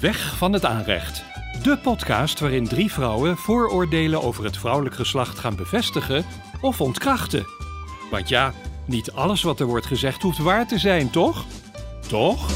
Weg 0.00 0.36
van 0.36 0.52
het 0.52 0.64
aanrecht. 0.64 1.24
De 1.62 1.78
podcast 1.78 2.40
waarin 2.40 2.68
drie 2.68 2.92
vrouwen 2.92 3.36
vooroordelen 3.36 4.22
over 4.22 4.44
het 4.44 4.56
vrouwelijk 4.56 4.94
geslacht 4.94 5.38
gaan 5.38 5.56
bevestigen 5.56 6.24
of 6.60 6.80
ontkrachten. 6.80 7.46
Want 8.10 8.28
ja, 8.28 8.52
niet 8.84 9.12
alles 9.12 9.42
wat 9.42 9.60
er 9.60 9.66
wordt 9.66 9.86
gezegd 9.86 10.22
hoeft 10.22 10.38
waar 10.38 10.66
te 10.66 10.78
zijn, 10.78 11.10
toch? 11.10 11.44
Toch? 12.08 12.50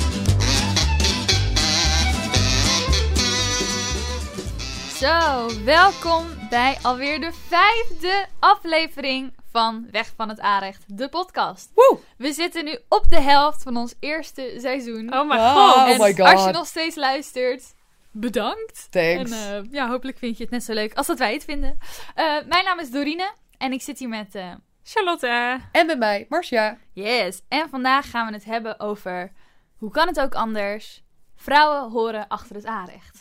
Zo, 4.94 5.48
welkom 5.64 6.24
bij 6.50 6.78
alweer 6.82 7.20
de 7.20 7.32
vijfde 7.48 8.26
aflevering 8.38 9.32
van 9.50 9.86
Weg 9.90 10.12
van 10.16 10.28
het 10.28 10.40
Aanrecht, 10.40 10.84
de 10.86 11.08
podcast. 11.08 11.70
Woe! 11.74 11.98
We 12.16 12.32
zitten 12.32 12.64
nu 12.64 12.78
op 12.88 13.08
de 13.08 13.20
helft 13.20 13.62
van 13.62 13.76
ons 13.76 13.94
eerste 14.00 14.56
seizoen. 14.58 15.14
Oh 15.14 15.28
Wow. 15.28 15.56
god. 15.56 15.76
Oh 15.76 15.98
my 15.98 16.14
God. 16.14 16.26
als 16.26 16.44
je 16.44 16.50
nog 16.52 16.66
steeds 16.66 16.96
luistert, 16.96 17.74
bedankt. 18.10 18.86
Thanks. 18.90 19.30
En 19.30 19.56
eh, 19.64 19.72
ja, 19.72 19.88
hopelijk 19.88 20.18
vind 20.18 20.36
je 20.36 20.42
het 20.42 20.52
net 20.52 20.64
zo 20.64 20.72
leuk 20.74 20.94
als 20.94 21.06
dat 21.06 21.18
wij 21.18 21.32
het 21.32 21.44
vinden. 21.44 21.78
Eh, 22.14 22.24
mijn 22.48 22.64
naam 22.64 22.78
is 22.78 22.90
Dorine 22.90 23.32
en 23.58 23.72
ik 23.72 23.82
zit 23.82 23.98
hier 23.98 24.08
met... 24.08 24.34
eh, 24.34 24.52
Charlotte. 24.82 25.58
En 25.72 25.86
met 25.86 25.98
mij, 25.98 26.26
Marcia. 26.28 26.78
Yes, 26.92 27.40
en 27.48 27.68
vandaag 27.68 28.10
gaan 28.10 28.26
we 28.26 28.32
het 28.32 28.44
hebben 28.44 28.80
over... 28.80 29.32
Hoe 29.76 29.90
kan 29.90 30.06
het 30.06 30.20
ook 30.20 30.34
anders? 30.34 31.02
Vrouwen 31.36 31.90
horen 31.90 32.28
achter 32.28 32.56
het 32.56 32.64
aanrecht. 32.66 33.19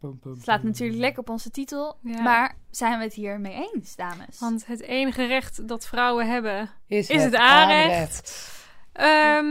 Het 0.00 0.42
slaat 0.42 0.62
natuurlijk 0.62 0.98
lekker 0.98 1.20
op 1.20 1.28
onze 1.28 1.50
titel, 1.50 1.96
Ja. 2.02 2.22
maar 2.22 2.56
zijn 2.70 2.98
we 2.98 3.04
het 3.04 3.14
hier 3.14 3.40
mee 3.40 3.68
eens, 3.74 3.96
dames? 3.96 4.38
Want 4.38 4.66
het 4.66 4.80
enige 4.80 5.24
recht 5.26 5.68
dat 5.68 5.86
vrouwen 5.86 6.26
hebben. 6.28 6.70
Is, 6.86 7.08
Is 7.08 7.22
het 7.24 7.34
aanrecht? 7.34 8.50
Ehm, 8.92 9.46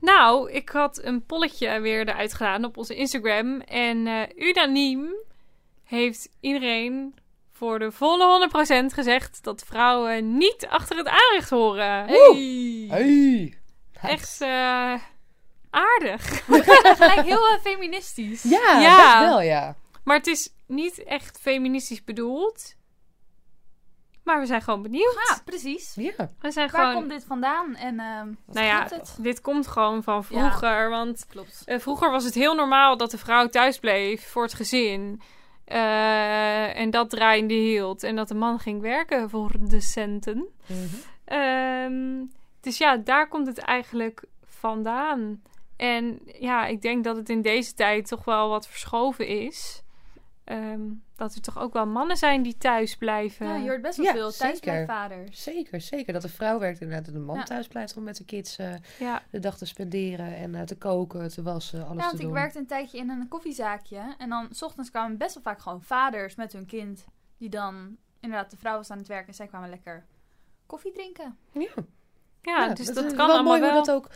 nou, 0.00 0.50
ik 0.52 0.68
had 0.68 1.02
een 1.04 1.24
polletje 1.26 1.80
weer 1.80 2.08
eruit 2.08 2.34
gedaan 2.34 2.64
op 2.64 2.76
onze 2.76 2.94
Instagram. 2.94 3.60
En 3.60 4.06
eh, 4.06 4.22
unaniem 4.36 5.12
heeft 5.84 6.28
iedereen 6.40 7.14
voor 7.52 7.78
de 7.78 7.92
volle 7.92 8.48
100% 8.90 8.94
gezegd 8.94 9.42
dat 9.44 9.62
vrouwen 9.66 10.36
niet 10.36 10.66
achter 10.68 10.96
het 10.96 11.08
aanrecht 11.08 11.50
horen. 11.50 12.06
Hey. 12.06 12.86
Hey. 12.88 13.54
Echt 14.02 14.40
eh, 14.40 14.94
aardig. 15.70 16.44
Gelijk 16.96 17.24
heel 17.24 17.48
eh, 17.48 17.60
feministisch. 17.62 18.42
Ja, 18.42 18.80
Ja. 18.80 18.96
best 19.20 19.28
wel, 19.30 19.40
ja. 19.42 19.76
Maar 20.04 20.16
het 20.16 20.26
is 20.26 20.52
niet 20.66 21.04
echt 21.04 21.38
feministisch 21.40 22.04
bedoeld. 22.04 22.74
Maar 24.24 24.40
we 24.40 24.46
zijn 24.46 24.62
gewoon 24.62 24.82
benieuwd. 24.82 25.14
Ja, 25.28 25.40
precies. 25.44 25.94
Ja. 25.94 26.30
We 26.40 26.50
zijn 26.50 26.70
Waar 26.70 26.80
gewoon. 26.80 26.94
komt 26.94 27.10
dit 27.10 27.24
vandaan 27.24 27.74
en 27.74 28.00
ehm 28.00 28.32
Nou 28.46 28.66
ja, 28.66 28.86
het? 28.90 29.16
dit 29.20 29.40
komt 29.40 29.66
gewoon 29.66 30.02
van 30.02 30.24
vroeger. 30.24 30.90
Want 30.90 31.26
Klopt. 31.28 31.62
eh, 31.66 31.78
vroeger 31.78 32.10
was 32.10 32.24
het 32.24 32.34
heel 32.34 32.54
normaal 32.54 32.96
dat 32.96 33.10
de 33.10 33.18
vrouw 33.18 33.48
thuis 33.48 33.78
bleef 33.78 34.28
voor 34.28 34.42
het 34.42 34.54
gezin. 34.54 35.20
Eh, 35.64 36.76
en 36.78 36.90
dat 36.90 37.10
draaiende 37.10 37.54
hield. 37.54 38.02
En 38.02 38.16
dat 38.16 38.28
de 38.28 38.34
man 38.34 38.58
ging 38.58 38.80
werken 38.80 39.30
voor 39.30 39.50
de 39.60 39.80
centen. 39.80 40.48
Mhm. 40.66 40.78
Ehm, 41.24 42.24
dus 42.60 42.78
ja, 42.78 42.96
daar 42.96 43.28
komt 43.28 43.46
het 43.46 43.58
eigenlijk 43.58 44.24
vandaan. 44.44 45.42
En 45.76 46.20
ja, 46.38 46.66
ik 46.66 46.82
denk 46.82 47.04
dat 47.04 47.16
het 47.16 47.28
in 47.28 47.42
deze 47.42 47.74
tijd 47.74 48.06
toch 48.08 48.24
wel 48.24 48.48
wat 48.48 48.66
verschoven 48.68 49.26
is. 49.26 49.82
Ehm, 50.50 50.80
dat 51.16 51.34
er 51.34 51.40
toch 51.40 51.58
ook 51.58 51.72
wel 51.72 51.86
mannen 51.86 52.16
zijn 52.16 52.42
die 52.42 52.56
thuis 52.58 52.96
blijven. 52.96 53.46
Ja, 53.46 53.54
je 53.56 53.68
hoort 53.68 53.82
best 53.82 53.96
wel 53.96 54.06
Ja, 54.06 54.12
veel 54.12 54.30
zeker. 54.30 54.46
thuisblijfvaders. 54.46 55.42
Zeker, 55.42 55.80
zeker. 55.80 56.12
Dat 56.12 56.22
de 56.22 56.28
vrouw 56.28 56.58
werkt 56.58 56.80
inderdaad 56.80 57.06
en 57.06 57.12
de 57.12 57.18
man 57.18 57.36
Ja. 57.36 57.42
thuis 57.42 57.66
blijft 57.68 57.96
om 57.96 58.02
met 58.02 58.16
de 58.16 58.24
kids 58.24 58.58
eh, 58.58 58.74
Ja, 58.98 59.22
de 59.30 59.38
dag 59.38 59.56
te 59.58 59.66
spenderen 59.66 60.36
en 60.36 60.54
eh, 60.54 60.62
te 60.62 60.76
koken, 60.76 61.28
te 61.28 61.42
wassen, 61.42 61.78
alles 61.86 61.90
Ja, 61.96 61.98
te 62.00 62.06
want 62.06 62.18
ik 62.18 62.24
doen. 62.24 62.32
werkte 62.32 62.58
een 62.58 62.66
tijdje 62.66 62.98
in 62.98 63.08
een 63.10 63.28
koffiezaakje. 63.28 64.14
En 64.18 64.28
dan, 64.28 64.48
s 64.50 64.62
ochtends 64.62 64.90
kwamen 64.90 65.16
best 65.18 65.34
wel 65.34 65.42
vaak 65.42 65.60
gewoon 65.60 65.82
vaders 65.82 66.34
met 66.34 66.52
hun 66.52 66.66
kind. 66.66 67.04
Die 67.38 67.48
dan, 67.48 67.96
inderdaad, 68.20 68.50
de 68.50 68.56
vrouw 68.56 68.76
was 68.76 68.90
aan 68.90 68.98
het 68.98 69.08
werken 69.08 69.28
en 69.28 69.34
zij 69.34 69.46
kwamen 69.46 69.68
lekker 69.70 70.04
koffie 70.66 70.92
drinken. 70.92 71.36
Ja, 71.52 71.68
ja, 72.42 72.74
dus 72.74 72.86
dat 72.86 73.06
kan 73.06 73.16
wel 73.16 73.26
allemaal 73.26 73.42
mooi 73.44 73.60
wel. 73.60 73.70
hoe 73.70 73.78
dat 73.86 73.94
ook 73.94 74.10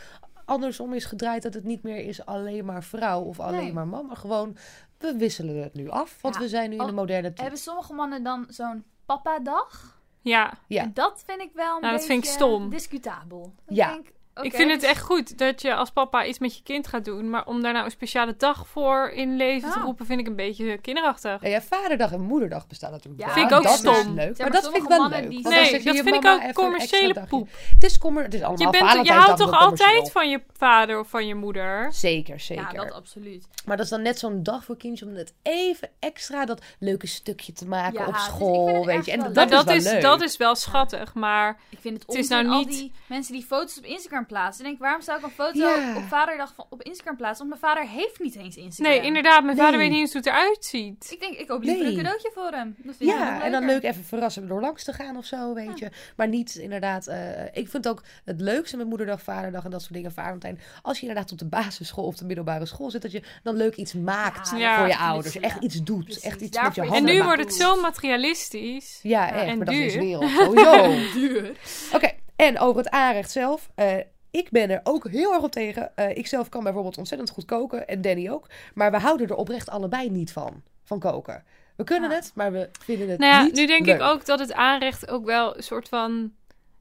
andersom 0.45 0.93
is 0.93 1.05
gedraaid. 1.05 1.43
Dat 1.43 1.53
het 1.53 1.63
niet 1.63 1.83
meer 1.83 1.97
is 2.05 2.25
alleen 2.25 2.65
maar 2.65 2.83
vrouw 2.83 3.21
of 3.21 3.39
alleen 3.39 3.59
Nee. 3.63 3.73
maar 3.73 3.87
man. 3.87 4.05
Maar 4.05 4.15
gewoon, 4.17 4.57
we 4.97 5.15
wisselen 5.17 5.63
het 5.63 5.73
nu 5.73 5.89
af. 5.89 6.21
Want 6.21 6.35
Ja. 6.35 6.41
we 6.41 6.47
zijn 6.47 6.69
nu 6.69 6.75
in 6.75 6.81
Oh, 6.81 6.87
de 6.87 6.93
moderne 6.93 7.27
tijd. 7.27 7.39
Hebben 7.41 7.59
sommige 7.59 7.93
mannen 7.93 8.23
dan 8.23 8.45
zo'n 8.49 8.83
papa-dag? 9.05 9.99
Ja, 10.21 10.53
Ja. 10.67 10.81
En 10.81 10.93
dat 10.93 11.23
vind 11.25 11.41
ik 11.41 11.51
wel 11.53 11.75
een 11.75 11.81
Nou, 11.81 11.81
dat 11.81 11.91
beetje 11.91 12.07
vind 12.07 12.23
ik 12.25 12.29
stom. 12.29 12.69
discutabel. 12.69 13.53
Ik 13.67 13.75
Ja. 13.75 13.91
denk, 13.93 14.11
Ik 14.41 14.55
vind 14.55 14.71
het 14.71 14.83
echt 14.83 15.01
goed 15.01 15.37
dat 15.37 15.61
je 15.61 15.75
als 15.75 15.89
papa 15.91 16.25
iets 16.25 16.39
met 16.39 16.55
je 16.55 16.63
kind 16.63 16.87
gaat 16.87 17.05
doen. 17.05 17.29
Maar 17.29 17.45
om 17.45 17.61
daar 17.61 17.73
nou 17.73 17.85
een 17.85 17.91
speciale 17.91 18.35
dag 18.37 18.67
voor 18.67 19.09
in 19.09 19.35
leven 19.35 19.71
te 19.71 19.79
Ja. 19.79 19.83
roepen, 19.85 20.05
vind 20.05 20.19
ik 20.19 20.27
een 20.27 20.35
beetje 20.35 20.77
kinderachtig. 20.77 21.41
Ja, 21.41 21.49
ja, 21.49 21.61
vaderdag 21.61 22.11
en 22.11 22.21
moederdag 22.21 22.67
bestaan 22.67 22.91
natuurlijk. 22.91 23.19
Ja, 23.21 23.25
wel. 23.27 23.35
Vind 23.35 23.51
ik 23.51 23.57
ook 23.57 23.63
dat 23.63 23.77
stom. 23.77 23.93
Is 23.95 24.05
maar, 24.05 24.33
maar 24.37 24.51
dat 24.51 24.63
vind 24.71 24.83
ik 24.83 24.87
wel 24.89 25.09
leuk. 25.09 25.29
die 25.29 25.47
Nee, 25.47 25.83
dat 25.83 25.95
vind 25.95 26.15
ik 26.15 26.25
ook 26.25 26.53
commerciële 26.53 27.13
dagje. 27.13 27.29
poep. 27.29 27.49
Het 27.73 27.83
is, 27.83 27.97
kommer, 27.97 28.23
het 28.23 28.33
is 28.33 28.41
allemaal 28.41 28.71
Je, 28.73 28.79
bent, 28.79 29.05
je 29.07 29.13
houdt 29.13 29.37
toch 29.39 29.51
altijd 29.59 30.11
van 30.11 30.29
je 30.29 30.41
vader 30.57 30.99
of 30.99 31.07
van 31.09 31.27
je 31.27 31.35
moeder? 31.35 31.93
Zeker, 31.93 32.39
zeker. 32.39 32.73
Ja, 32.73 32.83
dat 32.83 32.91
absoluut. 32.93 33.47
Maar 33.65 33.75
dat 33.77 33.85
is 33.85 33.91
dan 33.91 34.01
net 34.01 34.19
zo'n 34.19 34.43
dag 34.43 34.63
voor 34.63 34.77
kindjes 34.77 35.07
om 35.07 35.13
net 35.15 35.33
even 35.41 35.89
extra 35.99 36.45
dat 36.45 36.61
leuke 36.79 37.07
stukje 37.07 37.53
te 37.53 37.67
maken 37.67 37.99
Ja, 37.99 38.07
op 38.07 38.13
dus 38.13 38.23
school, 38.23 38.85
weet 38.85 39.05
je. 39.05 39.11
En 39.11 39.19
dat. 39.19 39.33
Maar 39.33 39.43
is 39.45 39.51
dat, 39.51 39.65
wel 39.65 39.75
is, 39.75 39.83
leuk. 39.83 40.01
dat 40.01 40.21
is 40.21 40.37
wel 40.37 40.55
schattig, 40.55 41.13
maar 41.13 41.59
Ik 41.69 41.77
vind 41.81 41.93
het 41.97 42.05
Het 42.07 42.15
is 42.15 42.21
onzin, 42.29 42.45
nou 42.45 42.57
niet- 42.65 42.69
die 42.69 42.91
mensen 43.07 43.33
die 43.33 43.43
foto's 43.45 43.77
op 43.77 43.83
Instagram 43.85 44.24
plaatsen. 44.25 44.63
Ik 44.63 44.69
denk, 44.69 44.81
waarom 44.81 45.01
zou 45.01 45.17
ik 45.19 45.23
een 45.25 45.31
foto 45.31 45.59
Ja. 45.59 45.95
op 45.97 46.03
vaderdag 46.03 46.53
van, 46.55 46.65
op 46.69 46.81
Instagram 46.81 47.15
plaatsen? 47.17 47.47
Want 47.47 47.61
mijn 47.61 47.73
vader 47.73 47.89
heeft 47.91 48.19
niet 48.19 48.35
eens 48.35 48.55
Instagram. 48.55 48.95
nee, 48.95 49.05
inderdaad, 49.05 49.43
mijn 49.43 49.57
vader 49.57 49.79
weet 49.79 49.89
niet 49.89 49.99
eens 49.99 50.11
hoe 50.13 50.21
het 50.21 50.29
eruit 50.29 50.65
ziet. 50.65 51.07
Ik 51.11 51.19
denk, 51.19 51.37
ik 51.37 51.47
koop 51.47 51.63
liever 51.63 51.83
Nee. 51.83 51.91
een 51.91 51.97
cadeautje 51.97 52.31
voor 52.33 52.51
hem. 52.51 52.75
Dat 52.77 52.95
vind 52.95 53.09
ik 53.11 53.17
Ja, 53.17 53.43
en 53.43 53.51
dan 53.51 53.65
leuk 53.65 53.83
even 53.83 54.03
verrassen 54.03 54.47
door 54.47 54.61
langs 54.61 54.83
te 54.83 54.93
gaan 54.93 55.17
of 55.17 55.25
zo, 55.25 55.53
weet 55.53 55.79
je. 55.79 55.89
Maar 56.15 56.27
niet 56.27 56.55
inderdaad... 56.55 57.07
eh, 57.07 57.45
ik 57.53 57.69
vind 57.69 57.87
ook 57.87 58.03
het 58.25 58.41
leukste 58.41 58.77
met 58.77 58.87
moederdag, 58.87 59.21
vaderdag 59.21 59.63
en 59.63 59.69
dat 59.71 59.81
soort 59.81 59.93
dingen, 59.93 60.11
Valentijn. 60.11 60.59
Als 60.81 60.99
je 60.99 61.07
inderdaad 61.07 61.31
op 61.31 61.37
de 61.37 61.45
basisschool 61.45 62.05
of 62.05 62.15
de 62.15 62.25
middelbare 62.25 62.65
school 62.65 62.91
zit, 62.91 63.01
dat 63.01 63.11
je 63.11 63.21
dan 63.43 63.55
leuk 63.55 63.75
iets 63.75 63.93
maakt 63.93 64.49
Ja, 64.49 64.57
ja, 64.57 64.75
voor 64.77 64.87
je 64.87 64.91
precies, 64.93 65.09
ouders. 65.09 65.33
ja. 65.33 65.41
Echt 65.41 65.63
iets 65.63 65.83
doet. 65.83 66.03
Precies. 66.03 66.23
Echt 66.23 66.41
iets 66.41 66.57
Daarvoor 66.57 66.67
met 66.67 66.75
je 66.75 66.81
handen 66.81 66.97
En 66.97 67.17
nu 67.17 67.23
maakt. 67.23 67.37
wordt 67.37 67.43
het 67.51 67.61
zo 67.61 67.81
materialistisch. 67.81 68.99
Ja, 69.03 69.27
Ja, 69.27 69.33
echt. 69.33 69.45
en 69.47 69.57
maar 69.57 69.65
dat 69.65 69.75
is 69.75 69.93
duur. 69.93 70.01
wereld 70.01 70.29
sowieso. 70.29 70.95
duur. 71.19 71.51
Oké, 71.93 72.11
en 72.35 72.59
over 72.59 72.77
het 72.83 72.89
aanrecht 72.89 73.31
zelf. 73.31 73.69
eh, 73.75 73.95
ik 74.35 74.49
ben 74.49 74.69
er 74.69 74.79
ook 74.83 75.07
heel 75.09 75.33
erg 75.33 75.43
op 75.43 75.51
tegen. 75.51 75.91
Eh, 75.95 76.17
ik 76.17 76.27
zelf 76.27 76.49
kan 76.49 76.63
bijvoorbeeld 76.63 76.97
ontzettend 76.97 77.29
goed 77.29 77.45
koken. 77.45 77.87
En 77.87 78.01
Danny 78.01 78.29
ook. 78.29 78.47
Maar 78.73 78.91
we 78.91 78.97
houden 78.99 79.27
er 79.27 79.35
oprecht 79.35 79.69
allebei 79.69 80.09
niet 80.09 80.31
van. 80.31 80.61
Van 80.83 80.99
koken. 80.99 81.43
We 81.75 81.83
kunnen 81.83 82.09
Ah. 82.09 82.15
het, 82.15 82.31
maar 82.35 82.51
we 82.51 82.69
vinden 82.83 83.09
het 83.09 83.19
Nou 83.19 83.33
ja, 83.33 83.43
niet 83.43 83.55
nu 83.55 83.65
denk 83.65 83.85
leuk. 83.85 83.95
ik 83.95 84.01
ook 84.01 84.25
dat 84.25 84.39
het 84.39 84.53
aanrecht 84.53 85.09
ook 85.09 85.25
wel 85.25 85.57
een 85.57 85.63
soort 85.63 85.89
van... 85.89 86.31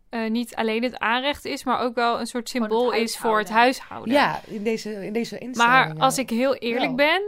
eh, 0.09 0.31
niet 0.31 0.55
alleen 0.55 0.83
het 0.83 0.99
aanrecht 0.99 1.45
is, 1.45 1.65
maar 1.65 1.81
ook 1.81 1.95
wel 1.95 2.21
een 2.21 2.27
soort 2.27 2.49
symbool 2.49 2.93
is 2.93 3.19
voor 3.19 3.39
het 3.39 3.49
huishouden. 3.51 4.13
Ja, 4.15 4.41
in 4.47 4.63
deze, 4.63 5.07
in 5.07 5.13
deze 5.13 5.39
instelling. 5.39 5.73
Maar 5.95 5.95
als 5.99 6.19
ik 6.19 6.31
heel 6.31 6.55
eerlijk 6.55 6.87
Wel. 6.87 6.95
ben, 6.97 7.23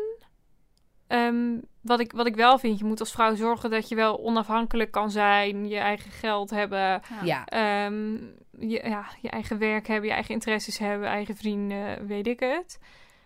ehm, 1.07 1.59
wat, 1.81 2.01
ik, 2.01 2.13
wat 2.13 2.27
ik 2.27 2.37
wel 2.37 2.59
vind, 2.59 2.79
je 2.79 2.85
moet 2.85 3.01
als 3.01 3.13
vrouw 3.13 3.35
zorgen 3.35 3.71
dat 3.71 3.89
je 3.89 3.95
wel 3.95 4.19
onafhankelijk 4.25 4.91
kan 4.91 5.11
zijn, 5.11 5.69
je 5.69 5.77
eigen 5.79 6.11
geld 6.11 6.51
hebben, 6.51 7.01
Ja, 7.25 7.45
ehm, 7.47 8.15
je, 8.59 8.81
ja, 8.85 9.07
je 9.21 9.31
eigen 9.31 9.59
werk 9.59 9.87
hebben, 9.87 10.09
je 10.09 10.15
eigen 10.15 10.35
interesses 10.35 10.79
hebben, 10.79 11.09
eigen 11.09 11.37
vrienden, 11.37 12.07
weet 12.07 12.27
ik 12.27 12.41
het. 12.41 12.79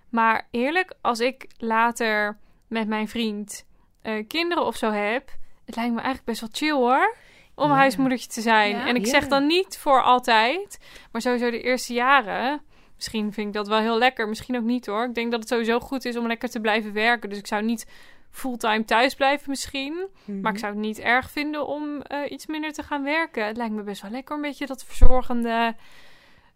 Maar 0.09 0.47
eerlijk, 0.51 0.93
als 1.01 1.21
ik 1.21 1.47
later 1.59 2.39
met 2.69 2.89
mijn 2.89 3.09
vriend 3.09 3.67
eh, 4.03 4.27
kinderen 4.29 4.67
of 4.67 4.77
zo 4.77 4.91
heb, 4.91 5.31
het 5.65 5.77
lijkt 5.77 5.91
me 5.95 6.01
eigenlijk 6.01 6.25
best 6.25 6.41
wel 6.41 6.51
chill 6.53 6.83
hoor. 6.83 7.15
Om 7.55 7.69
Ja. 7.69 7.75
huismoedertje 7.75 8.29
te 8.29 8.41
zijn. 8.41 8.71
Ja? 8.71 8.87
En 8.87 8.97
ik 8.97 9.07
zeg 9.07 9.29
dan 9.29 9.47
niet 9.47 9.79
voor 9.79 10.03
altijd, 10.03 10.79
maar 11.13 11.21
sowieso 11.21 11.51
de 11.51 11.61
eerste 11.63 11.93
jaren. 11.93 12.63
Misschien 12.97 13.33
vind 13.33 13.47
ik 13.47 13.53
dat 13.53 13.69
wel 13.69 13.79
heel 13.79 13.99
lekker, 13.99 14.29
misschien 14.29 14.57
ook 14.57 14.63
niet 14.63 14.87
hoor. 14.87 15.05
Ik 15.05 15.15
denk 15.15 15.31
dat 15.31 15.41
het 15.41 15.49
sowieso 15.49 15.81
goed 15.81 16.05
is 16.05 16.17
om 16.17 16.27
lekker 16.27 16.49
te 16.49 16.61
blijven 16.61 16.93
werken. 16.93 17.29
Dus 17.29 17.39
ik 17.39 17.47
zou 17.47 17.63
niet 17.63 17.87
fulltime 18.31 18.85
thuis 18.85 19.15
blijven 19.15 19.51
misschien. 19.51 20.07
Mhm. 20.25 20.41
Maar 20.41 20.53
ik 20.53 20.59
zou 20.59 20.73
het 20.73 20.81
niet 20.81 20.99
erg 20.99 21.31
vinden 21.31 21.67
om 21.67 22.03
eh, 22.03 22.31
iets 22.31 22.47
minder 22.47 22.73
te 22.73 22.83
gaan 22.83 23.03
werken. 23.03 23.47
Het 23.47 23.57
lijkt 23.57 23.75
me 23.75 23.83
best 23.83 24.03
wel 24.03 24.11
lekker, 24.11 24.35
een 24.37 24.43
beetje 24.43 24.67
dat 24.67 24.85
verzorgende. 24.85 25.75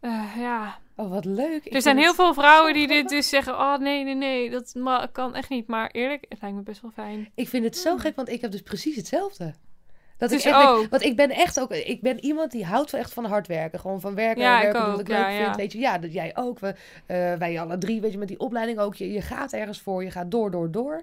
eh, 0.01 0.23
ja. 0.39 0.79
Oh, 0.97 1.11
wat 1.11 1.25
leuk. 1.25 1.65
Ik 1.65 1.75
Er 1.75 1.83
zijn 1.83 1.99
heel 1.99 2.15
veel 2.15 2.35
vrouwen 2.35 2.73
die 2.75 2.87
dit 2.87 3.09
dus 3.09 3.29
zeggen: 3.29 3.53
Oh 3.53 3.77
nee, 3.79 4.05
nee, 4.05 4.15
nee, 4.15 4.51
dat 4.51 4.75
kan 5.13 5.35
echt 5.35 5.49
niet. 5.49 5.67
Maar 5.67 5.91
eerlijk, 5.91 6.25
het 6.29 6.41
lijkt 6.41 6.57
me 6.57 6.63
best 6.63 6.83
wel 6.83 6.91
fijn. 6.91 7.31
Ik 7.35 7.49
vind 7.49 7.65
het 7.65 7.77
zo 7.77 7.97
gek, 7.97 8.17
want 8.17 8.29
ik 8.29 8.41
heb 8.41 8.51
dus 8.51 8.63
precies 8.63 8.97
hetzelfde. 8.97 9.55
Dat 10.19 10.31
Dus 10.31 10.47
ik 10.47 10.53
echt 10.53 10.67
ook. 10.67 10.87
want 10.91 11.03
ik 11.03 11.17
ben 11.17 11.31
echt 11.31 11.61
ook, 11.61 11.71
ik 11.73 12.01
ben 12.01 12.25
iemand 12.25 12.51
die 12.51 12.65
houdt 12.65 12.91
wel 12.91 13.01
echt 13.01 13.13
van 13.13 13.25
hard 13.25 13.47
werken. 13.47 13.81
Gewoon 13.81 14.01
van 14.01 14.15
werken, 14.15 14.43
Ja, 14.43 14.57
ik 14.57 14.63
werken 14.63 14.93
ook, 14.93 15.01
ik 15.01 15.09
ja, 15.09 15.19
leuk 15.29 15.39
ja. 15.39 15.45
vind. 15.45 15.57
Weet 15.57 15.73
je, 15.73 15.79
ja, 15.79 15.99
dat 15.99 16.13
jij 16.13 16.37
ook. 16.37 16.59
We, 16.59 16.75
eh, 17.07 17.35
wij 17.35 17.61
alle 17.61 17.79
drie, 17.79 18.01
weet 18.01 18.13
je, 18.13 18.19
met 18.19 18.29
die 18.29 18.39
opleiding 18.39 18.79
ook. 18.79 18.95
Je, 18.95 19.13
je 19.13 19.21
gaat 19.21 19.53
ergens 19.53 19.81
voor, 19.81 20.05
je 20.05 20.11
gaat 20.11 20.31
door, 20.31 20.51
door, 20.51 20.71
door. 20.71 21.03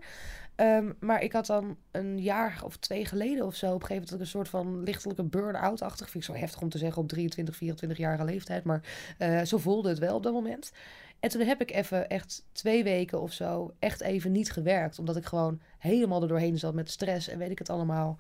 Ehm, 0.62 0.92
maar 1.00 1.22
ik 1.22 1.32
had 1.32 1.46
dan 1.46 1.78
een 1.92 2.22
jaar 2.22 2.62
of 2.64 2.78
twee 2.78 3.06
geleden 3.06 3.46
of 3.46 3.56
zo... 3.56 3.66
op 3.68 3.82
een 3.82 3.88
gegeven 3.88 4.04
moment 4.04 4.22
een 4.22 4.28
soort 4.28 4.50
van 4.50 4.84
lichtelijke 4.84 5.24
burn-out-achtig... 5.24 6.10
vind 6.10 6.24
ik 6.24 6.30
zo 6.34 6.40
heftig 6.40 6.62
om 6.62 6.70
te 6.70 6.78
zeggen 6.78 7.02
op 7.02 7.08
23, 7.08 7.56
24-jarige 7.56 8.24
leeftijd... 8.24 8.64
maar 8.64 8.82
eh, 9.18 9.42
zo 9.42 9.58
voelde 9.58 9.90
het 9.90 10.00
wel 10.00 10.16
op 10.16 10.24
dat 10.24 10.34
moment. 10.34 10.72
En 11.20 11.30
toen 11.30 11.42
heb 11.42 11.62
ik 11.62 11.72
even 11.72 12.10
echt 12.10 12.46
twee 12.52 12.84
weken 12.84 13.22
of 13.22 13.34
zo 13.34 13.74
echt 13.80 14.02
even 14.02 14.32
niet 14.32 14.52
gewerkt. 14.52 15.00
Omdat 15.00 15.16
ik 15.16 15.26
gewoon 15.26 15.62
helemaal 15.78 16.22
er 16.22 16.28
doorheen 16.28 16.60
zat 16.60 16.74
met 16.74 16.92
stress 16.92 17.28
en 17.28 17.38
weet 17.38 17.52
ik 17.52 17.60
het 17.60 17.70
allemaal. 17.70 18.18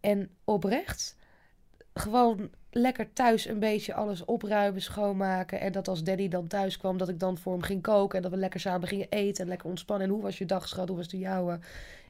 En 0.00 0.30
oprecht, 0.44 1.16
gewoon 1.94 2.50
lekker 2.70 3.12
thuis 3.12 3.46
een 3.46 3.58
beetje 3.58 3.94
alles 3.94 4.24
opruimen, 4.24 4.82
schoonmaken. 4.82 5.60
En 5.60 5.72
dat 5.72 5.88
als 5.88 6.04
daddy 6.04 6.28
dan 6.28 6.46
thuis 6.46 6.78
kwam, 6.78 6.96
dat 6.96 7.08
ik 7.08 7.20
dan 7.20 7.38
voor 7.38 7.52
hem 7.52 7.62
ging 7.62 7.82
koken. 7.82 8.16
En 8.16 8.22
dat 8.22 8.30
we 8.30 8.36
lekker 8.36 8.60
samen 8.60 8.88
gingen 8.88 9.06
eten 9.10 9.42
en 9.42 9.48
lekker 9.48 9.68
ontspannen. 9.68 10.06
En 10.06 10.12
hoe 10.12 10.22
was 10.22 10.38
je 10.38 10.46
dag, 10.46 10.68
schat? 10.68 10.88
Hoe 10.88 10.96
was 10.96 11.08
de 11.08 11.18
jouwe? 11.18 11.58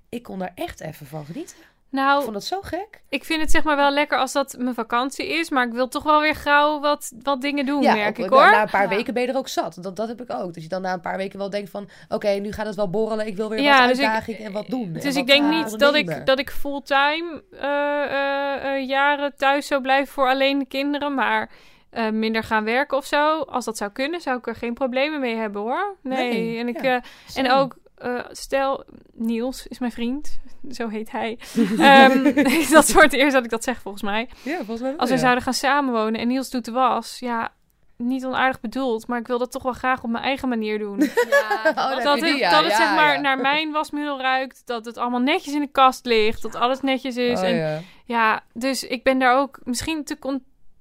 Ik 0.09 0.23
kon 0.23 0.39
daar 0.39 0.53
echt 0.55 0.81
even 0.81 1.07
van 1.07 1.25
genieten. 1.25 1.57
Ik 1.93 1.99
Nou, 1.99 2.21
vond 2.23 2.33
dat 2.35 2.45
zo 2.45 2.61
gek. 2.61 3.03
ik 3.09 3.25
vind 3.25 3.41
het 3.41 3.51
zeg 3.51 3.63
maar 3.65 3.77
wel 3.77 3.91
lekker 3.91 4.19
als 4.19 4.33
dat 4.33 4.55
mijn 4.59 4.75
vakantie 4.75 5.27
is. 5.27 5.51
Maar 5.51 5.67
ik 5.67 5.73
wil 5.73 5.89
toch 5.89 6.03
wel 6.03 6.21
weer 6.21 6.35
gauw 6.35 6.81
wat, 6.81 7.13
wat 7.23 7.41
dingen 7.41 7.67
doen, 7.67 7.83
merk 7.83 8.09
ook- 8.19 8.25
ik 8.25 8.31
na- 8.31 8.37
hoor. 8.37 8.51
Na 8.51 8.63
een 8.63 8.71
paar 8.71 8.83
Ja. 8.83 8.89
weken 8.89 9.15
ben 9.15 9.23
je 9.23 9.29
er 9.29 9.37
ook 9.37 9.49
zat. 9.49 9.77
Dat, 9.81 9.97
dat 9.97 10.09
heb 10.09 10.21
ik 10.23 10.33
ook. 10.35 10.55
Dus 10.55 10.63
je 10.63 10.69
dan 10.69 10.83
na 10.83 10.93
een 10.93 11.01
paar 11.01 11.17
weken 11.17 11.39
wel 11.39 11.51
denkt 11.51 11.71
van... 11.71 11.89
Oké, 12.09 12.29
nu 12.29 12.53
gaat 12.53 12.67
het 12.67 12.75
wel 12.75 12.91
borrelen. 12.91 13.27
Ik 13.27 13.37
wil 13.37 13.49
weer 13.49 13.61
Ja, 13.61 13.79
wat 13.79 13.89
dus 13.89 13.99
ik- 13.99 14.05
uitdaging 14.05 14.39
en 14.39 14.53
wat 14.53 14.67
doen. 14.69 14.85
en 14.87 14.93
Dus 14.93 15.05
wat 15.05 15.15
ik 15.17 15.27
denk 15.27 15.43
Ja, 15.43 15.49
niet 15.63 15.79
dat 15.79 15.95
ik, 15.95 16.27
dat 16.27 16.39
ik 16.39 16.51
fulltime 16.51 17.43
eh, 17.61 18.03
eh, 18.05 18.75
eh, 18.77 18.89
jaren 18.89 19.37
thuis 19.37 19.67
zou 19.67 19.83
blijven 19.83 20.13
voor 20.13 20.29
alleen 20.29 20.59
de 20.59 20.67
kinderen. 20.67 21.15
Maar 21.15 21.51
eh, 21.91 22.09
minder 22.11 22.43
gaan 22.45 22.65
werken 22.65 22.97
of 22.97 23.05
zo. 23.07 23.39
Als 23.41 23.65
dat 23.65 23.77
zou 23.77 23.91
kunnen, 23.91 24.21
zou 24.21 24.39
ik 24.39 24.47
er 24.47 24.55
geen 24.57 24.75
problemen 24.75 25.21
mee 25.21 25.37
hebben 25.37 25.63
hoor. 25.63 25.97
Nee. 26.03 26.33
Nee, 26.33 26.59
en, 26.59 26.69
ik, 26.69 26.83
ja. 26.83 26.97
eh, 27.35 27.45
en 27.45 27.51
ook, 27.51 27.77
eh, 28.03 28.25
stel, 28.31 28.85
Niels 29.13 29.67
is 29.67 29.79
mijn 29.79 29.93
vriend. 29.93 30.41
Zo 30.71 30.89
heet 30.89 31.11
hij. 31.11 31.39
Ehm, 31.79 32.23
dat 32.73 32.85
is 32.85 32.93
voor 32.93 33.03
het 33.03 33.13
eerst 33.13 33.33
dat 33.33 33.45
ik 33.45 33.51
dat 33.51 33.65
zeg 33.65 33.81
volgens 33.81 34.03
mij. 34.03 34.29
Ja, 34.43 34.57
volgens 34.57 34.81
mij 34.81 34.97
Als 34.97 35.09
we 35.09 35.15
ja. 35.15 35.21
zouden 35.21 35.43
gaan 35.43 35.55
samenwonen 35.55 36.21
en 36.21 36.29
Niels 36.29 36.51
doet 36.51 36.65
de 36.65 36.71
was. 36.71 37.19
Ja, 37.19 37.53
niet 37.97 38.25
onaardig 38.25 38.61
bedoeld. 38.61 39.07
Maar 39.07 39.19
ik 39.19 39.27
wil 39.27 39.39
dat 39.39 39.53
toch 39.53 39.63
wel 39.63 39.73
graag 39.73 40.03
op 40.03 40.11
mijn 40.11 40.25
eigen 40.25 40.49
manier 40.49 40.79
doen. 40.79 41.01
Ja, 41.31 41.71
Oh, 41.71 41.91
dat 41.91 42.03
dat 42.03 42.21
het, 42.21 42.39
ja, 42.39 42.51
dat 42.51 42.63
het 42.63 42.71
ja, 42.71 42.77
zeg 42.77 42.95
maar 42.95 43.15
ja. 43.15 43.21
naar 43.21 43.39
mijn 43.39 43.73
wasmiddel 43.73 44.21
ruikt. 44.21 44.63
Dat 44.65 44.85
het 44.85 44.97
allemaal 44.97 45.21
netjes 45.21 45.55
in 45.55 45.61
de 45.61 45.71
kast 45.73 46.07
ligt. 46.07 46.43
Dat 46.43 46.55
alles 46.55 46.81
netjes 46.81 47.17
is. 47.17 47.39
Oh, 47.39 47.47
en 47.47 47.57
ja. 47.57 47.81
ja, 48.05 48.43
dus 48.53 48.85
ik 48.85 49.03
ben 49.03 49.19
daar 49.19 49.39
ook 49.39 49.61
misschien 49.65 50.05
te 50.05 50.19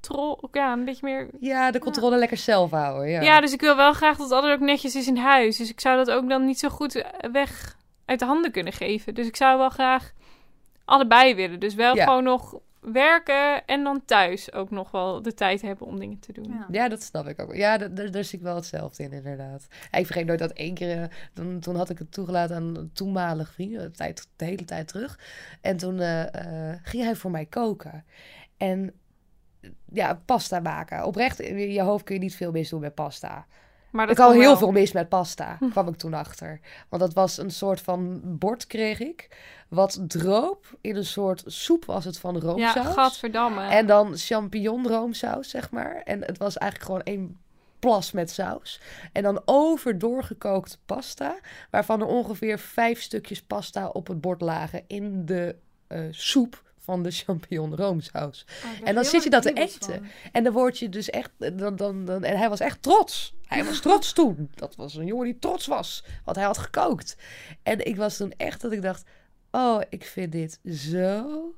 controle. 0.01 0.47
Ja, 0.51 0.73
een 0.73 0.85
beetje 0.85 1.05
meer. 1.05 1.27
ja, 1.39 1.71
de 1.71 1.79
controle 1.79 2.17
lekker 2.17 2.37
zelf 2.37 2.71
houden. 2.71 3.09
Ja. 3.09 3.21
Ja. 3.21 3.41
dus 3.41 3.53
ik 3.53 3.61
wil 3.61 3.75
wel 3.75 3.93
graag 3.93 4.17
dat 4.17 4.31
alles 4.31 4.51
ook 4.53 4.59
netjes 4.59 4.95
is 4.95 5.07
in 5.07 5.17
huis. 5.17 5.57
Dus 5.57 5.69
ik 5.69 5.79
zou 5.79 5.97
dat 5.97 6.11
ook 6.11 6.29
dan 6.29 6.45
niet 6.45 6.59
zo 6.59 6.69
goed 6.69 6.95
eh, 6.95 7.31
weg 7.31 7.77
uit 8.05 8.19
de 8.19 8.25
handen 8.25 8.51
kunnen 8.51 8.73
geven. 8.73 9.13
Dus 9.13 9.27
ik 9.27 9.35
zou 9.35 9.57
wel 9.57 9.69
graag 9.69 10.11
allebei 10.85 11.35
willen. 11.35 11.59
Dus 11.59 11.73
wel 11.75 11.95
Ja. 11.95 12.03
gewoon 12.03 12.23
nog 12.23 12.59
werken 12.79 13.65
en 13.65 13.83
dan 13.83 14.05
thuis 14.05 14.53
ook 14.53 14.69
nog 14.69 14.91
wel 14.91 15.21
de 15.21 15.33
tijd 15.33 15.61
hebben 15.61 15.87
om 15.87 15.99
dingen 15.99 16.19
te 16.19 16.33
doen. 16.33 16.45
Ja. 16.49 16.65
Ja, 16.71 16.89
dat 16.89 17.01
snap 17.03 17.27
ik 17.27 17.41
ook. 17.41 17.55
Ja, 17.55 17.77
daar, 17.77 18.23
zie 18.23 18.37
ik 18.37 18.43
wel 18.43 18.55
hetzelfde 18.55 19.03
in, 19.03 19.11
inderdaad. 19.11 19.67
Ik 19.91 20.05
vergeet 20.05 20.25
nooit 20.25 20.39
dat 20.39 20.51
één 20.51 20.73
keer... 20.73 21.01
eh, 21.01 21.07
Toen, 21.33 21.59
toen 21.59 21.75
had 21.75 21.89
ik 21.89 21.97
het 21.97 22.11
toegelaten 22.11 22.55
aan 22.55 22.75
een 22.75 22.91
toenmalig 22.93 23.51
vriend, 23.53 23.79
de, 23.79 23.91
tijd, 23.91 24.27
de 24.35 24.45
hele 24.45 24.65
tijd 24.65 24.87
terug. 24.87 25.19
En 25.61 25.77
toen 25.77 25.99
eh, 25.99 26.71
eh, 26.71 26.79
ging 26.83 27.03
hij 27.03 27.15
voor 27.15 27.31
mij 27.31 27.45
koken. 27.45 28.05
En 28.57 28.93
ja, 29.93 30.21
pasta 30.25 30.59
maken. 30.59 31.05
Oprecht, 31.05 31.39
in 31.39 31.71
je 31.71 31.81
hoofd 31.81 32.03
kun 32.03 32.15
je 32.15 32.21
niet 32.21 32.35
veel 32.35 32.51
mis 32.51 32.69
doen 32.69 32.81
met 32.81 32.95
pasta. 32.95 33.45
Maar 33.91 34.09
Ik 34.09 34.15
dat 34.15 34.25
kon 34.25 34.35
heel 34.35 34.43
wel. 34.49 34.57
veel 34.57 34.71
mis 34.71 34.91
met 34.91 35.09
pasta, 35.09 35.57
kwam 35.71 35.87
ik 35.87 35.95
toen 35.95 36.13
achter. 36.13 36.59
Want 36.89 37.01
dat 37.01 37.13
was 37.13 37.37
een 37.37 37.51
soort 37.51 37.81
van 37.81 38.21
bord, 38.23 38.67
kreeg 38.67 38.99
ik. 38.99 39.29
Wat 39.67 39.99
droop 40.07 40.77
in 40.81 40.95
een 40.95 41.05
soort 41.05 41.43
soep 41.45 41.85
was 41.85 42.05
het 42.05 42.17
van 42.19 42.33
Ja, 42.33 42.39
roomsaus. 42.41 42.93
gadverdamme. 42.93 43.67
En 43.67 43.85
dan 43.87 44.17
champignon 44.17 44.87
roomsaus, 44.87 45.49
zeg 45.49 45.71
maar. 45.71 46.01
En 46.05 46.21
het 46.25 46.37
was 46.37 46.57
eigenlijk 46.57 46.91
gewoon 46.91 47.15
één 47.17 47.39
plas 47.79 48.11
met 48.11 48.31
saus. 48.31 48.81
En 49.11 49.23
dan 49.23 49.41
over 49.45 49.97
doorgekookte 49.97 50.77
pasta. 50.85 51.35
Waarvan 51.69 51.99
er 52.01 52.07
ongeveer 52.07 52.59
vijf 52.59 53.01
stukjes 53.01 53.41
pasta 53.41 53.87
op 53.87 54.07
het 54.07 54.21
bord 54.21 54.41
lagen 54.41 54.83
in 54.87 55.25
de 55.25 55.55
eh, 55.87 55.99
soep 56.11 56.63
van 56.81 57.03
de 57.03 57.11
champignon 57.11 57.75
roomsaus. 57.75 58.45
Oh, 58.63 58.87
En 58.87 58.95
dan 58.95 59.05
zit 59.05 59.23
je 59.23 59.29
dat 59.29 59.43
te 59.43 59.53
eten. 59.53 60.05
En 60.31 60.43
dan 60.43 60.53
word 60.53 60.79
je 60.79 60.89
dus 60.89 61.09
echt... 61.09 61.31
Dan, 61.37 61.75
dan, 61.75 62.05
dan, 62.05 62.23
en 62.23 62.37
hij 62.37 62.49
was 62.49 62.59
echt 62.59 62.81
trots. 62.81 63.35
Hij 63.45 63.65
was 63.65 63.81
trots 63.87 64.13
toen. 64.13 64.49
Dat 64.55 64.75
was 64.75 64.95
een 64.95 65.05
jongen 65.05 65.25
die 65.25 65.39
trots 65.39 65.67
was. 65.67 66.03
Want 66.25 66.37
hij 66.37 66.45
had 66.45 66.57
gekookt. 66.57 67.17
En 67.63 67.85
ik 67.85 67.95
was 67.95 68.17
toen 68.17 68.33
echt 68.37 68.61
dat 68.61 68.71
ik 68.71 68.81
dacht... 68.81 69.03
Oh, 69.51 69.81
ik 69.89 70.05
vind 70.05 70.31
dit 70.31 70.59
zo 70.65 71.53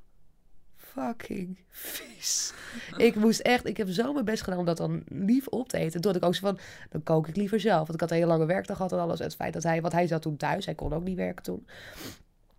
fucking 0.75 1.59
vies. 1.67 2.53
Ik 2.97 3.15
moest 3.15 3.39
echt... 3.39 3.67
Ik 3.67 3.77
heb 3.77 3.89
zo 3.89 4.13
mijn 4.13 4.25
best 4.25 4.43
gedaan 4.43 4.59
om 4.59 4.65
dat 4.65 4.77
dan 4.77 5.03
lief 5.07 5.47
op 5.47 5.69
te 5.69 5.77
eten. 5.77 6.01
Toen 6.01 6.15
ik 6.15 6.23
ook 6.23 6.35
zo 6.35 6.47
van... 6.47 6.59
Dan 6.89 7.03
kook 7.03 7.27
ik 7.27 7.35
liever 7.35 7.59
zelf. 7.59 7.79
Want 7.79 7.93
ik 7.93 7.99
had 7.99 8.09
een 8.09 8.15
hele 8.15 8.27
lange 8.27 8.45
werkdag 8.45 8.75
gehad 8.75 8.91
en 8.91 8.99
alles. 8.99 9.19
En 9.19 9.25
het 9.25 9.35
feit 9.35 9.53
dat 9.53 9.63
hij... 9.63 9.81
Want 9.81 9.93
hij 9.93 10.07
zat 10.07 10.21
toen 10.21 10.37
thuis. 10.37 10.65
Hij 10.65 10.75
kon 10.75 10.93
ook 10.93 11.03
niet 11.03 11.17
werken 11.17 11.43
toen. 11.43 11.67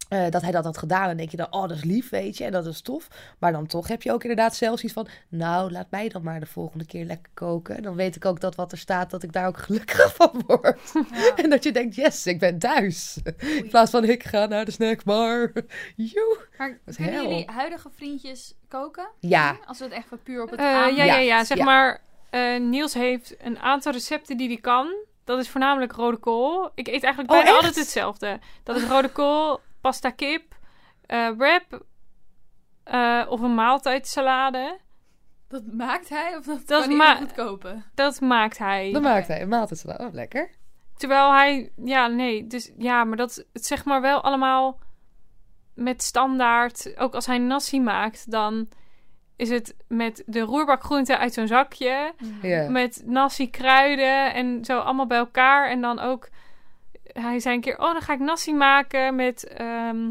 Eh, 0.09 0.31
dat 0.31 0.43
hij 0.43 0.51
dat 0.51 0.65
had 0.65 0.79
gedaan. 0.79 1.09
En 1.09 1.17
denk 1.17 1.31
je 1.31 1.37
dan, 1.37 1.47
oh, 1.53 1.61
dat 1.63 1.71
is 1.77 1.85
lief, 1.85 2.11
weet 2.11 2.37
je. 2.39 2.45
En 2.45 2.53
dat 2.53 2.67
is 2.67 2.81
tof. 2.81 3.09
Maar 3.39 3.53
dan 3.53 3.67
toch 3.67 3.89
heb 3.89 4.03
je 4.03 4.13
ook 4.13 4.23
inderdaad 4.23 4.57
zelfs 4.57 4.83
iets 4.85 4.93
van... 4.93 5.07
Nou, 5.29 5.71
laat 5.73 5.91
mij 5.91 6.09
dan 6.09 6.23
maar 6.23 6.41
de 6.41 6.47
volgende 6.47 6.87
keer 6.87 7.05
lekker 7.05 7.31
koken. 7.35 7.83
Dan 7.83 7.95
weet 7.95 8.17
ik 8.17 8.25
ook 8.25 8.41
dat 8.41 8.55
wat 8.55 8.73
er 8.73 8.79
staat, 8.79 9.11
dat 9.11 9.23
ik 9.23 9.33
daar 9.33 9.47
ook 9.47 9.59
gelukkig 9.59 10.15
van 10.17 10.43
word. 10.47 10.81
Ja. 11.13 11.35
En 11.37 11.51
dat 11.51 11.63
je 11.65 11.73
denkt, 11.73 11.95
yes, 11.95 12.27
ik 12.27 12.39
ben 12.39 12.59
thuis. 12.59 13.19
In 13.39 13.69
plaats 13.69 13.91
van, 13.91 14.05
ik 14.05 14.25
ga 14.25 14.47
naar 14.47 14.65
de 14.65 14.71
snackbar. 14.71 15.53
Joe. 15.97 16.39
Maar 16.59 16.79
kunnen 16.97 17.13
hel. 17.15 17.23
jullie 17.23 17.51
huidige 17.51 17.89
vriendjes 17.97 18.55
koken? 18.69 19.09
Ja. 19.21 19.59
Als 19.67 19.79
we 19.79 19.85
het 19.85 19.93
echt 19.93 20.23
puur 20.23 20.43
op 20.43 20.51
het 20.51 20.59
Eh, 20.61 20.67
aan... 20.67 20.95
ja, 20.95 21.05
ja, 21.05 21.17
ja, 21.19 21.45
zeg 21.45 21.59
ja. 21.59 21.65
maar. 21.65 22.01
eh, 22.31 22.61
Niels 22.61 22.95
heeft 22.95 23.35
een 23.43 23.59
aantal 23.59 23.93
recepten 23.93 24.37
die 24.37 24.49
hij 24.49 24.59
kan. 24.61 24.95
Dat 25.25 25.39
is 25.39 25.49
voornamelijk 25.49 25.93
rode 25.93 26.17
kool. 26.17 26.71
Ik 26.75 26.87
eet 26.87 27.03
eigenlijk 27.03 27.33
Oh, 27.33 27.37
bijna 27.37 27.47
echt? 27.51 27.57
altijd 27.57 27.75
hetzelfde. 27.85 28.39
Dat 28.63 28.77
is 28.77 28.83
rode 28.85 29.09
kool, 29.09 29.61
pasta 29.85 30.11
kip, 30.11 30.55
eh 31.07 31.31
wrap 31.37 31.85
eh, 32.85 33.27
of 33.29 33.41
een 33.41 33.55
maaltijdsalade. 33.55 34.79
Dat 35.49 35.63
maakt 35.73 36.09
hij 36.09 36.37
of 36.37 36.45
dat, 36.45 36.67
Dat 36.67 36.87
kan 36.87 37.01
hij 37.01 37.17
goed 37.17 37.33
kopen? 37.33 37.85
Dat 37.95 38.21
maakt 38.21 38.59
hij. 38.59 38.93
Dan 38.93 39.03
maakt 39.03 39.29
hij 39.29 39.43
een 39.43 39.49
maaltijd. 39.49 39.99
Oh, 40.01 40.13
lekker. 40.13 40.51
Terwijl 40.97 41.33
hij, 41.33 41.73
ja, 41.85 42.07
nee, 42.07 42.47
dus 42.47 42.73
ja, 42.79 43.05
maar 43.05 43.17
dat 43.17 43.45
het 43.53 43.67
zeg 43.67 43.85
maar 43.85 44.01
wel 44.01 44.21
allemaal 44.21 44.79
met 45.75 46.03
standaard. 46.03 46.99
Ook 46.99 47.15
als 47.15 47.27
hij 47.27 47.39
nasi 47.39 47.81
maakt, 47.81 48.31
dan 48.31 48.69
is 49.37 49.51
het 49.51 49.77
met 49.89 50.23
de 50.27 50.41
roerbakgroenten 50.41 51.19
uit 51.19 51.33
zo'n 51.33 51.47
zakje. 51.47 52.15
Ja. 52.43 52.69
Met 52.69 53.03
nasi 53.07 53.51
kruiden 53.51 54.35
en 54.35 54.65
zo 54.65 54.79
allemaal 54.79 55.07
bij 55.07 55.19
elkaar. 55.19 55.71
En 55.71 55.81
dan 55.81 55.99
ook, 55.99 56.29
hij 57.23 57.41
zei 57.41 57.55
een 57.55 57.61
keer, 57.61 57.79
oh, 57.79 57.93
dan 57.93 58.03
ga 58.03 58.13
ik 58.13 58.19
nasi 58.19 58.53
maken 58.55 59.15
met, 59.15 59.47
ehm, 59.47 60.11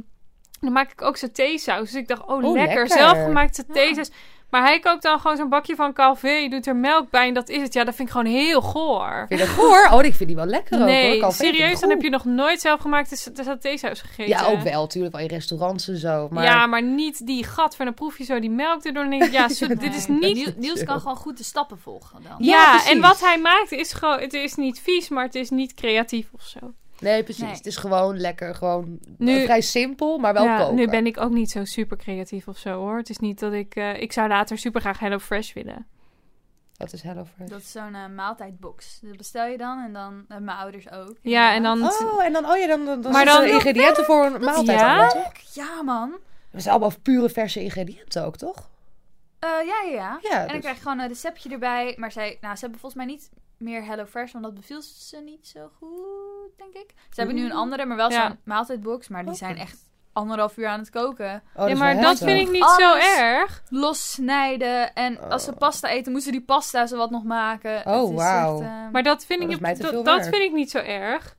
dan 0.60 0.72
maak 0.72 0.92
ik 0.92 1.02
ook 1.02 1.18
satésaus. 1.18 1.92
Dus 1.92 1.94
ik 2.02 2.08
dacht, 2.08 2.22
oh, 2.22 2.30
Oh, 2.30 2.54
lekker, 2.54 2.58
lekker. 2.78 2.88
zelfgemaakt 2.98 3.56
satésaus. 3.56 4.10
Maar 4.50 4.62
hij 4.62 4.80
kookt 4.80 5.04
dan 5.04 5.20
gewoon 5.20 5.38
zo'n 5.38 5.50
bakje 5.50 5.76
van 5.76 5.94
Calvé, 5.94 6.48
doet 6.50 6.68
er 6.68 6.76
melk 6.76 7.10
bij 7.10 7.28
en 7.28 7.34
dat 7.34 7.50
is 7.50 7.62
het. 7.62 7.74
Ja, 7.74 7.84
dat 7.84 7.96
vind 7.96 8.08
ik 8.08 8.14
gewoon 8.16 8.34
heel 8.34 8.62
goor. 8.62 9.26
Vind 9.28 9.40
je 9.40 9.46
dat 9.46 9.56
goor? 9.56 9.90
Oh, 9.92 10.04
ik 10.04 10.14
vind 10.16 10.28
die 10.30 10.38
wel 10.38 10.46
lekker 10.46 10.74
ook, 10.74 10.80
hoor. 10.80 10.90
Nee, 10.90 11.20
Calvé 11.20 11.38
vind 11.38 11.54
ik 11.54 11.60
serieus, 11.60 11.80
dan 11.80 11.90
heb 11.90 12.02
je 12.02 12.10
nog 12.10 12.26
nooit 12.26 12.62
zelf 12.62 12.80
gemaakt 12.82 13.10
de, 13.26 13.32
de 13.32 13.44
satésaus 13.44 14.02
gegeten. 14.02 14.28
Ja, 14.28 14.46
ook 14.46 14.60
wel, 14.62 14.82
natuurlijk. 14.82 15.14
Wel 15.14 15.24
in 15.24 15.30
restaurants 15.30 15.88
en 15.88 15.98
zo. 15.98 16.28
Maar 16.32 16.44
Ja, 16.44 16.66
maar 16.66 16.84
niet 16.84 17.26
die 17.26 17.44
gat 17.44 17.76
van 17.76 17.88
een 17.88 17.94
proefje 17.94 18.24
zo 18.24 18.40
die 18.40 18.50
melk 18.50 18.84
erdoor. 18.84 19.02
Dan 19.04 19.12
denk 19.12 19.24
ik, 19.24 19.32
ja, 19.32 19.48
zo, 19.54 19.66
Ja, 19.68 19.76
dit 19.76 19.96
is 19.96 20.08
Nee. 20.08 20.20
niet 20.20 20.36
Niels, 20.36 20.56
Niels 20.58 20.84
kan 20.84 21.00
gewoon 21.00 21.16
goed 21.18 21.38
de 21.38 21.44
stappen 21.44 21.80
volgen 21.80 22.24
dan. 22.24 22.36
Ja, 22.40 22.74
Ja, 22.76 22.90
en 22.92 23.02
wat 23.02 23.20
hij 23.20 23.38
maakt 23.38 23.72
is 23.72 23.94
gewoon, 23.94 24.20
het 24.20 24.34
is 24.34 24.56
niet 24.56 24.80
vies, 24.80 25.10
maar 25.10 25.24
het 25.26 25.36
is 25.36 25.50
niet 25.50 25.74
creatief 25.74 26.28
of 26.34 26.42
zo. 26.44 26.60
Nee, 27.04 27.24
precies. 27.24 27.44
Nee. 27.44 27.54
Het 27.54 27.66
is 27.66 27.76
gewoon 27.78 28.18
lekker, 28.20 28.56
gewoon 28.56 29.00
Nu- 29.18 29.44
vrij 29.44 29.62
simpel, 29.62 30.18
maar 30.18 30.34
wel 30.34 30.44
ja, 30.44 30.58
koken. 30.58 30.76
nu 30.76 30.88
ben 30.88 31.06
ik 31.06 31.20
ook 31.20 31.32
niet 31.32 31.52
zo 31.52 31.66
super 31.66 31.98
creatief 31.98 32.48
of 32.48 32.58
zo 32.58 32.74
hoor. 32.74 32.98
Het 32.98 33.10
is 33.10 33.18
niet 33.18 33.40
dat 33.40 33.54
ik, 33.54 33.76
eh, 33.76 34.02
ik 34.02 34.12
zou 34.12 34.28
later 34.28 34.58
super 34.58 34.82
graag 34.82 35.00
Hello 35.00 35.20
Fresh 35.20 35.54
willen. 35.54 35.88
Wat 36.78 36.94
is 36.94 37.02
Hello 37.02 37.26
Fresh? 37.36 37.50
Dat 37.50 37.60
is 37.60 37.72
zo'n 37.72 37.96
eh, 37.96 38.08
maaltijdbox. 38.16 39.00
Dat 39.02 39.18
bestel 39.18 39.46
je 39.46 39.58
dan 39.58 39.84
en 39.86 39.94
dan 39.94 40.26
hebben 40.28 40.46
mijn 40.46 40.58
ouders 40.58 40.92
ook. 40.92 41.16
Ja, 41.22 41.54
en 41.54 41.64
dan, 41.64 41.84
Oh, 41.84 42.24
en 42.26 42.34
dan, 42.34 42.46
oh 42.50 42.58
ja, 42.58 42.68
dan, 42.68 42.86
dan, 42.86 43.02
dan 43.02 43.12
Maar 43.12 43.26
dan- 43.26 43.44
ingrediënten 43.46 44.06
voor 44.06 44.26
een 44.26 44.42
maaltijd. 44.44 44.80
Ja? 44.80 44.90
allemaal, 44.90 45.10
toch? 45.10 45.32
Ja, 45.54 45.82
man. 45.82 46.10
Dat 46.52 46.62
zijn 46.62 46.74
allemaal 46.76 46.98
pure 47.02 47.30
verse 47.30 47.64
ingrediënten 47.64 48.26
ook, 48.26 48.38
toch? 48.38 48.70
Eh, 49.40 49.50
ja, 49.50 49.82
ja, 49.90 49.92
ja. 49.92 50.20
Ja, 50.22 50.30
en 50.32 50.38
dan 50.38 50.48
dus- 50.48 50.60
krijg 50.60 50.76
je 50.76 50.82
gewoon 50.82 51.00
een 51.00 51.08
receptje 51.08 51.50
erbij. 51.50 51.94
Maar 51.98 52.12
zij, 52.12 52.38
nou, 52.42 52.56
ze 52.56 52.62
hebben 52.62 52.80
volgens 52.80 53.06
mij 53.06 53.14
niet 53.14 53.30
meer 53.64 53.86
Hello 53.86 54.06
Fresh, 54.06 54.32
want 54.32 54.44
dat 54.44 54.54
beviel 54.54 54.82
ze 54.82 55.18
niet 55.26 55.48
zo 55.48 55.70
goed, 55.80 56.52
denk 56.58 56.74
ik. 56.74 56.94
Ze 57.10 57.16
hebben 57.20 57.36
nu 57.36 57.46
een 57.46 57.52
andere, 57.54 57.86
maar 57.86 57.98
wel 57.98 58.12
Ja. 58.12 58.28
zo'n 58.28 58.38
maaltijdbox. 58.44 59.08
Maar 59.08 59.20
die 59.22 59.30
Oké. 59.30 59.38
zijn 59.38 59.58
echt 59.58 59.78
anderhalf 60.14 60.58
uur 60.58 60.68
aan 60.68 60.80
het 60.80 60.90
koken. 60.90 61.44
Oh, 61.54 61.60
dat 61.60 61.70
ja, 61.70 61.76
maar 61.76 62.02
dat 62.02 62.18
vind 62.18 62.40
ik 62.48 62.52
niet 62.52 62.76
zo 62.78 62.96
erg. 62.96 63.64
Los 63.70 64.12
snijden. 64.12 64.94
En 64.94 65.30
als 65.30 65.44
ze 65.44 65.52
Oh. 65.52 65.58
pasta 65.58 65.90
eten, 65.90 66.12
moeten 66.12 66.32
ze 66.32 66.38
die 66.38 66.46
pasta 66.46 66.86
zo 66.88 66.98
wat 66.98 67.10
nog 67.12 67.24
maken. 67.24 67.86
Oh, 67.86 68.02
Het 68.02 68.10
is 68.10 68.16
wauw. 68.16 68.62
eh, 68.62 68.90
Maar 68.92 69.04
dat 69.04 69.26
vind 69.26 69.40
Oh, 69.40 69.46
ik, 69.46 69.52
dat 69.52 69.56
is 69.56 69.62
mij 69.82 69.90
te 69.92 70.02
dat, 70.04 70.22
vind 70.28 70.36
ik 70.44 70.52
niet 70.54 70.72
zo 70.72 70.78
erg. 70.78 71.36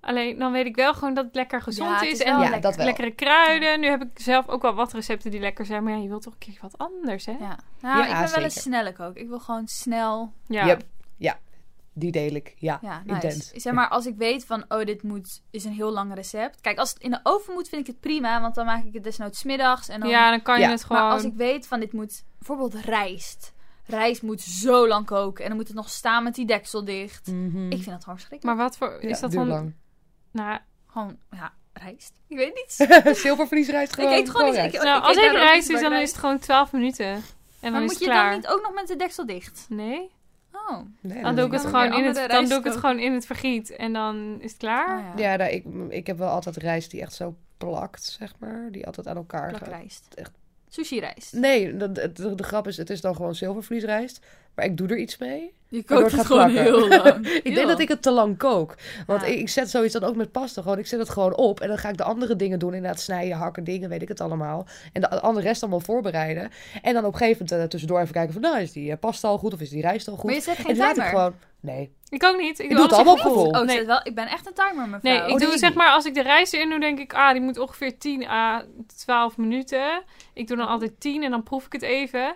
Alleen 0.00 0.38
dan 0.38 0.52
weet 0.52 0.66
ik 0.66 0.76
wel 0.76 0.94
gewoon 0.94 1.14
dat 1.14 1.24
het 1.24 1.34
lekker 1.34 1.62
gezond 1.62 1.88
Ja, 1.90 1.94
het 1.94 2.04
is. 2.04 2.12
is 2.12 2.20
En 2.20 2.32
Ja, 2.32 2.38
lekker. 2.38 2.60
dat 2.60 2.76
wel. 2.76 2.84
lekkere 2.86 3.10
kruiden. 3.10 3.80
Nu 3.80 3.86
heb 3.88 4.02
ik 4.02 4.08
zelf 4.14 4.48
ook 4.48 4.62
wel 4.62 4.74
wat 4.74 4.92
recepten 4.92 5.30
die 5.30 5.40
lekker 5.40 5.66
zijn. 5.66 5.82
Maar 5.84 5.92
ja, 5.92 5.98
je 6.02 6.08
wilt 6.08 6.22
toch 6.22 6.32
een 6.32 6.38
keer 6.38 6.58
wat 6.60 6.78
anders, 6.78 7.26
hè? 7.26 7.32
Ja, 7.32 7.58
nou, 7.80 7.98
Ja, 7.98 8.06
ik 8.06 8.24
ben 8.24 8.34
wel 8.34 8.44
eens 8.44 8.60
snelle 8.62 8.92
kook. 8.92 9.16
Ik 9.16 9.28
wil 9.28 9.38
gewoon 9.40 9.68
snel. 9.68 10.32
Ja. 10.46 10.66
Yep. 10.66 10.82
Ja. 11.16 11.38
Die 11.98 12.12
deel 12.12 12.34
ik, 12.34 12.54
ja. 12.56 12.78
Ja, 12.82 13.02
nice. 13.04 13.14
Intens. 13.26 13.50
Zeg 13.50 13.72
maar, 13.72 13.88
als 13.88 14.06
ik 14.06 14.16
weet 14.16 14.44
van, 14.44 14.64
oh, 14.68 14.84
dit 14.84 15.02
moet, 15.02 15.42
is 15.50 15.64
een 15.64 15.72
heel 15.72 15.90
lang 15.92 16.14
recept. 16.14 16.60
Kijk, 16.60 16.78
als 16.78 16.90
het 16.92 17.02
in 17.02 17.10
de 17.10 17.20
oven 17.22 17.54
moet, 17.54 17.68
vind 17.68 17.80
ik 17.80 17.86
het 17.86 18.00
prima. 18.00 18.40
Want 18.40 18.54
dan 18.54 18.66
maak 18.66 18.84
ik 18.84 18.94
het 18.94 19.04
desnoods 19.04 19.42
middags. 19.44 19.88
En 19.88 20.00
dan... 20.00 20.08
Ja, 20.08 20.30
dan 20.30 20.42
kan 20.42 20.58
je 20.58 20.64
Ja. 20.64 20.70
het 20.70 20.84
gewoon... 20.84 21.02
Maar 21.02 21.12
als 21.12 21.24
ik 21.24 21.32
weet 21.34 21.66
van, 21.66 21.80
dit 21.80 21.92
moet, 21.92 22.24
bijvoorbeeld 22.38 22.74
rijst. 22.74 23.52
Rijst 23.86 24.22
moet 24.22 24.40
zo 24.40 24.88
lang 24.88 25.06
koken. 25.06 25.42
En 25.42 25.48
dan 25.48 25.58
moet 25.58 25.66
het 25.68 25.76
nog 25.76 25.88
staan 25.90 26.24
met 26.24 26.34
die 26.34 26.46
deksel 26.46 26.84
dicht. 26.84 27.26
Mhm. 27.26 27.66
Ik 27.66 27.82
vind 27.82 27.90
dat 27.90 28.04
gewoon 28.04 28.18
schrikkelijk. 28.18 28.56
Maar 28.56 28.64
wat 28.66 28.76
voor... 28.76 28.98
Ja, 29.02 29.08
Is 29.08 29.20
dat 29.20 29.32
dan... 29.32 29.46
lang. 29.46 29.74
Nou, 30.32 30.58
Gewoon, 30.86 31.16
ja, 31.30 31.52
rijst. 31.72 32.12
Ik 32.28 32.36
weet 32.36 32.54
niet. 32.54 32.88
Zilvervliesrijst 33.18 33.94
gewoon. 33.94 34.12
ik 34.12 34.18
eet 34.18 34.30
gewoon 34.30 34.46
niet. 34.46 34.54
rijst. 34.54 34.74
Ik, 34.74 34.82
nou 34.82 34.98
ik 34.98 35.04
als 35.04 35.16
ik 35.16 35.30
rijst 35.32 35.68
niet 35.68 35.76
is, 35.76 35.82
dan 35.82 35.90
rijst. 35.92 36.04
is 36.04 36.10
het 36.10 36.20
gewoon 36.20 36.38
12 36.38 36.72
minuten. 36.72 37.06
En 37.06 37.22
Maar 37.60 37.70
dan 37.70 37.82
is 37.82 37.86
moet 37.86 37.90
het 37.90 37.98
je 37.98 38.04
klaar. 38.04 38.30
dan 38.30 38.40
niet 38.40 38.48
ook 38.48 38.62
nog 38.62 38.72
met 38.74 38.86
de 38.88 38.96
deksel 38.96 39.26
dicht? 39.26 39.66
Nee? 39.68 40.10
Oh. 40.66 40.78
Nee, 41.00 41.22
Dan 41.22 41.36
doe 41.36 41.46
ik 41.46 41.52
het 41.52 41.64
gewoon 41.64 41.92
in 41.92 42.04
het, 42.04 42.30
dan 42.30 42.48
doe 42.48 42.58
ik 42.58 42.64
het 42.64 42.76
gewoon 42.76 42.98
in 42.98 43.12
het 43.12 43.26
vergiet. 43.26 43.70
En 43.70 43.92
dan 43.92 44.36
is 44.40 44.50
het 44.50 44.58
klaar. 44.60 44.98
Oh, 44.98 45.18
ja. 45.18 45.30
Ja, 45.30 45.36
nou, 45.36 45.50
ik, 45.50 45.64
ik 45.88 46.06
heb 46.06 46.18
wel 46.18 46.28
altijd 46.28 46.56
rijst 46.56 46.90
die 46.90 47.00
echt 47.00 47.14
zo 47.14 47.36
plakt, 47.58 48.04
zeg 48.04 48.34
maar. 48.38 48.68
Die 48.70 48.86
altijd 48.86 49.06
aan 49.06 49.16
elkaar 49.16 49.50
gaat. 49.50 49.58
Plakrijst. 49.58 50.06
Echt. 50.14 50.30
Sushi 50.68 51.00
rijst. 51.00 51.32
Nee, 51.32 51.76
de, 51.76 51.92
de, 51.92 52.12
de, 52.12 52.34
de 52.34 52.42
grap 52.42 52.66
is, 52.66 52.76
het 52.76 52.90
is 52.90 53.00
dan 53.00 53.16
gewoon 53.16 53.34
zilvervliesrijst. 53.34 54.26
Maar 54.58 54.66
ik 54.66 54.76
doe 54.76 54.88
er 54.88 54.96
iets 54.98 55.18
mee. 55.18 55.52
Je 55.68 55.82
kookt 55.84 56.12
het 56.12 56.26
gewoon 56.26 56.52
plakken. 56.52 56.72
heel 56.74 56.88
lang. 56.88 57.26
Ik 57.48 57.54
denk 57.54 57.68
dat 57.68 57.78
ik 57.78 57.88
het 57.88 58.02
te 58.02 58.10
lang 58.10 58.38
kook. 58.38 58.74
Want 59.06 59.20
Ja. 59.20 59.26
ik, 59.26 59.38
ik 59.38 59.48
zet 59.48 59.70
zoiets 59.70 59.92
dan 59.92 60.04
ook 60.04 60.16
met 60.16 60.32
pasta 60.32 60.62
gewoon. 60.62 60.78
Ik 60.78 60.86
zet 60.86 60.98
het 60.98 61.08
gewoon 61.08 61.36
op. 61.36 61.60
En 61.60 61.68
dan 61.68 61.78
ga 61.78 61.88
ik 61.88 61.96
de 61.96 62.02
andere 62.04 62.36
dingen 62.36 62.58
doen. 62.58 62.74
Inderdaad 62.74 63.00
snijden, 63.00 63.36
hakken, 63.36 63.64
dingen, 63.64 63.88
weet 63.88 64.02
ik 64.02 64.08
het 64.08 64.20
allemaal. 64.20 64.66
En 64.92 65.00
de 65.00 65.20
andere 65.20 65.46
rest 65.46 65.62
allemaal 65.62 65.80
voorbereiden. 65.80 66.50
En 66.82 66.94
dan 66.94 67.04
op 67.04 67.12
een 67.12 67.18
gegeven 67.18 67.44
moment 67.48 67.62
eh, 67.64 67.68
tussendoor 67.70 68.00
even 68.00 68.12
kijken 68.12 68.32
van... 68.32 68.42
Nou, 68.42 68.60
is 68.60 68.72
die 68.72 68.90
eh, 68.90 68.98
pasta 69.00 69.28
al 69.28 69.38
goed 69.38 69.52
of 69.54 69.60
is 69.60 69.70
die 69.70 69.80
rijst 69.82 70.08
al 70.08 70.14
goed? 70.14 70.24
Maar 70.24 70.34
je 70.34 70.40
zet 70.40 70.56
en 70.56 70.64
geen 70.64 70.74
toen 70.74 70.82
laat 70.82 70.96
ik 70.96 71.02
timer. 71.02 71.10
gewoon... 71.10 71.34
Nee. 71.60 71.92
Ik 72.08 72.24
ook 72.24 72.36
niet. 72.40 72.58
Ik, 72.58 72.70
doe 72.70 72.82
het 72.82 72.92
allemaal. 72.92 73.14
Oh, 73.14 73.46
ik, 73.60 73.64
Nee. 73.64 73.84
wel, 73.86 74.00
ik 74.02 74.14
ben 74.14 74.26
echt 74.26 74.46
een 74.46 74.52
timer, 74.54 74.88
mevrouw. 74.88 75.12
Nee, 75.12 75.16
ik 75.22 75.32
Oh, 75.32 75.38
doe 75.38 75.48
nee. 75.48 75.58
zeg 75.58 75.74
maar, 75.74 75.90
als 75.90 76.04
ik 76.04 76.14
de 76.14 76.22
rijst 76.22 76.52
erin 76.54 76.70
doe, 76.70 76.80
denk 76.80 76.98
ik, 76.98 77.12
ah, 77.12 77.32
die 77.32 77.40
moet 77.40 77.58
ongeveer 77.58 77.98
10 77.98 78.26
à 78.28 78.64
12 78.96 79.36
minuten. 79.36 80.02
Ik 80.34 80.46
doe 80.46 80.56
dan 80.56 80.68
altijd 80.68 80.92
10 81.00 81.22
en 81.22 81.30
dan 81.30 81.42
proef 81.42 81.66
ik 81.66 81.72
het 81.72 81.82
even. 81.82 82.34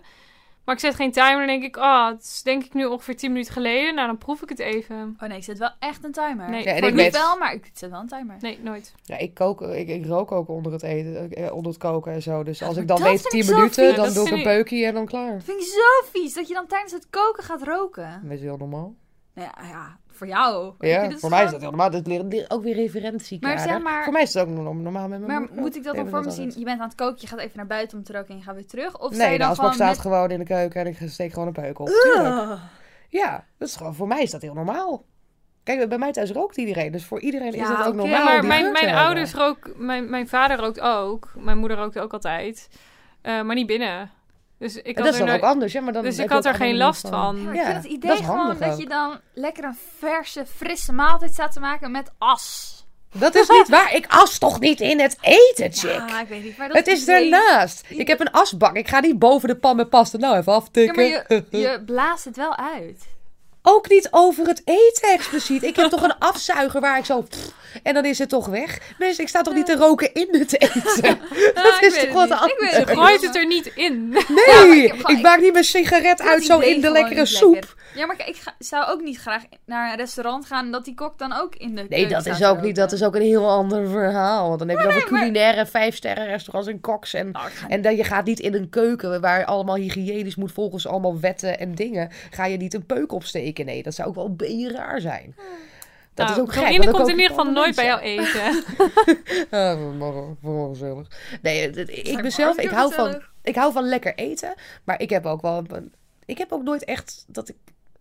Maar 0.65 0.75
ik 0.75 0.81
zet 0.81 0.95
geen 0.95 1.13
timer, 1.13 1.37
dan 1.37 1.47
denk 1.47 1.63
ik, 1.63 1.77
ah, 1.77 2.09
het 2.11 2.23
is 2.23 2.43
denk 2.43 2.65
ik 2.65 2.75
nu 2.75 2.85
ongeveer 2.85 3.17
10 3.17 3.31
minuten 3.33 3.53
geleden. 3.53 3.95
Nou, 3.95 4.07
dan 4.07 4.19
proef 4.19 4.43
ik 4.43 4.49
het 4.49 4.59
even. 4.59 5.17
Oh 5.23 5.29
nee, 5.29 5.39
ik 5.39 5.45
zet 5.45 5.59
wel 5.59 5.71
echt 5.79 6.05
een 6.05 6.13
timer. 6.13 6.51
Nee, 6.51 6.65
Ja, 6.65 6.73
ik 6.73 6.83
nu 6.83 6.93
weet- 6.93 7.13
wel, 7.13 7.39
maar 7.39 7.53
ik 7.55 7.71
zet 7.75 7.91
wel 7.91 8.01
een 8.01 8.07
timer. 8.09 8.37
Nee, 8.41 8.59
nooit. 8.63 8.95
Ja, 9.05 9.19
ik, 9.19 9.35
kook, 9.35 9.61
ik, 9.63 9.89
ik 9.89 10.07
rook 10.07 10.33
ook 10.33 10.49
onder 10.49 10.73
het 10.73 10.83
eten, 10.83 11.31
eh, 11.33 11.53
onder 11.55 11.73
het 11.73 11.81
koken 11.81 12.13
en 12.13 12.23
zo. 12.23 12.43
Dus 12.43 12.63
als 12.63 12.77
ik 12.77 12.89
dan 12.89 12.97
dat 13.01 13.07
weet 13.07 13.21
vind 13.21 13.31
10 13.31 13.41
ik 13.41 13.47
zo 13.47 13.55
minuten, 13.57 13.87
vies. 13.87 13.97
dan 13.97 14.05
Dat 14.05 14.15
doe 14.15 14.27
ik 14.27 14.33
een 14.33 14.43
peukje 14.43 14.87
en 14.87 14.95
dan 14.95 15.07
klaar. 15.07 15.33
Dat 15.33 15.45
vind 15.45 15.61
ik 15.61 15.67
zo 15.67 16.09
vies, 16.13 16.35
dat 16.35 16.49
je 16.49 16.55
dan 16.55 16.67
tijdens 16.67 16.93
het 16.93 17.07
koken 17.11 17.43
gaat 17.43 17.63
roken. 17.63 18.21
Dat 18.23 18.33
is 18.33 18.41
heel 18.41 18.57
normaal. 18.57 18.95
Nou 19.35 19.49
ja, 19.57 19.65
ja 19.69 19.99
voor 20.15 20.27
jou. 20.27 20.73
Ja, 20.79 21.11
voor 21.11 21.31
mij 21.31 21.45
is 21.45 21.51
dat 21.51 21.61
heel 21.61 21.69
normaal. 21.71 21.91
Dat 21.91 22.07
is 22.07 22.19
leer- 22.29 22.45
ook 22.49 22.63
weer 22.63 22.75
referentiekader. 22.75 23.57
Maar 23.57 23.69
zeg 23.69 23.83
maar- 23.83 24.05
Voor 24.05 24.13
mij 24.13 24.23
is 24.23 24.35
het 24.35 24.43
ook 24.43 24.49
norm- 24.49 24.83
normaal 24.83 25.09
met 25.09 25.19
mijn 25.19 25.31
Maar 25.31 25.41
moeder. 25.41 25.59
moet 25.61 25.77
ik 25.77 25.85
dat 25.85 25.95
dan 25.97 26.09
voor 26.09 26.21
me 26.25 26.31
zien? 26.31 26.53
Je 26.57 26.65
bent 26.65 26.81
aan 26.81 26.87
het 26.89 26.95
koken, 26.97 27.17
je 27.21 27.27
gaat 27.27 27.39
even 27.39 27.57
naar 27.57 27.67
buiten 27.67 27.99
om 27.99 28.05
te 28.05 28.13
roken 28.13 28.29
en 28.31 28.37
je 28.37 28.43
gaat 28.43 28.55
weer 28.55 28.67
terug? 28.67 28.99
Of 29.01 29.17
Nee, 29.17 29.33
de 29.33 29.45
dan 29.45 29.55
gewoon 29.55 29.75
staat 29.75 29.99
gewoon 29.99 30.31
in 30.31 30.39
de 30.39 30.45
keuken 30.45 30.81
en 30.81 30.87
ik 30.87 30.99
steek 31.11 31.33
gewoon 31.33 31.47
een 31.49 31.55
peuk 31.55 31.79
op. 31.79 31.89
Ja, 33.09 33.45
dat 33.59 33.69
is 33.69 33.77
gewoon, 33.77 33.95
voor 33.95 34.09
mij 34.09 34.23
is 34.23 34.31
dat 34.31 34.43
heel 34.43 34.55
normaal. 34.55 35.05
Kijk, 35.63 35.89
bij 35.89 35.99
mij 35.99 36.13
thuis 36.13 36.31
rookt 36.31 36.57
iedereen. 36.57 36.93
Dus 36.93 37.05
voor 37.05 37.21
iedereen 37.21 37.53
is 37.53 37.69
dat 37.69 37.79
ook 37.79 37.87
oké. 37.87 37.97
normaal. 37.97 38.25
Maar 38.25 38.45
mijn, 38.45 38.73
mijn 38.73 38.95
ouders 38.95 39.33
rook, 39.35 39.71
mijn, 39.77 40.11
mijn 40.11 40.29
vader 40.29 40.57
rookt 40.59 40.81
ook. 40.81 41.33
Mijn 41.37 41.59
moeder 41.59 41.77
rookte 41.77 42.01
ook 42.01 42.13
altijd. 42.13 42.69
Eh, 43.23 43.43
maar 43.43 43.55
niet 43.55 43.67
binnen. 43.67 44.11
Dus 44.63 44.77
ik 44.77 44.97
had 44.97 45.05
dat 45.05 45.15
is 45.15 45.21
er 45.21 45.27
dan 45.27 45.35
ook 45.35 45.43
anders. 45.43 45.73
Ja, 45.73 45.81
maar 45.81 45.93
dan 45.93 46.03
dus 46.03 46.19
ik 46.19 46.29
had 46.29 46.45
er 46.45 46.55
geen 46.55 46.77
last 46.77 47.09
van. 47.09 47.37
Ja, 47.37 47.43
maar 47.43 47.55
Ja, 47.55 47.61
ik 47.61 47.67
vind 47.67 47.83
het 47.83 47.93
idee 47.93 48.11
dat 48.11 48.19
is 48.19 48.25
gewoon 48.25 48.41
handig 48.41 48.59
dat 48.59 48.73
ook. 48.73 48.81
je 48.81 48.87
dan 48.89 49.21
lekker 49.35 49.65
een 49.65 49.77
verse, 49.99 50.45
frisse 50.57 50.93
maaltijd 50.93 51.33
staat 51.33 51.53
te 51.53 51.61
maken 51.61 51.91
met 51.91 52.11
as. 52.19 52.71
Dat 53.15 53.35
is 53.35 53.49
niet 53.49 53.69
waar. 53.69 53.95
Ik 53.95 54.07
as 54.09 54.39
toch 54.39 54.61
niet 54.61 54.81
in 54.81 55.01
het 55.01 55.17
eten, 55.21 55.73
chick. 55.73 56.09
Ja, 56.09 56.21
ik 56.21 56.29
weet 56.29 56.43
niet. 56.45 56.57
Maar 56.57 56.69
dat 56.69 56.77
het 56.77 56.87
is 56.87 57.03
idee- 57.03 57.23
ernaast. 57.33 57.85
Ik 57.89 58.07
heb 58.09 58.21
een 58.21 58.31
asbak. 58.31 58.77
Ik 58.77 58.89
ga 58.89 59.01
niet 59.01 59.19
boven 59.19 59.49
de 59.49 59.57
pan 59.57 59.77
met 59.77 59.89
pasta. 59.91 60.19
Nou, 60.19 60.37
even 60.37 60.53
Ja, 60.53 60.59
aftikken. 60.59 60.95
maar 60.97 61.05
je, 61.05 61.45
je 61.59 61.83
blaast 61.87 62.25
het 62.25 62.37
wel 62.37 62.57
uit. 62.57 63.05
Ook 63.63 63.89
niet 63.89 64.09
over 64.11 64.47
het 64.47 64.63
eten 64.65 65.09
expliciet. 65.13 65.63
Ik 65.63 65.77
heb 65.77 65.91
toch 65.91 66.03
een 66.03 66.19
afzuiger 66.19 66.81
waar 66.81 66.99
ik 66.99 67.05
zo... 67.05 67.21
pff, 67.21 67.53
en 67.83 67.95
dan 67.95 68.05
is 68.05 68.19
het 68.19 68.29
toch 68.29 68.47
weg. 68.47 68.79
Mensen, 68.99 69.23
ik 69.23 69.29
sta 69.29 69.43
toch 69.43 69.55
niet 69.55 69.67
te 69.67 69.77
roken 69.77 70.15
in 70.15 70.29
het 70.31 70.61
eten? 70.61 71.19
Dat 71.55 71.77
is 71.81 71.95
toch 71.95 72.03
het 72.03 72.29
wat 72.29 72.41
niet. 72.41 72.51
Ik 72.51 72.59
weet 72.59 72.73
het 72.73 72.89
anders? 72.89 73.09
Gooit 73.09 73.23
het 73.23 73.37
er 73.37 73.47
niet 73.47 73.67
in. 73.75 74.17
Nee, 74.47 74.85
ik 75.07 75.23
maak 75.23 75.41
niet 75.41 75.53
mijn 75.53 75.65
sigaret 75.65 76.21
uit 76.21 76.45
zo 76.45 76.59
in 76.59 76.81
de 76.81 76.91
lekkere 76.91 77.27
soep. 77.27 77.53
lekker. 77.53 77.75
Ja, 77.95 78.07
maar 78.07 78.29
ik 78.29 78.37
ga, 78.37 78.55
zou 78.59 78.87
ook 78.91 79.01
niet 79.03 79.19
graag 79.19 79.43
naar 79.67 79.91
een 79.91 79.97
restaurant 79.97 80.47
gaan 80.47 80.65
en 80.65 80.71
dat 80.71 80.85
die 80.85 80.95
kok 80.95 81.19
dan 81.19 81.33
ook 81.33 81.55
in 81.55 81.75
de 81.75 81.87
Nee, 81.89 82.07
dat 82.09 82.27
is 82.27 82.45
ook 82.45 82.61
niet. 82.61 82.77
Dat 82.77 82.93
is 82.93 83.03
ook 83.05 83.15
een 83.15 83.23
heel 83.23 83.49
ander 83.49 83.89
verhaal. 83.89 84.47
Want 84.47 84.59
dan 84.59 84.69
heb 84.69 84.79
je 84.79 84.87
over 84.87 84.99
maar- 85.01 85.09
culinaire 85.21 85.67
vijfsterren 85.67 86.27
restaurants 86.27 86.69
en 86.69 86.81
koks. 86.81 87.15
En, 87.15 87.31
Nou, 87.31 87.51
ga- 87.51 87.69
en 87.69 87.83
dan, 87.83 87.97
je 87.97 88.05
gaat 88.05 88.25
niet 88.25 88.41
in 88.41 88.55
een 88.55 88.69
keuken 88.69 89.21
waar 89.21 89.45
allemaal 89.45 89.77
hygiënisch 89.77 90.37
moet 90.37 90.53
volgens 90.53 90.87
allemaal 90.87 91.21
wetten 91.21 91.59
en 91.59 91.75
dingen. 91.75 92.11
Ga 92.31 92.47
je 92.47 92.57
niet 92.57 92.75
een 92.75 92.87
peuk 92.87 93.13
opsteken. 93.13 93.67
Nee, 93.67 93.83
dat 93.83 93.95
zou 93.95 94.09
ook 94.09 94.15
wel 94.15 94.25
een 94.27 94.37
beetje 94.37 94.73
raar 94.73 95.01
zijn. 95.01 95.35
Dat 96.15 96.27
Nou, 96.27 96.39
is 96.39 96.45
ook 96.45 96.53
gek. 96.53 96.83
Dan 96.83 96.93
komt 96.93 97.09
in 97.09 97.15
ieder 97.15 97.29
geval 97.37 97.53
nooit 97.53 97.75
bij 97.77 97.85
jou 97.85 98.01
eten. 98.01 98.63
Ja, 99.51 99.77
voor 100.43 100.69
gezellig. 100.69 101.09
Nee, 101.43 101.71
ik 101.71 102.23
maar, 102.39 102.55
ik 102.65 102.71
hou, 102.71 102.93
van, 102.93 103.23
ik 103.43 103.55
hou 103.55 103.73
van 103.73 103.85
lekker 103.85 104.15
eten. 104.15 104.55
Maar 104.85 105.01
ik 105.01 105.11
heb 105.11 105.27
ook 105.27 105.43
wel... 105.43 105.65
een- 105.69 105.93
Ik 106.25 106.39
heb 106.39 106.53
ook 106.53 106.63
nooit 106.63 106.85
echt 106.85 107.25
dat 107.27 107.49
ik 107.49 107.57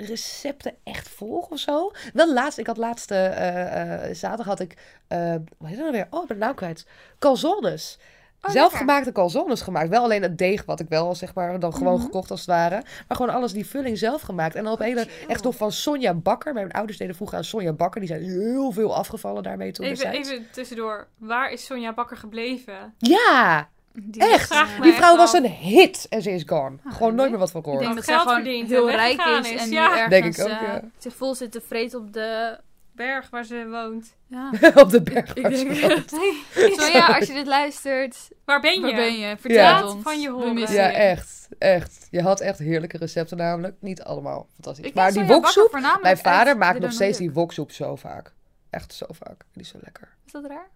recepten 0.06 0.74
echt 0.84 1.10
volg 1.10 1.48
of 1.50 1.60
zo. 1.60 1.92
Wel 2.14 2.34
laatst, 2.34 2.58
ik 2.58 2.68
had 2.68 2.78
laatste 2.78 3.16
eh, 3.16 4.04
eh, 4.10 4.16
zaterdag 4.16 4.46
had 4.46 4.60
ik... 4.60 4.78
eh 5.08 5.20
hoe 5.58 5.68
heet 5.68 5.76
dat 5.78 5.86
nou 5.86 5.92
weer? 5.92 6.08
Oh, 6.10 6.22
ik 6.22 6.28
ben 6.28 6.38
naam 6.38 6.56
kwijt. 6.56 6.86
Calzones. 7.20 7.98
Oh, 8.44 8.52
Zelfgemaakte 8.52 9.12
calzones 9.12 9.62
gemaakt. 9.62 9.90
Wel 9.90 10.04
alleen 10.04 10.22
het 10.22 10.38
deeg 10.38 10.66
wat 10.66 10.80
ik 10.80 10.90
wel, 10.90 11.16
zeg 11.16 11.34
maar, 11.34 11.60
dan 11.60 11.74
gewoon 11.74 11.94
Mhm. 11.96 12.04
gekocht 12.04 12.32
als 12.32 12.40
het 12.40 12.50
ware. 12.50 12.84
Maar 13.08 13.18
gewoon 13.18 13.34
alles 13.34 13.52
die 13.54 13.66
vulling 13.66 13.98
zelf 13.98 14.22
gemaakt. 14.22 14.56
En 14.56 14.64
dan 14.64 14.74
op 14.74 14.80
Oh, 14.80 14.86
hele, 14.86 15.02
chill. 15.02 15.28
echt 15.28 15.44
nog 15.44 15.56
van 15.56 15.72
Sonja 15.72 16.14
Bakker. 16.14 16.54
Mijn 16.54 16.72
ouders 16.72 16.98
deden 16.98 17.16
vroeger 17.16 17.38
aan 17.38 17.44
Sonja 17.44 17.74
Bakker. 17.74 18.00
Die 18.02 18.10
zijn 18.10 18.24
heel 18.24 18.72
veel 18.72 18.96
afgevallen 18.96 19.44
daarmee 19.44 19.72
toen 19.72 19.86
Even, 19.86 20.12
even 20.12 20.48
tussendoor. 20.52 21.08
Waar 21.18 21.52
is 21.52 21.66
Sonja 21.66 21.94
Bakker 21.94 22.18
gebleven? 22.18 22.94
Ja, 22.98 23.70
Die 23.94 24.22
echt. 24.22 24.82
Die 24.82 24.94
vrouw 24.94 25.18
was 25.18 25.34
een 25.34 25.46
hit 25.50 26.06
en 26.10 26.22
ze 26.22 26.32
is 26.32 26.44
gone. 26.46 26.78
Ah, 26.86 26.94
Gewoon 26.94 27.08
nee. 27.08 27.18
nooit 27.18 27.30
meer 27.30 27.40
wat 27.40 27.52
van 27.52 27.60
Ik 27.60 27.66
gehoord. 27.66 27.84
denk 27.84 27.96
Wat 27.96 28.06
dat 28.06 28.16
zij 28.16 28.24
geld 28.26 28.46
gewoon 28.46 28.66
heel 28.66 28.90
rijk 28.92 29.22
is 29.46 29.52
is, 29.52 29.62
en 29.62 29.70
nu 29.70 29.76
ja. 29.76 30.08
Denk 30.08 30.24
ergens 30.26 30.38
ik 30.38 30.44
ook, 30.44 30.52
eh, 30.52 30.62
ja. 30.62 30.82
zich 30.98 31.16
vol 31.16 31.36
zit 31.36 31.52
te 31.52 31.62
vreten 31.62 32.00
op 32.00 32.14
de... 32.14 32.58
Berg 32.96 33.30
waar 33.30 33.44
ze 33.44 33.68
woont. 33.70 34.16
Ja. 34.28 34.50
Op 34.84 34.90
de 34.90 35.02
berg. 35.02 35.34
Ik 35.34 35.56
ze 35.56 35.64
denk 35.66 35.80
woont. 35.80 36.10
Zo 36.82 36.86
ja, 36.92 37.06
als 37.18 37.28
je 37.28 37.34
dit 37.34 37.48
luistert, 37.48 38.30
Waar 38.46 38.62
ben 38.62 38.74
je? 38.74 38.82
waar 38.82 38.96
ben 38.96 39.20
je? 39.20 39.36
Vertel 39.40 39.58
Ja. 39.64 39.88
ons. 39.88 40.04
van 40.04 40.20
je 40.22 40.28
We 40.28 40.34
horen. 40.34 40.54
missen 40.54 40.76
Ja, 40.78 40.88
je. 40.88 40.94
echt. 40.94 41.48
Echt. 41.58 42.08
Je 42.12 42.22
had 42.22 42.40
echt 42.40 42.60
heerlijke 42.60 42.98
recepten 42.98 43.38
namelijk. 43.38 43.76
Niet 43.80 44.04
allemaal 44.04 44.48
fantastisch. 44.54 44.86
Ik 44.86 44.94
maar 44.94 45.12
die 45.12 45.24
woksoep, 45.24 45.80
mijn 46.02 46.18
vader 46.18 46.58
maakt 46.58 46.80
nog 46.80 46.92
steeds 46.92 47.18
die 47.18 47.32
woksoep 47.32 47.72
zo 47.72 47.96
vaak. 47.96 48.34
Echt 48.70 48.94
zo 48.94 49.06
vaak. 49.10 49.44
Die 49.54 49.62
is 49.64 49.70
zo 49.70 49.78
lekker. 49.82 50.10
Is 50.26 50.32
dat 50.32 50.46
raar? 50.46 50.70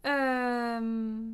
Ehm, 0.00 0.84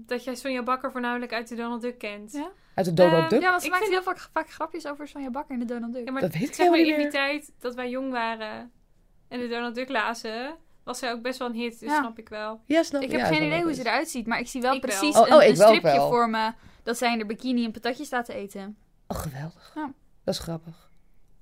dat 0.07 0.25
jij 0.25 0.35
Sonja 0.35 0.63
Bakker 0.63 0.91
voornamelijk 0.93 1.33
uit 1.33 1.49
de 1.49 1.55
Donald 1.55 1.83
Duck 1.83 1.99
kent. 1.99 2.33
Ja. 2.33 2.51
Uit 2.75 2.87
de 2.87 2.93
Donald 2.95 3.21
Ehm, 3.23 3.29
Duck. 3.29 3.41
Ja, 3.41 3.49
want 3.51 3.61
ze 3.61 3.67
Ik 3.67 3.73
maakt 3.73 3.85
vind- 3.87 3.95
heel 3.97 4.05
vaak, 4.15 4.29
vaak 4.33 4.51
grapjes 4.51 4.87
over 4.87 5.09
Sonja 5.09 5.31
Bakker 5.31 5.55
in 5.55 5.61
de 5.61 5.67
Donald 5.67 5.93
Duck. 5.93 6.05
Ja, 6.07 6.13
maar 6.13 6.21
Dat 6.23 6.33
weet 6.33 6.43
ik 6.43 6.55
zeg 6.55 6.69
maar 6.69 6.79
in 6.79 6.97
die 6.99 7.09
tijd 7.09 7.53
dat 7.59 7.75
wij 7.75 7.91
jong 7.91 8.11
waren 8.11 8.71
en 9.29 9.41
de 9.41 9.49
Donald 9.49 9.75
Duck 9.75 9.89
lazen, 9.89 10.57
was 10.85 10.99
zij 10.99 11.13
ook 11.13 11.23
best 11.23 11.39
wel 11.39 11.49
een 11.49 11.55
hit. 11.55 11.81
Dus 11.81 11.89
Ja. 11.91 11.99
snap 11.99 12.19
ik 12.19 12.29
wel. 12.29 12.61
Ja, 12.65 12.83
snap 12.83 13.03
Ik 13.03 13.11
ja, 13.11 13.19
heb 13.19 13.27
geen 13.35 13.47
idee 13.47 13.63
hoe 13.63 13.75
ze 13.75 13.81
eruit 13.81 14.09
ziet, 14.09 14.27
maar 14.27 14.39
ik 14.39 14.49
zie 14.49 14.61
wel 14.61 14.75
Ik 14.75 14.83
wel. 14.85 14.91
precies 14.99 15.17
Oh, 15.17 15.27
een, 15.29 15.35
oh, 15.35 15.45
een 15.45 15.57
stripje 15.57 15.81
wel. 15.83 16.09
voor 16.11 16.31
me 16.31 16.53
dat 16.83 16.99
zij 16.99 17.13
in 17.13 17.19
de 17.19 17.27
bikini 17.27 17.65
een 17.65 17.73
patatje 17.73 18.05
staat 18.05 18.25
te 18.25 18.35
eten. 18.35 18.77
Oh, 19.09 19.17
geweldig. 19.19 19.73
Ja. 19.75 19.93
Dat 20.25 20.35
is 20.35 20.41
grappig. 20.41 20.86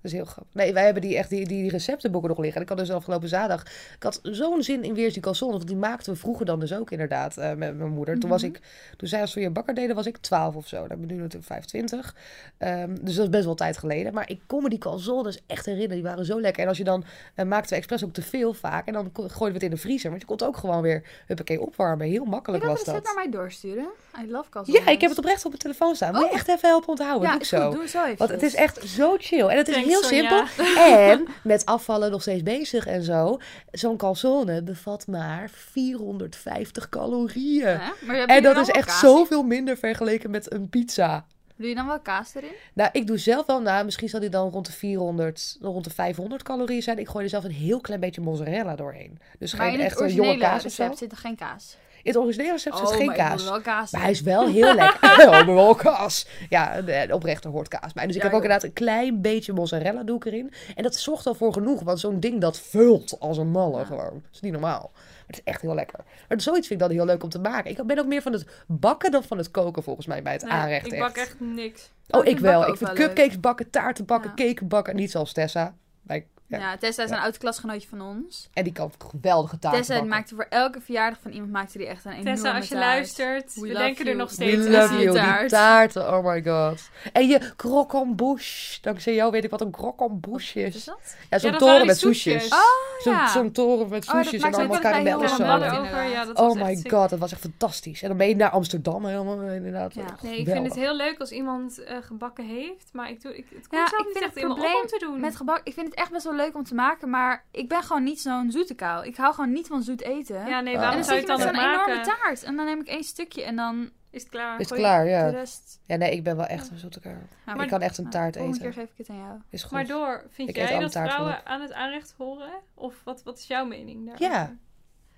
Dat 0.05 0.13
is 0.13 0.19
heel 0.19 0.29
grappig. 0.29 0.55
Nee, 0.55 0.73
wij 0.73 0.85
hebben 0.85 1.03
die, 1.03 1.17
echt 1.17 1.31
die, 1.31 1.47
die 1.47 1.71
receptenboeken 1.71 2.29
nog 2.31 2.39
liggen. 2.39 2.57
En 2.57 2.63
ik 2.63 2.69
had 2.69 2.79
dus 2.79 2.91
afgelopen 2.91 3.29
zaterdag... 3.29 3.63
Ik 3.97 4.03
had 4.03 4.21
zo'n 4.23 4.63
zin 4.63 4.83
in 4.83 4.95
weer 4.95 5.13
die 5.13 5.23
calzones. 5.23 5.57
Want 5.57 5.69
die 5.69 5.77
maakten 5.77 6.13
we 6.13 6.19
vroeger 6.19 6.47
dan 6.47 6.61
dus 6.61 6.75
ook 6.75 6.91
inderdaad 6.91 7.37
eh, 7.37 7.53
met 7.55 7.77
mijn 7.77 7.91
moeder. 7.91 8.19
Toen 8.19 8.31
was 8.31 8.43
Mhm. 8.43 8.51
ik... 8.51 8.61
Toen 8.97 9.09
zij 9.09 9.21
als 9.21 9.33
voor 9.33 9.43
je 9.43 9.51
bakker 9.51 9.75
deden, 9.75 9.97
was 9.97 10.07
ik 10.07 10.17
12 10.17 10.55
of 10.55 10.67
zo. 10.69 10.77
Dan 10.87 11.01
ben 11.01 11.09
ik 11.11 11.15
nu 11.15 11.21
natuurlijk 11.21 11.45
25. 11.47 12.15
Ehm, 12.59 12.95
dus 13.01 13.15
dat 13.15 13.25
is 13.25 13.31
best 13.31 13.45
wel 13.45 13.55
tijd 13.55 13.77
geleden. 13.79 14.15
Maar 14.15 14.31
ik 14.31 14.41
kon 14.47 14.63
me 14.63 14.69
die 14.69 14.79
calzones 14.79 15.39
echt 15.47 15.65
herinneren. 15.67 15.97
Die 15.97 16.05
waren 16.11 16.25
zo 16.25 16.41
lekker. 16.41 16.63
En 16.63 16.69
als 16.69 16.79
je 16.79 16.85
dan... 16.85 17.05
eh, 17.35 17.45
maakten 17.47 17.71
we 17.71 17.77
expres 17.77 18.05
ook 18.05 18.13
te 18.13 18.23
veel 18.23 18.53
vaak. 18.55 18.87
En 18.87 18.93
dan 18.93 19.11
gooiden 19.15 19.39
we 19.47 19.53
het 19.53 19.63
in 19.63 19.71
de 19.71 19.77
vriezer. 19.77 20.09
Want 20.09 20.21
je 20.21 20.27
kon 20.27 20.37
het 20.37 20.47
ook 20.47 20.57
gewoon 20.57 20.83
weer... 20.83 21.03
Huppakee, 21.27 21.61
opwarmen. 21.61 22.07
Heel 22.07 22.25
makkelijk 22.25 22.63
je 22.63 22.69
dat 22.69 22.77
was 22.79 22.87
recept 22.87 23.05
dat. 23.07 23.15
naar 23.15 23.25
mij 23.25 23.33
doorsturen? 23.41 23.87
I 24.25 24.31
love 24.31 24.51
calzones. 24.51 24.85
Ja, 24.85 24.91
ik 24.91 25.01
heb 25.01 25.11
het 25.11 25.19
oprecht 25.19 25.45
op 25.45 25.49
mijn 25.51 25.63
telefoon 25.63 25.95
staan. 25.97 26.13
Wil 26.13 26.21
je 26.21 26.27
Oh. 26.29 26.35
echt 26.35 26.49
even 26.49 26.69
helpen 26.69 26.89
onthouden? 26.89 27.23
Ja, 27.29 27.33
Doe 27.33 27.41
ik 27.43 27.47
zo. 27.47 27.71
Doe 27.71 27.89
zo 27.89 28.05
even. 28.05 28.17
Want 28.19 28.31
het 28.31 28.43
is 28.43 28.55
echt 28.55 28.81
zo 28.89 29.17
chill. 29.19 29.47
En 29.47 29.57
het 29.57 29.69
is 29.69 29.77
heel 29.95 30.09
simpel. 30.09 30.45
En 30.77 31.27
met 31.43 31.67
afvallen 31.67 32.11
nog 32.11 32.21
steeds 32.21 32.43
bezig 32.43 32.87
en 32.87 33.03
zo. 33.03 33.39
Zo'n 33.71 33.97
calzone 33.97 34.63
bevat 34.63 35.07
maar 35.07 35.51
450 35.51 36.89
calorieën. 36.89 37.69
Ja, 37.69 37.93
maar 38.07 38.17
En 38.17 38.43
dat 38.43 38.57
is 38.57 38.69
echt 38.69 38.93
zoveel 38.93 39.43
minder 39.43 39.77
vergeleken 39.77 40.31
met 40.31 40.53
een 40.53 40.69
pizza. 40.69 41.27
Doe 41.57 41.69
je 41.69 41.75
dan 41.75 41.87
wel 41.87 42.01
kaas 42.01 42.35
erin? 42.35 42.53
Nou, 42.73 42.89
ik 42.93 43.07
doe 43.07 43.19
zelf 43.19 43.47
wel, 43.47 43.61
nou, 43.61 43.85
misschien 43.85 44.09
zal 44.09 44.21
die 44.21 44.29
dan 44.29 44.51
rond 44.51 44.67
de 44.67 44.73
400, 44.73 45.57
rond 45.61 45.85
de 45.85 45.91
500 45.91 46.43
calorieën 46.43 46.83
zijn. 46.83 46.99
Ik 46.99 47.09
gooi 47.09 47.25
er 47.25 47.31
zelf 47.31 47.45
een 47.45 47.51
heel 47.51 47.81
klein 47.81 48.01
beetje 48.01 48.21
mozzarella 48.21 48.77
doorheen. 48.77 49.19
Dus 49.39 49.53
geen 49.53 49.81
echt 49.81 50.01
een 50.01 50.15
jonge 50.15 50.39
kaas 50.39 50.65
of 50.65 50.73
zo. 50.73 50.95
zit 50.95 51.13
er 51.13 51.19
geen 51.19 51.37
kaas. 51.37 51.77
In 52.05 52.13
het 52.13 52.17
originele 52.17 52.51
recept 52.53 52.77
zit 52.79 52.89
oh, 52.89 52.95
geen 52.97 53.13
kaas. 53.13 53.43
wil 53.43 53.53
wel 53.53 53.61
kaas 53.61 53.91
Maar 53.93 54.01
hij 54.01 54.11
is 54.11 54.21
wel 54.21 54.47
heel 54.59 54.75
lekker. 54.75 55.13
Oh, 55.27 55.31
maar 55.31 55.55
wel 55.55 55.75
kaas. 55.75 56.27
Ja, 56.49 56.83
oprechter 57.11 57.51
hoort 57.51 57.69
kaas 57.69 57.93
bij. 57.93 58.07
Dus 58.07 58.17
ik 58.17 58.23
Ja, 58.23 58.29
heb 58.29 58.37
ook 58.37 58.43
inderdaad 58.43 58.69
een 58.69 58.73
klein 58.75 59.21
beetje 59.21 59.53
mozzarella 59.53 60.03
doe 60.03 60.17
ik 60.17 60.25
erin. 60.25 60.53
En 60.75 60.83
dat 60.83 60.95
zorgt 60.97 61.27
al 61.27 61.35
voor 61.35 61.53
genoeg. 61.53 61.83
Want 61.83 62.01
zo'n 62.01 62.21
ding 62.21 62.41
dat 62.41 62.59
vult 62.61 63.17
als 63.21 63.39
een 63.39 63.51
malle 63.51 63.79
Ja. 63.79 63.85
gewoon. 63.85 64.13
Dat 64.13 64.33
is 64.33 64.41
niet 64.41 64.53
normaal. 64.53 64.91
Maar 64.93 65.27
het 65.27 65.37
is 65.37 65.43
echt 65.53 65.61
heel 65.63 65.75
lekker. 65.75 66.01
Maar 66.29 66.41
zoiets 66.41 66.67
vind 66.67 66.81
ik 66.81 66.87
dan 66.89 66.97
heel 66.97 67.07
leuk 67.07 67.23
om 67.23 67.29
te 67.29 67.39
maken. 67.39 67.71
Ik 67.71 67.87
ben 67.87 67.99
ook 67.99 68.07
meer 68.07 68.23
van 68.23 68.33
het 68.33 68.47
bakken 68.67 69.11
dan 69.11 69.23
van 69.25 69.39
het 69.39 69.51
koken 69.51 69.83
volgens 69.83 70.07
mij 70.07 70.23
bij 70.23 70.33
het 70.33 70.43
Nee, 70.43 70.53
aanrecht. 70.53 70.93
ik 70.93 70.99
bak 70.99 71.17
echt 71.17 71.37
niks. 71.41 71.91
Oh, 72.11 72.25
ik 72.25 72.31
ik 72.31 72.39
wel. 72.39 72.61
Ik 72.61 72.67
vind 72.67 72.79
wel 72.81 72.89
leuk. 72.95 73.07
cupcakes 73.07 73.41
bakken, 73.41 73.71
taarten 73.71 74.05
bakken, 74.05 74.33
Ja. 74.37 74.45
cake 74.45 74.65
bakken. 74.65 74.97
Niet 74.97 75.11
zoals 75.11 75.33
Tessa. 75.33 75.75
Bij, 76.03 76.27
ja. 76.47 76.59
Ja, 76.59 76.77
Tessa 76.77 77.03
is 77.03 77.11
Ja. 77.11 77.17
een 77.17 77.23
oud 77.23 77.39
klasgenootje 77.39 77.89
van 77.89 78.01
ons. 78.01 78.49
En 78.53 78.65
die 78.65 78.73
kan 78.73 78.93
geweldige 79.11 79.59
taarten 79.59 79.81
Tessa 79.81 79.93
bakken. 79.93 80.11
maakte 80.11 80.35
voor 80.35 80.47
elke 80.51 80.81
verjaardag 80.81 81.19
van 81.23 81.31
iemand 81.31 81.51
maakte 81.53 81.79
die 81.79 81.87
echt 81.87 82.05
een 82.05 82.13
enorme 82.13 82.31
Tessa, 82.35 82.55
als 82.57 82.69
je 82.69 82.75
taart. 82.75 82.87
luistert, 82.87 83.55
We 83.55 83.61
we 83.61 83.67
love 83.69 83.79
denken 83.79 84.07
er 84.07 84.17
nog 84.17 84.29
We 84.29 84.35
steeds 84.35 84.67
love 84.67 84.77
aan. 84.79 84.99
you. 85.01 85.11
Die 85.13 85.21
taart. 85.21 85.49
taarten, 85.49 86.15
oh 86.17 86.25
my 86.27 86.43
god. 86.43 86.89
En 87.13 87.27
je 87.29 87.41
croquembouche. 87.57 88.79
Dankzij 88.83 89.15
jou 89.15 89.31
weet 89.31 89.45
ik 89.45 89.51
wat 89.51 89.61
een 89.61 89.71
croquembouche 89.71 90.59
Wat 90.63 90.69
is 90.69 90.75
is. 90.77 90.85
dat? 90.85 91.17
Ja, 91.31 91.39
zo'n 91.39 91.59
toren 91.59 91.87
met 91.87 92.01
die 92.01 92.15
soesjes. 92.15 92.49
Oh, 92.49 92.59
Zo'n 93.03 93.13
ja. 93.13 93.29
zo'n 93.29 93.53
toren 93.53 93.89
met 93.89 94.09
Oh, 94.09 94.15
soesjes 94.15 94.43
en 94.43 94.55
allemaal 94.55 94.79
karamel 94.79 95.19
veel 95.19 95.29
zo. 95.29 96.43
Oh 96.45 96.55
my 96.55 96.75
sick. 96.75 96.91
god, 96.93 97.11
dat 97.11 97.19
was 97.19 97.33
echt 97.33 97.41
fantastisch. 97.41 98.03
En 98.03 98.09
dan 98.09 98.17
ben 98.17 98.29
je 98.29 98.37
naar 98.37 98.51
Amsterdam 98.51 99.05
helemaal 99.05 99.41
inderdaad. 99.43 99.95
Ja. 99.95 100.03
Echt 100.03 100.23
Nee, 100.23 100.39
ik 100.39 100.47
vind 100.49 100.67
het 100.67 100.75
heel 100.75 100.97
leuk 100.97 101.21
als 101.21 101.31
iemand 101.31 101.79
eh, 101.85 101.97
gebakken 102.01 102.45
heeft, 102.45 102.89
maar 102.93 103.11
ik 103.11 103.23
doe, 103.23 103.37
ik, 103.37 103.47
het 103.55 103.69
komt 103.69 103.81
Ja, 103.83 103.89
zelf 103.89 104.01
ik 104.01 104.15
niet 104.15 104.23
echt 104.23 104.37
in 104.37 104.49
me 104.49 104.55
om 104.55 104.87
te 104.87 104.97
doen. 104.99 105.21
Met 105.21 105.37
gebak, 105.37 105.61
ik 105.65 105.75
vind 105.75 105.87
het 105.87 105.95
echt 105.99 106.11
best 106.11 106.25
wel 106.25 106.34
leuk 106.37 106.55
om 106.55 106.65
te 106.65 106.75
maken, 106.75 107.11
maar 107.11 107.45
ik 107.51 107.69
ben 107.69 107.83
gewoon 107.83 108.03
niet 108.05 108.21
zo'n 108.21 108.51
zoete 108.51 108.75
kou. 108.75 109.07
Ik 109.07 109.17
hou 109.17 109.35
gewoon 109.35 109.53
niet 109.53 109.67
van 109.67 109.83
zoet 109.83 110.01
eten. 110.03 110.47
Ja, 110.47 110.61
nee, 110.61 110.75
Ah. 110.77 110.81
en 110.83 110.87
waarom 110.87 110.95
dan 110.97 111.05
zou 111.05 111.19
zit 111.19 111.27
je 111.27 111.33
het 111.33 111.45
met 111.45 111.55
dan 111.55 111.55
zo'n 111.55 111.65
nog 111.71 111.73
enorme 111.87 111.95
maken? 111.95 112.17
taart 112.23 112.43
en 112.43 112.57
dan 112.57 112.65
neem 112.65 112.81
ik 112.81 112.87
één 112.87 113.05
stukje 113.05 113.43
en 113.45 113.57
dan 113.57 113.91
Is 114.11 114.21
het 114.23 114.31
klaar? 114.31 114.61
Is 114.61 114.69
gooi 114.69 114.81
klaar, 114.81 115.05
de 115.05 115.11
ja. 115.11 115.29
rest... 115.29 115.81
Ja, 115.87 115.97
nee, 115.97 116.11
ik 116.13 116.23
ben 116.25 116.37
wel 116.37 116.47
echt 116.47 116.71
een 116.71 116.79
zoete 116.79 117.01
kou. 117.01 117.17
Nou, 117.47 117.63
Ik 117.63 117.69
kan 117.69 117.81
echt 117.83 117.97
een 117.99 118.05
nou, 118.05 118.17
taart 118.17 118.37
Volgende 118.37 118.59
eten. 118.61 118.73
keer 118.73 118.83
geef 118.83 118.93
ik 118.93 118.99
het 118.99 119.09
aan 119.09 119.17
jou. 119.25 119.39
Is 119.51 119.63
goed. 119.63 119.71
Maar 119.73 119.87
door, 119.87 120.25
vind 120.29 120.49
Ik 120.49 120.57
jij 120.57 120.79
dat 120.79 120.93
taart 120.93 121.11
vrouwen 121.11 121.47
aan 121.47 121.61
het 121.61 121.73
aanrecht 121.73 122.15
horen? 122.19 122.53
Of 122.75 122.95
wat, 123.05 123.23
wat 123.23 123.39
is 123.39 123.47
jouw 123.47 123.65
mening 123.65 124.07
daar? 124.07 124.17
Ja, 124.23 124.57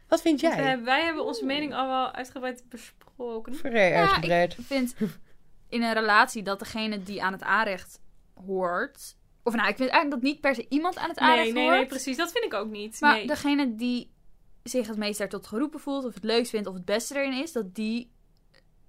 Wat 0.08 0.20
vind 0.20 0.40
Want 0.40 0.54
jij? 0.54 0.64
wij, 0.64 0.82
wij 0.84 1.04
hebben 1.04 1.24
onze 1.24 1.44
mening 1.44 1.74
al 1.74 1.88
wel 1.88 2.12
uitgebreid 2.12 2.64
besproken. 2.68 3.54
Vrij 3.54 3.90
Ja, 3.90 4.00
uitgebreid. 4.00 4.58
Ik 4.58 4.64
vind 4.64 4.94
in 5.68 5.82
een 5.82 5.92
relatie 5.92 6.42
dat 6.42 6.58
degene 6.58 7.02
die 7.02 7.22
aan 7.22 7.32
het 7.32 7.42
aanrecht 7.42 8.00
hoort... 8.46 9.16
Of 9.46 9.54
nou, 9.54 9.68
ik 9.68 9.76
vind 9.76 9.90
eigenlijk 9.90 10.22
dat 10.22 10.30
niet 10.32 10.40
per 10.40 10.54
se 10.54 10.66
iemand 10.68 10.96
aan 10.98 11.08
het 11.08 11.18
aanrecht 11.18 11.42
Nee, 11.44 11.52
nee, 11.52 11.62
hoort. 11.64 11.76
nee, 11.76 11.86
precies. 11.86 12.16
Dat 12.16 12.32
vind 12.32 12.44
ik 12.44 12.54
ook 12.54 12.68
niet. 12.70 13.00
Maar 13.00 13.14
nee. 13.14 13.26
degene 13.26 13.74
die 13.74 14.10
zich 14.62 14.86
het 14.86 14.96
meest 14.96 15.18
daartot 15.18 15.46
geroepen 15.46 15.80
voelt, 15.80 16.04
of 16.04 16.14
het 16.14 16.24
leukst 16.24 16.50
vindt, 16.50 16.66
of 16.68 16.74
het 16.74 16.84
beste 16.84 17.14
erin 17.18 17.42
is, 17.42 17.52
dat 17.52 17.74
die 17.74 18.10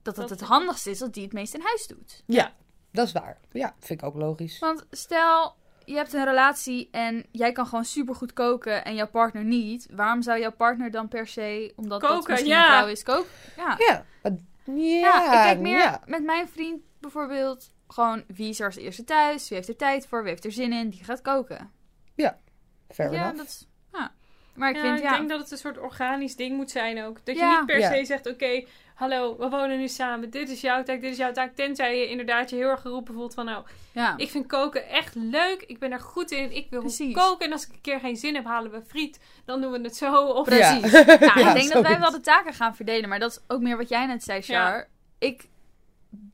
dat 0.01 0.17
het 0.17 0.29
Dat- 0.29 0.39
het 0.39 0.49
handigste 0.49 0.89
is 0.89 0.99
dat 0.99 1.13
die 1.13 1.23
het 1.23 1.33
meest 1.33 1.53
in 1.53 1.61
huis 1.61 1.87
doet. 1.87 2.23
Ja, 2.25 2.53
dat 2.91 3.05
is 3.07 3.11
waar. 3.11 3.37
Ja, 3.51 3.75
vind 3.79 4.01
ik 4.01 4.07
ook 4.07 4.15
logisch. 4.15 4.59
Want 4.59 4.85
stel, 4.91 5.55
je 5.85 5.95
hebt 5.95 6.13
een 6.13 6.25
relatie 6.25 6.87
en 6.91 7.25
jij 7.31 7.51
kan 7.51 7.65
gewoon 7.67 7.85
supergoed 7.85 8.33
koken 8.33 8.85
en 8.85 8.95
jouw 8.95 9.09
partner 9.09 9.43
niet. 9.43 9.87
Waarom 9.91 10.21
zou 10.21 10.39
jouw 10.39 10.51
partner 10.51 10.91
dan 10.91 11.07
per 11.07 11.27
se, 11.27 11.73
omdat 11.75 12.01
dat 12.01 12.09
Koken, 12.11 12.31
misschien 12.31 12.51
ja. 12.53 12.67
een 12.67 12.77
vrouw 12.77 12.87
is, 12.91 13.03
koken? 13.03 13.29
Ja. 13.57 13.75
Ja, 13.77 14.05
maar- 14.23 14.31
ja, 14.75 14.99
Ja, 14.99 15.23
ik 15.25 15.29
kijk 15.41 15.59
meer 15.59 15.77
ja. 15.77 16.01
met 16.05 16.23
mijn 16.23 16.47
vriend 16.49 16.81
bijvoorbeeld 16.99 17.69
gewoon 17.87 18.23
wie 18.27 18.49
is 18.49 18.59
er 18.59 18.65
als 18.65 18.75
eerste 18.75 19.03
thuis, 19.03 19.47
wie 19.49 19.57
heeft 19.57 19.69
er 19.69 19.75
tijd 19.75 20.07
voor, 20.07 20.19
wie 20.21 20.29
heeft 20.29 20.45
er 20.45 20.51
zin 20.51 20.73
in, 20.73 20.89
die 20.89 21.03
gaat 21.03 21.21
koken. 21.21 21.71
Fair 22.89 23.11
ja, 23.11 23.17
enough. 23.21 23.37
dat 23.37 23.45
is, 23.45 23.67
ja. 23.93 24.11
Maar 24.53 24.69
ik 24.69 24.75
ja, 24.75 24.81
vind, 24.81 24.97
ik 24.97 25.03
ja, 25.03 25.17
denk 25.17 25.29
dat 25.29 25.39
het 25.39 25.51
een 25.51 25.57
soort 25.57 25.77
organisch 25.77 26.35
ding 26.35 26.55
moet 26.55 26.71
zijn 26.71 27.03
ook. 27.03 27.25
Dat 27.25 27.35
je 27.35 27.41
Ja. 27.41 27.57
niet 27.57 27.65
per 27.65 27.79
Ja. 27.79 27.93
se 27.93 28.05
zegt, 28.05 28.27
oké, 28.29 28.63
hallo, 28.95 29.37
we 29.37 29.49
wonen 29.49 29.77
nu 29.77 29.87
samen. 29.87 30.29
Dit 30.29 30.49
is 30.49 30.61
jouw 30.61 30.83
taak, 30.83 31.01
dit 31.01 31.11
is 31.11 31.17
jouw 31.17 31.31
taak. 31.31 31.55
Tenzij 31.55 31.99
je 31.99 32.07
inderdaad 32.09 32.49
je 32.49 32.55
heel 32.55 32.69
erg 32.69 32.81
geroepen 32.81 33.13
voelt 33.13 33.33
van, 33.33 33.45
nou, 33.45 33.65
ja. 33.93 34.17
ik 34.17 34.29
vind 34.29 34.47
koken 34.47 34.87
echt 34.89 35.15
leuk. 35.15 35.63
Ik 35.67 35.79
ben 35.79 35.91
er 35.91 35.99
goed 35.99 36.31
in. 36.31 36.51
Ik 36.55 36.69
wil 36.69 36.79
Precies. 36.79 37.13
koken. 37.13 37.45
En 37.45 37.51
als 37.51 37.67
ik 37.67 37.73
een 37.73 37.81
keer 37.81 37.99
geen 37.99 38.15
zin 38.17 38.35
heb, 38.35 38.45
halen 38.45 38.71
we 38.71 38.81
friet. 38.81 39.19
Dan 39.45 39.61
doen 39.61 39.71
we 39.71 39.79
het 39.81 39.95
zo. 39.95 40.25
Of 40.25 40.45
Precies. 40.45 40.91
Ja. 40.91 41.05
Ja, 41.19 41.35
ik 41.35 41.43
Ja, 41.43 41.53
denk 41.53 41.71
dat 41.71 41.87
wij 41.87 41.99
wel 41.99 42.11
de 42.11 42.19
taken 42.19 42.53
gaan 42.53 42.75
verdelen, 42.75 43.09
maar 43.09 43.19
dat 43.19 43.31
is 43.31 43.39
ook 43.47 43.61
meer 43.61 43.77
wat 43.77 43.89
jij 43.89 44.05
net 44.05 44.23
zei, 44.23 44.41
Char. 44.41 44.87
Ik 45.19 45.47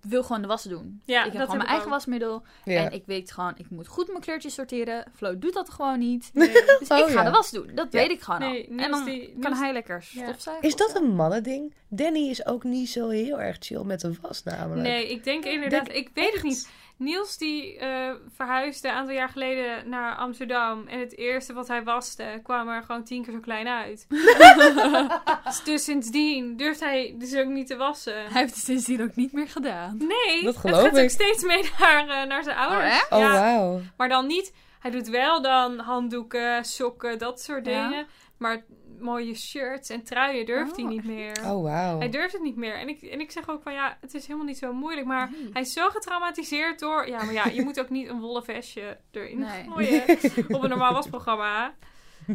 wil 0.03 0.23
gewoon 0.23 0.41
de 0.41 0.47
was 0.47 0.63
doen. 0.63 1.01
Ja, 1.05 1.17
ik 1.19 1.23
heb 1.23 1.33
dat 1.33 1.41
gewoon 1.41 1.57
mijn 1.57 1.69
eigen 1.69 1.85
ook. 1.87 1.93
wasmiddel. 1.93 2.43
Ja. 2.65 2.83
En 2.85 2.91
ik 2.91 3.03
weet 3.05 3.31
gewoon, 3.31 3.53
ik 3.57 3.69
moet 3.69 3.87
goed 3.87 4.07
mijn 4.07 4.19
kleurtjes 4.21 4.53
sorteren. 4.53 5.11
Flo 5.15 5.39
doet 5.39 5.53
dat 5.53 5.69
gewoon 5.69 5.99
niet. 5.99 6.29
Nee. 6.33 6.51
Dus 6.79 6.87
Oh, 6.89 6.97
ik 6.97 7.05
ga 7.05 7.11
ja. 7.21 7.23
de 7.23 7.31
was 7.31 7.51
doen. 7.51 7.71
Dat 7.75 7.87
Ja. 7.91 7.99
weet 7.99 8.11
ik 8.11 8.21
gewoon 8.21 8.39
Nee, 8.39 8.67
al. 8.67 8.73
Niels 8.73 8.85
En 8.85 8.91
dan 8.91 9.05
die- 9.05 9.35
kan 9.39 9.53
hij 9.53 9.73
lekker 9.73 10.05
Ja. 10.11 10.23
stofzuigen. 10.27 10.67
Is 10.67 10.75
dat 10.75 10.95
een 10.95 11.15
mannending? 11.15 11.73
Danny 11.89 12.29
is 12.29 12.45
ook 12.45 12.63
niet 12.63 12.89
zo 12.89 13.09
heel 13.09 13.41
erg 13.41 13.57
chill 13.59 13.83
met 13.83 13.99
de 14.01 14.13
was 14.21 14.43
namelijk. 14.43 14.81
Nee, 14.87 15.09
ik 15.11 15.23
denk 15.23 15.43
inderdaad, 15.45 15.89
ik 15.93 16.09
weet 16.13 16.33
het 16.33 16.43
niet. 16.43 16.69
Niels 16.97 17.37
die 17.37 17.77
eh, 17.77 18.11
verhuisde 18.35 18.87
een 18.87 18.93
aantal 18.93 19.15
jaar 19.15 19.29
geleden 19.29 19.89
naar 19.89 20.15
Amsterdam. 20.15 20.87
En 20.87 20.99
het 20.99 21.17
eerste 21.17 21.53
wat 21.53 21.67
hij 21.67 21.83
waste, 21.83 22.39
kwam 22.43 22.67
er 22.69 22.83
gewoon 22.83 23.03
tien 23.03 23.23
keer 23.23 23.33
zo 23.33 23.39
klein 23.39 23.67
uit. 23.67 24.07
dus 25.65 25.83
sindsdien 25.83 26.57
durft 26.57 26.79
hij 26.79 27.15
dus 27.17 27.35
ook 27.35 27.47
niet 27.47 27.67
te 27.67 27.75
wassen. 27.75 28.13
Hij 28.13 28.41
heeft 28.41 28.55
het 28.55 28.63
sindsdien 28.63 29.01
ook 29.01 29.15
niet 29.15 29.31
meer 29.33 29.47
gedaan. 29.47 29.92
Nee, 29.97 30.43
Dat 30.43 30.53
het 30.53 30.57
geloof 30.57 30.81
gaat 30.81 30.91
ook 30.91 30.97
ik. 30.97 31.09
steeds 31.09 31.43
mee 31.43 31.63
naar, 31.79 32.07
eh, 32.09 32.27
naar 32.27 32.43
zijn 32.43 32.57
ouders. 32.57 32.83
echt? 32.93 33.11
Oh, 33.11 33.19
ja, 33.19 33.31
wauw. 33.31 33.79
maar 33.97 34.09
dan 34.09 34.27
niet, 34.27 34.53
hij 34.79 34.91
doet 34.91 35.07
wel 35.07 35.41
dan 35.41 35.79
handdoeken, 35.79 36.65
sokken, 36.65 37.17
dat 37.17 37.41
soort 37.41 37.65
Ja. 37.65 37.87
dingen. 37.89 38.05
Maar 38.37 38.63
mooie 38.99 39.35
shirts 39.35 39.89
en 39.89 40.03
truien 40.03 40.45
durft 40.45 40.75
hij 40.75 40.85
Oh, 40.85 40.89
niet 40.91 41.03
meer. 41.03 41.37
Oh, 41.45 41.61
wauw. 41.63 41.97
Hij 41.99 42.09
durft 42.09 42.33
het 42.33 42.41
niet 42.41 42.55
meer. 42.55 42.75
En 42.79 42.87
ik, 42.89 43.01
en 43.01 43.19
ik 43.19 43.31
zeg 43.31 43.49
ook 43.49 43.61
van 43.61 43.73
ja, 43.73 43.97
het 44.01 44.13
is 44.13 44.25
helemaal 44.25 44.45
niet 44.47 44.57
zo 44.57 44.73
moeilijk. 44.73 45.07
Maar 45.07 45.29
Nee. 45.31 45.49
hij 45.53 45.61
is 45.61 45.73
zo 45.73 45.89
getraumatiseerd 45.89 46.79
door. 46.79 47.07
Ja, 47.07 47.23
maar 47.23 47.33
ja, 47.33 47.45
je 47.47 47.61
moet 47.63 47.79
ook 47.79 47.89
niet 47.89 48.09
een 48.09 48.19
wollen 48.19 48.43
vestje 48.43 48.97
erin 49.11 49.39
Nee. 49.39 49.63
gooien 49.69 50.01
op 50.55 50.63
een 50.63 50.69
normaal 50.69 50.93
wasprogramma. 50.93 51.73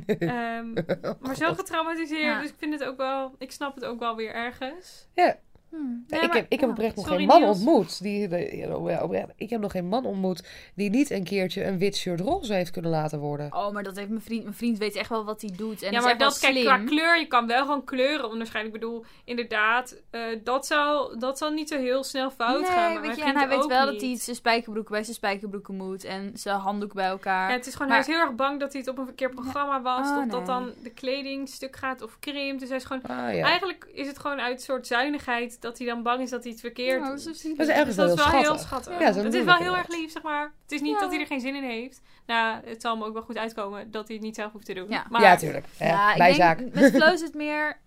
Ehm, 0.07 0.73
maar 1.21 1.35
zo 1.37 1.55
getraumatiseerd. 1.55 2.23
Ja. 2.23 2.41
Dus 2.41 2.51
ik 2.51 2.57
vind 2.59 2.73
het 2.73 2.85
ook 2.85 2.97
wel. 2.97 3.35
Ik 3.39 3.53
snap 3.53 3.75
het 3.75 3.85
ook 3.85 3.99
wel 3.99 4.17
weer 4.17 4.33
ergens. 4.35 5.09
Ja. 5.15 5.37
Hmm. 5.71 6.05
Ja, 6.07 6.23
ik, 6.23 6.33
heb, 6.33 6.47
ik 6.49 6.61
heb 6.61 6.71
oprecht 6.71 6.97
nog 6.97 7.09
geen 7.09 7.27
man 7.27 7.41
Niels. 7.41 7.57
ontmoet. 7.57 8.03
Die, 8.03 8.29
de- 8.29 8.57
ja, 8.57 9.03
oprecht, 9.03 9.27
ik 9.37 9.51
heb 9.51 9.61
nog 9.61 9.73
geen 9.73 9.87
man 9.89 10.05
ontmoet 10.05 10.43
die 10.75 10.91
niet 10.91 11.11
een 11.11 11.25
keertje 11.25 11.65
een 11.65 11.79
wit 11.79 11.97
shirt 11.97 12.21
roze 12.21 12.53
heeft 12.53 12.71
kunnen 12.71 12.91
laten 12.91 13.19
worden. 13.19 13.55
Oh, 13.55 13.73
maar 13.73 13.83
dat 13.83 13.97
heeft 13.97 14.09
mijn 14.09 14.23
vriend. 14.23 14.43
Mijn 14.43 14.55
vriend 14.55 14.79
weet 14.79 14.97
echt 14.97 15.09
wel 15.09 15.25
wat 15.25 15.41
hij 15.41 15.51
doet. 15.57 15.83
En 15.83 15.93
ja, 15.93 15.99
is 15.99 16.05
maar 16.05 16.19
dat, 16.19 16.39
kijk, 16.39 16.65
qua 16.65 16.79
kleur, 16.79 17.19
je 17.19 17.27
kan 17.27 17.47
wel 17.47 17.65
gewoon 17.65 17.85
kleuren 17.85 18.29
onderscheiden. 18.29 18.75
Ik 18.75 18.81
bedoel, 18.81 19.05
inderdaad, 19.25 19.97
eh, 20.11 20.21
dat, 20.45 20.67
zal, 20.67 21.19
dat 21.19 21.39
zal 21.39 21.51
niet 21.51 21.69
zo 21.69 21.79
heel 21.79 22.05
snel 22.05 22.31
fout 22.31 22.61
nee, 22.61 22.71
gaan. 22.71 22.93
Maar 22.93 23.03
weet 23.03 23.17
je, 23.17 23.23
en 23.23 23.37
hij 23.37 23.49
weet 23.49 23.67
wel 23.67 23.85
niet. 23.91 24.01
dat 24.01 24.09
hij 24.09 24.19
zijn 24.19 24.37
spijkerbroeken 24.37 24.93
bij 24.93 25.03
zijn 25.03 25.17
spijkerbroeken 25.17 25.77
moet. 25.77 26.05
En 26.05 26.31
zijn 26.35 26.57
handdoek 26.59 26.95
bij 26.95 27.07
elkaar. 27.09 27.51
Ja, 27.51 27.57
het 27.57 27.67
is 27.67 27.73
gewoon, 27.73 27.89
Maar- 27.89 27.97
hij 27.97 28.07
is 28.07 28.15
heel 28.15 28.25
erg 28.27 28.35
bang 28.35 28.61
dat 28.61 28.73
hij 28.73 28.81
het 28.81 28.91
op 28.91 28.99
een 28.99 29.05
verkeerd 29.07 29.35
programma 29.35 29.83
was. 29.83 30.09
Oh, 30.09 30.19
of 30.19 30.27
dat 30.27 30.39
nee. 30.39 30.47
dan 30.47 30.73
de 30.83 30.91
kleding 30.91 31.49
stuk 31.49 31.77
gaat 31.77 32.03
of 32.03 32.17
krimpt. 32.19 32.61
Dus 32.61 32.69
hij 32.69 32.79
is 32.79 32.85
gewoon... 32.85 33.03
Ah, 33.03 33.35
ja. 33.35 33.47
Eigenlijk 33.47 33.89
is 33.93 34.07
het 34.07 34.19
gewoon 34.19 34.41
uit 34.41 34.53
een 34.57 34.65
soort 34.65 34.87
zuinigheid 34.87 35.58
dat 35.59 35.79
hij 35.79 35.87
dan 35.87 36.03
bang 36.03 36.21
is 36.21 36.31
dat 36.31 36.43
hij 36.43 36.53
het 36.53 36.61
verkeerd 36.61 37.05
doet. 37.07 37.21
zielig. 37.37 37.59
Dat 37.59 37.69
is 37.69 37.75
ergens 37.75 37.97
Dus 37.97 38.07
dat 38.07 38.09
is 38.11 38.15
wel 38.25 38.31
wel 38.33 38.41
heel 38.41 38.51
heel 38.53 38.59
schattig. 38.59 38.93
Ja, 38.99 39.07
dat 39.07 39.17
is 39.17 39.23
het 39.23 39.35
is 39.35 39.45
wel 39.45 39.57
heel 39.57 39.77
erg 39.77 39.89
lief, 39.89 40.13
zeg 40.13 40.23
maar. 40.23 40.53
Het 40.63 40.73
is 40.73 40.81
niet 40.81 40.95
Ja. 40.95 41.01
dat 41.01 41.11
hij 41.11 41.21
er 41.21 41.27
geen 41.27 41.41
zin 41.41 41.55
in 41.55 41.63
heeft. 41.63 42.01
Nou, 42.27 42.61
het 42.65 42.83
zal 42.83 42.95
hem 42.95 43.03
ook 43.05 43.13
wel 43.13 43.23
goed 43.23 43.37
uitkomen 43.37 43.91
dat 43.91 44.07
hij 44.07 44.17
het 44.17 44.25
niet 44.25 44.35
zelf 44.35 44.53
hoeft 44.53 44.67
te 44.67 44.73
doen. 44.75 44.89
Ja. 44.89 45.07
Maar 45.11 45.21
Ja, 45.23 45.37
tuurlijk. 45.37 45.67
Ja, 45.79 46.11
ik 46.13 46.19
bijzaak. 46.19 46.59
denk, 46.59 46.75
met 46.75 46.95
Flo 47.03 47.13
is 47.13 47.21
het 47.21 47.35
meer... 47.35 47.81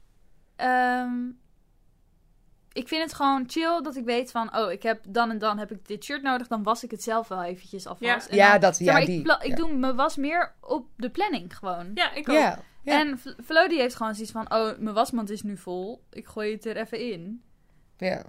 ehm, 0.55 1.13
ik 2.73 2.88
vind 2.88 3.03
het 3.03 3.13
gewoon 3.13 3.43
chill 3.47 3.81
dat 3.81 3.95
ik 3.95 4.05
weet 4.05 4.31
van... 4.31 4.57
Oh, 4.57 4.71
ik 4.71 4.84
heb 4.84 4.99
dan 5.07 5.29
en 5.29 5.38
dan 5.38 5.57
heb 5.57 5.71
ik 5.71 5.88
dit 5.88 6.03
shirt 6.03 6.21
nodig. 6.21 6.47
Dan 6.47 6.63
was 6.63 6.84
ik 6.84 6.91
het 6.91 7.03
zelf 7.03 7.27
wel 7.27 7.43
eventjes 7.43 7.88
alvast. 7.88 8.25
Ja. 8.25 8.31
En 8.31 8.36
Ja, 8.38 8.51
dan- 8.51 8.60
dat, 8.60 8.75
zeg 8.75 8.88
ja, 8.88 8.93
maar, 8.93 9.05
die. 9.05 9.49
ik, 9.51 9.55
doe 9.57 9.73
mijn 9.75 9.95
was 9.95 10.15
meer 10.15 10.53
op 10.62 10.88
de 10.95 11.10
planning 11.10 11.57
gewoon. 11.57 11.91
Ja, 11.93 12.12
ik 12.13 12.29
ook. 12.29 12.36
Ja, 12.36 12.60
ja. 12.84 12.99
En 12.99 13.19
Flo 13.45 13.67
die 13.67 13.79
heeft 13.79 13.95
gewoon 13.95 14.13
zoiets 14.15 14.31
van... 14.31 14.53
Oh, 14.53 14.77
mijn 14.77 14.95
wasmand 14.95 15.29
is 15.29 15.41
nu 15.41 15.57
vol. 15.57 16.03
Ik 16.10 16.27
gooi 16.27 16.51
het 16.53 16.65
er 16.65 16.77
even 16.77 16.99
in. 17.12 17.43
Ja. 18.09 18.23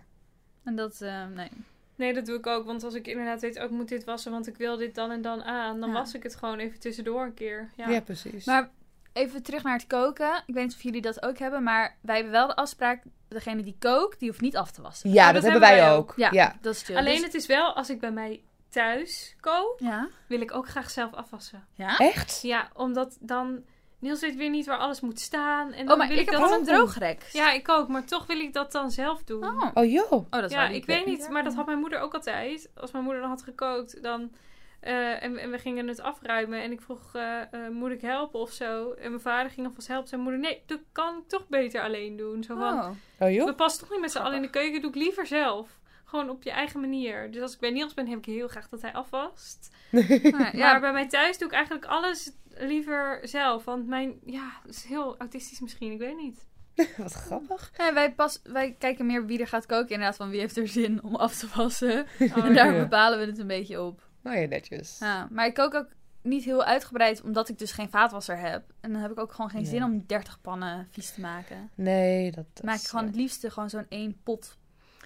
En 0.64 0.76
dat, 0.76 1.00
eh, 1.00 1.26
nee. 1.26 1.48
Nee, 1.96 2.14
dat 2.14 2.26
doe 2.26 2.36
ik 2.38 2.46
ook. 2.46 2.66
Want 2.66 2.84
als 2.84 2.94
ik 2.94 3.06
inderdaad 3.06 3.40
weet, 3.40 3.58
ook 3.58 3.70
moet 3.70 3.88
dit 3.88 4.04
wassen, 4.04 4.32
want 4.32 4.46
ik 4.46 4.56
wil 4.56 4.76
dit 4.76 4.94
dan 4.94 5.10
en 5.10 5.22
dan 5.22 5.42
aan. 5.42 5.80
Dan 5.80 5.88
Ja. 5.88 5.94
was 5.94 6.14
ik 6.14 6.22
het 6.22 6.36
gewoon 6.36 6.58
even 6.58 6.80
tussendoor 6.80 7.22
een 7.24 7.34
keer. 7.34 7.70
Ja. 7.76 7.88
Ja, 7.88 8.00
precies. 8.00 8.44
Maar 8.44 8.70
even 9.12 9.42
terug 9.42 9.62
naar 9.62 9.72
het 9.78 9.86
koken. 9.86 10.42
Ik 10.46 10.54
weet 10.54 10.64
niet 10.64 10.74
of 10.74 10.82
jullie 10.82 11.00
dat 11.02 11.22
ook 11.22 11.38
hebben. 11.38 11.62
Maar 11.62 11.96
wij 12.00 12.14
hebben 12.14 12.32
wel 12.32 12.46
de 12.46 12.56
afspraak... 12.56 13.02
Degene 13.28 13.62
die 13.62 13.76
kookt, 13.78 14.18
die 14.18 14.28
hoeft 14.28 14.40
niet 14.40 14.56
af 14.56 14.70
te 14.70 14.82
wassen. 14.82 15.10
ja, 15.12 15.20
Oh, 15.20 15.24
dat, 15.24 15.34
dat 15.34 15.42
hebben 15.42 15.60
wij 15.60 15.70
hebben 15.70 15.88
wij 15.90 15.98
ook. 15.98 16.10
ook. 16.10 16.16
Ja, 16.16 16.28
Ja. 16.32 16.56
dat 16.60 16.74
is 16.74 16.82
chill. 16.82 16.96
Alleen 16.96 17.14
Dus- 17.16 17.24
het 17.24 17.34
is 17.34 17.46
wel, 17.46 17.72
als 17.76 17.90
ik 17.90 18.00
bij 18.00 18.10
mij 18.10 18.42
thuis 18.68 19.36
kook, 19.40 19.74
Ja? 19.78 20.08
wil 20.26 20.40
ik 20.40 20.54
ook 20.54 20.68
graag 20.68 20.90
zelf 20.90 21.12
afwassen. 21.14 21.66
Ja? 21.72 21.96
Echt? 21.98 22.42
Ja, 22.42 22.68
omdat 22.74 23.16
dan 23.20 23.62
Niels 24.02 24.20
weet 24.20 24.36
weer 24.36 24.50
niet 24.50 24.66
waar 24.66 24.78
alles 24.78 25.00
moet 25.00 25.20
staan. 25.20 25.72
En 25.72 25.82
dan 25.86 25.92
Oh, 25.92 25.98
maar 25.98 26.08
wil 26.08 26.18
ik 26.18 26.24
heb 26.24 26.34
dat 26.34 26.44
gewoon 26.44 26.58
een 26.60 26.66
dan- 26.66 26.74
droogrek. 26.74 27.28
Ja, 27.32 27.52
ik 27.52 27.68
ook. 27.68 27.88
Maar 27.88 28.04
toch 28.04 28.26
wil 28.26 28.38
ik 28.40 28.52
dat 28.52 28.72
dan 28.72 28.90
zelf 28.90 29.22
doen. 29.24 29.44
Oh, 29.44 29.70
Oh 29.74 29.90
joh. 29.90 30.12
oh 30.12 30.30
dat 30.30 30.44
is 30.44 30.52
ja, 30.52 30.68
ik 30.68 30.86
weet 30.86 31.06
niet, 31.06 31.28
maar 31.30 31.44
dat 31.44 31.54
had 31.54 31.66
mijn 31.66 31.78
moeder 31.78 31.98
ook 32.00 32.14
altijd. 32.14 32.70
Als 32.74 32.90
mijn 32.92 33.04
moeder 33.04 33.20
dan 33.22 33.30
had 33.30 33.42
gekookt, 33.42 34.02
dan... 34.02 34.32
eh, 34.80 35.22
en, 35.22 35.36
en 35.36 35.50
we 35.50 35.58
gingen 35.58 35.88
het 35.88 36.00
afruimen 36.00 36.62
en 36.62 36.72
ik 36.72 36.80
vroeg, 36.80 37.14
eh, 37.14 37.40
eh, 37.40 37.48
moet 37.70 37.90
ik 37.90 38.00
helpen 38.00 38.40
of 38.40 38.50
zo? 38.50 38.92
En 38.92 39.08
mijn 39.10 39.22
vader 39.22 39.50
ging 39.50 39.66
alvast 39.66 39.88
helpen. 39.88 40.08
Zijn 40.08 40.20
moeder, 40.20 40.40
nee, 40.40 40.62
dat 40.66 40.80
kan 40.92 41.16
ik 41.18 41.28
toch 41.28 41.48
beter 41.48 41.82
alleen 41.82 42.16
doen. 42.16 42.42
Zo 42.44 42.56
van, 42.56 42.78
Oh. 42.78 42.90
Oh 43.18 43.30
joh. 43.30 43.46
we 43.46 43.54
passen 43.54 43.80
toch 43.80 43.90
niet 43.90 44.00
met 44.00 44.12
z'n 44.12 44.18
allen 44.18 44.36
in 44.36 44.42
de 44.42 44.50
keuken, 44.50 44.80
doe 44.80 44.90
ik 44.90 44.96
liever 44.96 45.26
zelf. 45.26 45.80
Gewoon 46.04 46.30
op 46.30 46.42
je 46.42 46.50
eigen 46.50 46.80
manier. 46.80 47.30
Dus 47.30 47.42
als 47.42 47.54
ik 47.54 47.60
bij 47.60 47.70
Niels 47.70 47.94
ben, 47.94 48.06
heb 48.08 48.18
ik 48.18 48.24
heel 48.24 48.48
graag 48.48 48.68
dat 48.68 48.82
hij 48.82 48.92
afwast. 48.92 49.70
Ja, 50.52 50.70
Maar 50.72 50.80
bij 50.80 50.92
mij 50.92 51.08
thuis 51.08 51.38
doe 51.38 51.48
ik 51.48 51.54
eigenlijk 51.54 51.84
alles 51.84 52.32
liever 52.56 53.18
zelf. 53.22 53.64
Want 53.64 53.86
mijn, 53.86 54.18
ja, 54.24 54.52
dat 54.66 54.74
is 54.74 54.84
heel 54.84 55.16
autistisch 55.18 55.60
misschien, 55.60 55.92
ik 55.92 55.98
weet 55.98 56.16
niet. 56.16 56.46
Wat 56.96 57.12
grappig. 57.12 57.72
Ja, 57.76 57.92
wij, 57.92 58.12
pas, 58.14 58.40
wij 58.42 58.76
kijken 58.78 59.06
meer 59.06 59.26
wie 59.26 59.38
er 59.40 59.46
gaat 59.46 59.66
koken. 59.66 59.88
Inderdaad, 59.90 60.16
van 60.16 60.30
wie 60.30 60.40
heeft 60.40 60.56
er 60.56 60.68
zin 60.68 61.02
om 61.02 61.14
af 61.16 61.38
te 61.38 61.48
wassen. 61.54 62.06
Oh, 62.36 62.44
en 62.44 62.54
daar 62.54 62.72
ja. 62.74 62.80
bepalen 62.82 63.18
we 63.18 63.24
het 63.26 63.38
een 63.38 63.46
beetje 63.46 63.80
op. 63.82 64.06
Nou 64.22 64.36
ja, 64.38 64.46
netjes. 64.46 64.98
Ja, 64.98 65.28
maar 65.30 65.46
ik 65.46 65.54
kook 65.54 65.74
ook 65.74 65.88
niet 66.22 66.44
heel 66.44 66.64
uitgebreid, 66.64 67.22
omdat 67.22 67.48
ik 67.48 67.58
dus 67.58 67.72
geen 67.72 67.90
vaatwasser 67.90 68.38
heb. 68.38 68.62
En 68.80 68.92
dan 68.92 69.02
heb 69.02 69.10
ik 69.10 69.18
ook 69.18 69.32
gewoon 69.32 69.50
geen 69.50 69.62
Ja. 69.62 69.68
zin 69.68 69.84
om 69.84 70.04
30 70.06 70.40
pannen 70.40 70.88
vies 70.90 71.10
te 71.10 71.20
maken. 71.20 71.70
Nee, 71.74 72.30
dat, 72.30 72.44
maak 72.64 72.80
ik 72.80 72.86
gewoon 72.86 73.04
eh, 73.04 73.10
het 73.10 73.20
liefste 73.20 73.50
gewoon 73.50 73.70
zo'n 73.70 73.86
één 73.88 74.20
pot 74.22 74.56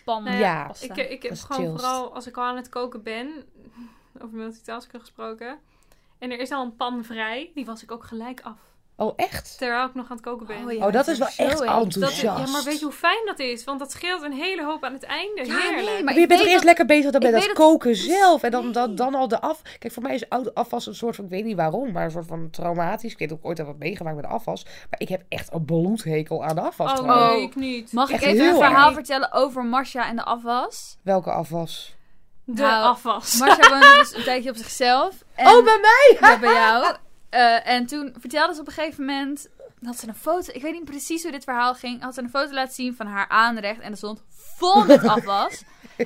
pan 0.05 0.25
Nou 0.25 0.37
ja, 0.37 0.67
pasta. 0.67 0.95
Ik, 0.95 1.11
ik 1.11 1.23
heb 1.23 1.37
gewoon 1.39 1.63
chillst. 1.63 1.83
vooral 1.85 2.15
als 2.15 2.27
ik 2.27 2.37
al 2.37 2.45
aan 2.45 2.57
het 2.57 2.69
koken 2.69 3.03
ben, 3.03 3.45
over 4.23 4.37
multitasken 4.37 5.01
gesproken. 5.01 5.59
En 6.19 6.31
er 6.31 6.39
is 6.39 6.51
al 6.51 6.63
een 6.65 6.77
pan 6.77 7.05
vrij, 7.05 7.51
die 7.55 7.65
was 7.65 7.83
ik 7.83 7.93
ook 7.93 8.05
gelijk 8.05 8.41
af. 8.43 8.59
Oh, 8.99 9.13
echt? 9.17 9.59
Terwijl 9.59 9.87
ik 9.87 9.95
nog 9.95 10.11
aan 10.11 10.17
het 10.17 10.25
koken 10.25 10.47
ben. 10.47 10.65
Oh, 10.65 10.73
ja, 10.73 10.87
Oh, 10.87 10.93
dat 10.93 11.07
is 11.09 11.19
wel 11.19 11.27
echt 11.27 11.61
in. 11.61 11.67
Dat- 11.67 11.83
enthousiast. 11.83 12.23
ja, 12.47 12.53
maar 12.53 12.63
weet 12.65 12.79
je 12.79 12.85
hoe 12.85 12.95
fijn 12.95 13.23
dat 13.27 13.39
is? 13.39 13.65
Want 13.65 13.79
dat 13.79 13.91
scheelt 13.93 14.23
een 14.23 14.33
hele 14.33 14.65
hoop 14.65 14.85
aan 14.85 14.93
het 14.93 15.03
einde. 15.03 15.47
Ja, 15.47 15.57
Heerlijk. 15.59 15.87
nee, 15.87 16.03
maar 16.05 16.19
je 16.19 16.27
bent 16.27 16.41
er 16.41 16.47
eerst 16.47 16.55
dat- 16.57 16.65
lekker 16.65 16.87
bezig 16.87 17.11
dan 17.11 17.23
met 17.23 17.33
dat 17.33 17.53
koken 17.53 17.97
zelf. 17.97 18.43
En 18.43 18.51
dan, 18.51 18.73
dan, 18.95 19.15
al 19.15 19.29
de 19.29 19.41
af... 19.41 19.63
Kijk, 19.79 19.93
voor 19.93 20.03
mij 20.03 20.15
is 20.15 20.29
oud 20.29 20.55
afwas 20.55 20.87
een 20.87 20.95
soort 20.95 21.17
van... 21.17 21.25
Ik 21.25 21.31
weet 21.31 21.45
niet 21.45 21.57
waarom, 21.57 21.93
maar 21.93 22.05
een 22.05 22.11
soort 22.11 22.27
van 22.27 22.51
traumatisch. 22.51 23.13
Ik 23.13 23.19
weet 23.19 23.33
ook 23.33 23.45
ooit 23.45 23.61
al 23.61 23.67
wat 23.67 23.79
meegemaakt 23.79 24.17
met 24.17 24.25
de 24.25 24.31
afwas. 24.31 24.65
Maar 24.65 25.01
ik 25.01 25.09
heb 25.09 25.23
echt 25.29 25.53
een 25.53 25.65
bloedhekel 25.65 26.45
aan 26.45 26.55
de 26.55 26.61
afwas 26.61 27.01
Oh 27.01 27.29
nee, 27.31 27.43
ik 27.43 27.55
niet. 27.55 27.93
Mag 27.93 28.11
ik 28.11 28.21
even 28.21 28.49
een 28.49 28.55
verhaal 28.55 28.87
erg. 28.87 28.95
vertellen 28.95 29.33
over 29.33 29.65
Marcia 29.65 30.09
en 30.09 30.17
de 30.17 30.25
afwas? 30.25 30.97
Welke 31.03 31.31
afwas? 31.31 31.95
De 32.49 32.63
Nou, 32.63 32.85
afwas. 32.85 33.39
Marcia 33.39 33.69
woonde 33.71 33.97
dus 33.99 34.15
een 34.15 34.23
tijdje 34.23 34.51
op 34.51 34.57
zichzelf. 34.57 35.15
En 35.35 35.47
Oh, 35.47 35.65
bij 35.65 35.79
mij! 35.81 36.17
Ja, 36.21 36.39
bij 36.39 36.53
jou. 36.53 36.87
Eh, 37.31 37.69
en 37.69 37.87
toen 37.87 38.15
vertelde 38.19 38.55
ze 38.55 38.61
op 38.61 38.67
een 38.67 38.73
gegeven 38.73 39.05
moment... 39.05 39.49
had 39.85 39.99
ze 39.99 40.09
een 40.09 40.15
foto... 40.15 40.53
Ik 40.53 40.63
weet 40.63 40.73
niet 40.73 40.85
precies 40.85 41.23
hoe 41.23 41.33
dit 41.33 41.45
verhaal 41.45 41.75
ging. 41.75 42.03
Had 42.03 42.15
ze 42.15 42.21
een 42.23 42.31
foto 42.31 42.53
laten 42.53 42.75
zien 42.75 42.97
van 42.97 43.07
haar 43.07 43.29
aanrecht. 43.29 43.81
En 43.81 43.91
er 43.91 43.97
stond 43.97 44.23
vol 44.57 44.85
met 44.85 45.09
afwas. 45.17 45.63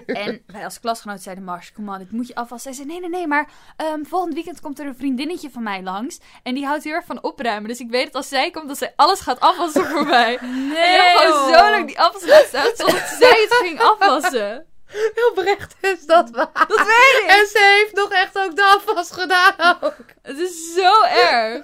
en 0.07 0.42
wij 0.46 0.64
als 0.64 0.81
klasgenoot 0.81 1.20
zeiden... 1.22 1.44
Mars, 1.44 1.72
kom 1.72 1.85
maar, 1.85 1.98
dit 1.98 2.11
moet 2.11 2.26
je 2.26 2.35
afwassen. 2.35 2.74
Zij 2.74 2.85
zei, 2.85 3.00
nee, 3.00 3.09
nee, 3.09 3.18
nee, 3.18 3.26
maar... 3.26 3.48
ehm, 3.76 4.05
volgend 4.05 4.35
weekend 4.35 4.61
komt 4.61 4.79
er 4.79 4.87
een 4.87 4.96
vriendinnetje 4.96 5.50
van 5.50 5.62
mij 5.62 5.83
langs. 5.83 6.18
En 6.42 6.55
die 6.55 6.66
houdt 6.66 6.85
heel 6.85 6.92
erg 6.94 7.07
van 7.07 7.22
opruimen. 7.22 7.68
Dus 7.68 7.81
ik 7.81 7.90
weet 7.90 8.05
dat 8.05 8.14
als 8.14 8.29
zij 8.29 8.50
komt, 8.50 8.68
dat 8.68 8.79
zij 8.79 8.92
alles 8.96 9.20
gaat 9.20 9.40
afwassen 9.40 9.87
voor 9.87 10.07
mij. 10.07 10.38
Nee, 10.42 10.76
en 10.79 10.94
ik 10.94 11.00
heb 11.00 11.16
gewoon 11.16 11.48
zo 11.55 11.70
lang 11.70 11.87
die 11.87 12.00
afwas 12.00 12.24
laten 12.26 12.46
staan... 12.48 12.70
zodat 12.76 13.09
zij 13.18 13.46
het 13.48 13.55
ging 13.62 13.81
afwassen. 13.81 14.66
Heel 14.90 15.29
oprecht 15.31 15.74
is 15.81 16.07
dat 16.07 16.31
waar. 16.31 16.66
Dat 16.68 16.87
weet 16.87 17.22
ik. 17.22 17.24
En 17.26 17.46
ze 17.46 17.79
heeft 17.79 17.94
nog 17.94 18.12
echt 18.12 18.38
ook 18.38 18.57
de 18.57 18.64
afwas 18.64 19.11
gedaan 19.11 19.76
ook. 19.81 19.94
Het 20.22 20.38
is 20.38 20.74
zo 20.74 21.03
erg. 21.03 21.62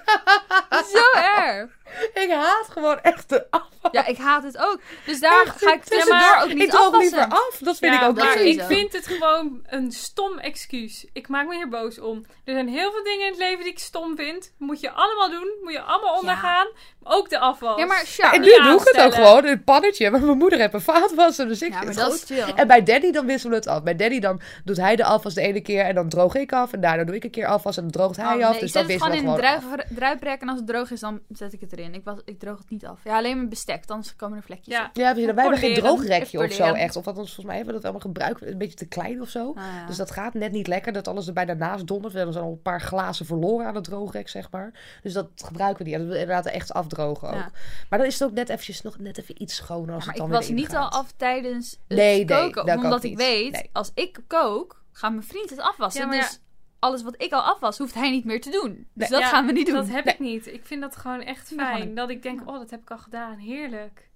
zo 0.93 1.11
erg. 1.13 1.69
Ik 2.23 2.31
haat 2.31 2.67
gewoon 2.69 2.99
echt 3.01 3.29
de 3.29 3.45
afwas. 3.49 3.65
Ja, 3.91 4.05
ik 4.05 4.17
haat 4.17 4.43
het 4.43 4.57
ook. 4.57 4.79
Dus 5.05 5.19
daar 5.19 5.41
Echt, 5.45 5.63
ga 5.63 5.73
ik 5.73 5.79
het 5.79 5.89
tussendoor 5.89 6.37
ook 6.43 6.47
niet 6.53 6.63
ik 6.63 6.69
droog 6.69 6.85
afwassen. 6.85 7.17
liever 7.19 7.35
af. 7.37 7.57
Dat 7.59 7.77
vind 7.77 7.93
Ja, 7.93 8.01
ik 8.01 8.07
ook 8.07 8.15
maar 8.15 8.41
ik 8.41 8.61
vind 8.61 8.93
het 8.93 9.07
gewoon 9.07 9.61
een 9.67 9.91
stom 9.91 10.37
excuus. 10.37 11.05
Ik 11.13 11.27
maak 11.27 11.47
me 11.47 11.55
hier 11.55 11.69
boos 11.69 11.99
om. 11.99 12.25
Er 12.45 12.53
zijn 12.53 12.67
heel 12.67 12.91
veel 12.91 13.03
dingen 13.03 13.25
in 13.25 13.31
het 13.31 13.37
leven 13.41 13.63
die 13.63 13.71
ik 13.71 13.79
stom 13.79 14.15
vind. 14.15 14.53
Moet 14.57 14.79
je 14.79 14.91
allemaal 14.91 15.29
doen. 15.29 15.51
Moet 15.63 15.71
je 15.73 15.81
allemaal 15.81 16.17
ondergaan. 16.17 16.67
Ook 17.03 17.29
de 17.29 17.39
afwas. 17.39 17.79
Ja, 17.79 17.85
maar 17.85 18.05
Sjar. 18.05 18.33
En 18.33 18.41
nu 18.41 18.47
doe 18.63 18.79
ik 18.81 18.87
het 18.87 18.97
ook 19.05 19.13
gewoon 19.13 19.43
in 19.45 19.51
het 19.51 19.63
pannetje. 19.63 20.11
Maar 20.11 20.21
mijn 20.21 20.37
moeder 20.37 20.59
heeft 20.59 20.73
een 20.73 20.81
vaatwasser, 20.81 21.47
dus 21.47 21.61
ik 21.61 21.67
Ja, 21.69 21.75
maar 21.75 21.83
vind 21.83 21.95
dat 21.97 22.05
het 22.05 22.29
is 22.29 22.37
goed. 22.37 22.45
chill. 22.45 22.55
En 22.55 22.67
bij 22.67 22.83
Daddy 22.83 23.11
dan 23.11 23.25
wisselen 23.25 23.51
we 23.51 23.57
het 23.65 23.67
af. 23.75 23.83
Bij 23.83 23.95
Daddy 23.95 24.19
dan 24.19 24.41
doet 24.65 24.77
hij 24.77 24.95
de 24.95 25.03
afwas 25.03 25.33
de 25.33 25.41
ene 25.41 25.61
keer 25.61 25.83
en 25.85 25.95
dan 25.95 26.09
droog 26.09 26.35
ik 26.35 26.51
af. 26.53 26.73
En 26.73 26.81
daarna 26.81 27.03
doe 27.03 27.15
ik 27.15 27.23
een 27.23 27.29
keer 27.29 27.45
afwas 27.47 27.77
en 27.77 27.81
dan 27.83 27.91
droogt 27.91 28.15
hij 28.17 28.25
Oh, 28.25 28.31
af. 28.31 28.37
nee, 28.39 28.47
dus 28.47 28.55
ik 28.55 28.61
dan 28.61 28.69
zet 28.69 28.81
het 28.81 29.01
wisselen 29.01 29.17
gewoon 29.19 29.37
we 29.37 29.47
in 29.47 29.53
een 29.53 29.61
gewoon 29.61 29.77
druip, 29.77 29.97
druiprek 29.97 30.41
en 30.41 30.47
als 30.49 30.57
het 30.57 30.67
droog 30.67 30.91
is, 30.91 30.99
dan 30.99 31.19
zet 31.29 31.53
ik 31.53 31.59
het 31.61 31.71
erin. 31.71 31.76
Ik, 31.77 32.03
was, 32.03 32.19
ik 32.25 32.39
droog 32.39 32.57
het 32.57 32.69
niet 32.69 32.85
af. 32.85 32.99
Ja, 33.03 33.17
alleen 33.17 33.35
mijn 33.35 33.49
bestek, 33.49 33.87
dan 33.87 34.03
komen 34.17 34.37
er 34.37 34.43
vlekjes 34.43 34.75
Ja. 34.75 34.85
op. 34.85 34.95
Ja, 34.95 35.15
wij 35.15 35.23
hebben 35.23 35.57
geen 35.57 35.73
droogrekje 35.73 36.43
of 36.43 36.51
zo 36.51 36.63
echt. 36.63 36.95
Of 36.95 37.07
althans, 37.07 37.25
volgens 37.33 37.45
mij 37.45 37.55
hebben 37.55 37.73
we 37.75 37.81
dat 37.81 37.91
allemaal 37.91 38.11
gebruikt. 38.11 38.41
Een 38.41 38.57
beetje 38.57 38.75
te 38.77 38.85
klein 38.87 39.21
of 39.21 39.29
zo. 39.29 39.49
Ah, 39.55 39.63
ja. 39.63 39.85
Dus 39.85 39.97
dat 39.97 40.11
gaat 40.11 40.33
net 40.33 40.51
niet 40.51 40.67
lekker, 40.67 40.93
dat 40.93 41.07
alles 41.07 41.27
er 41.27 41.33
bijna 41.33 41.53
naast 41.53 41.87
dondert. 41.87 42.13
We 42.13 42.19
hebben 42.19 42.41
al 42.41 42.51
een 42.51 42.61
paar 42.61 42.81
glazen 42.81 43.25
verloren 43.25 43.65
aan 43.67 43.75
het 43.75 43.83
droogrek, 43.83 44.29
zeg 44.29 44.51
maar. 44.51 44.99
Dus 45.03 45.13
dat 45.13 45.29
gebruiken 45.35 45.83
we 45.85 45.89
niet. 45.89 45.99
Dat 45.99 46.07
we 46.07 46.19
inderdaad 46.19 46.45
echt 46.45 46.73
afdrogen 46.73 47.27
ook. 47.27 47.33
Ja. 47.33 47.51
Maar 47.89 47.99
dan 47.99 48.07
is 48.07 48.19
het 48.19 48.29
ook 48.29 48.35
net 48.35 48.49
eventjes 48.49 48.81
nog 48.81 48.97
net 48.99 49.17
even 49.19 49.41
iets 49.41 49.55
schoner 49.55 49.93
als 49.95 50.05
Ja, 50.05 50.11
maar 50.11 50.15
het 50.15 50.23
ik 50.23 50.29
dan 50.29 50.29
was 50.39 50.47
weer 50.47 50.55
niet 50.57 50.75
al 50.75 50.89
af 50.89 51.11
tijdens 51.17 51.71
het 51.87 51.97
Nee, 51.97 52.25
nee, 52.25 52.25
koken. 52.25 52.65
kan 52.65 52.75
omdat 52.83 53.03
ik 53.03 53.11
ik 53.11 53.17
niet. 53.17 53.27
weet, 53.27 53.51
Nee. 53.51 53.69
als 53.73 53.91
ik 53.93 54.19
kook, 54.27 54.83
gaat 54.91 55.11
mijn 55.11 55.23
vriend 55.23 55.49
het 55.49 55.59
afwassen. 55.59 56.01
Ja, 56.01 56.07
maar 56.07 56.17
dus 56.19 56.39
alles 56.79 57.03
wat 57.03 57.21
ik 57.21 57.31
al 57.31 57.41
afwas, 57.41 57.77
hoeft 57.77 57.93
hij 57.93 58.09
niet 58.09 58.25
meer 58.25 58.41
te 58.41 58.49
doen. 58.49 58.87
Dus 58.93 59.09
Nee. 59.09 59.19
dat 59.19 59.19
Ja, 59.19 59.27
gaan 59.27 59.45
we 59.45 59.51
niet 59.51 59.65
doen. 59.65 59.75
Dat 59.75 59.89
heb 59.89 60.05
Nee. 60.05 60.13
ik 60.13 60.19
niet. 60.19 60.47
Ik 60.47 60.65
vind 60.65 60.81
dat 60.81 60.95
gewoon 60.95 61.21
echt 61.21 61.47
fijn. 61.55 61.95
Dat 61.95 62.09
ik 62.09 62.23
denk, 62.23 62.49
oh, 62.49 62.57
dat 62.57 62.69
heb 62.69 62.81
ik 62.81 62.91
al 62.91 62.97
gedaan. 62.97 63.37
Heerlijk. 63.37 64.09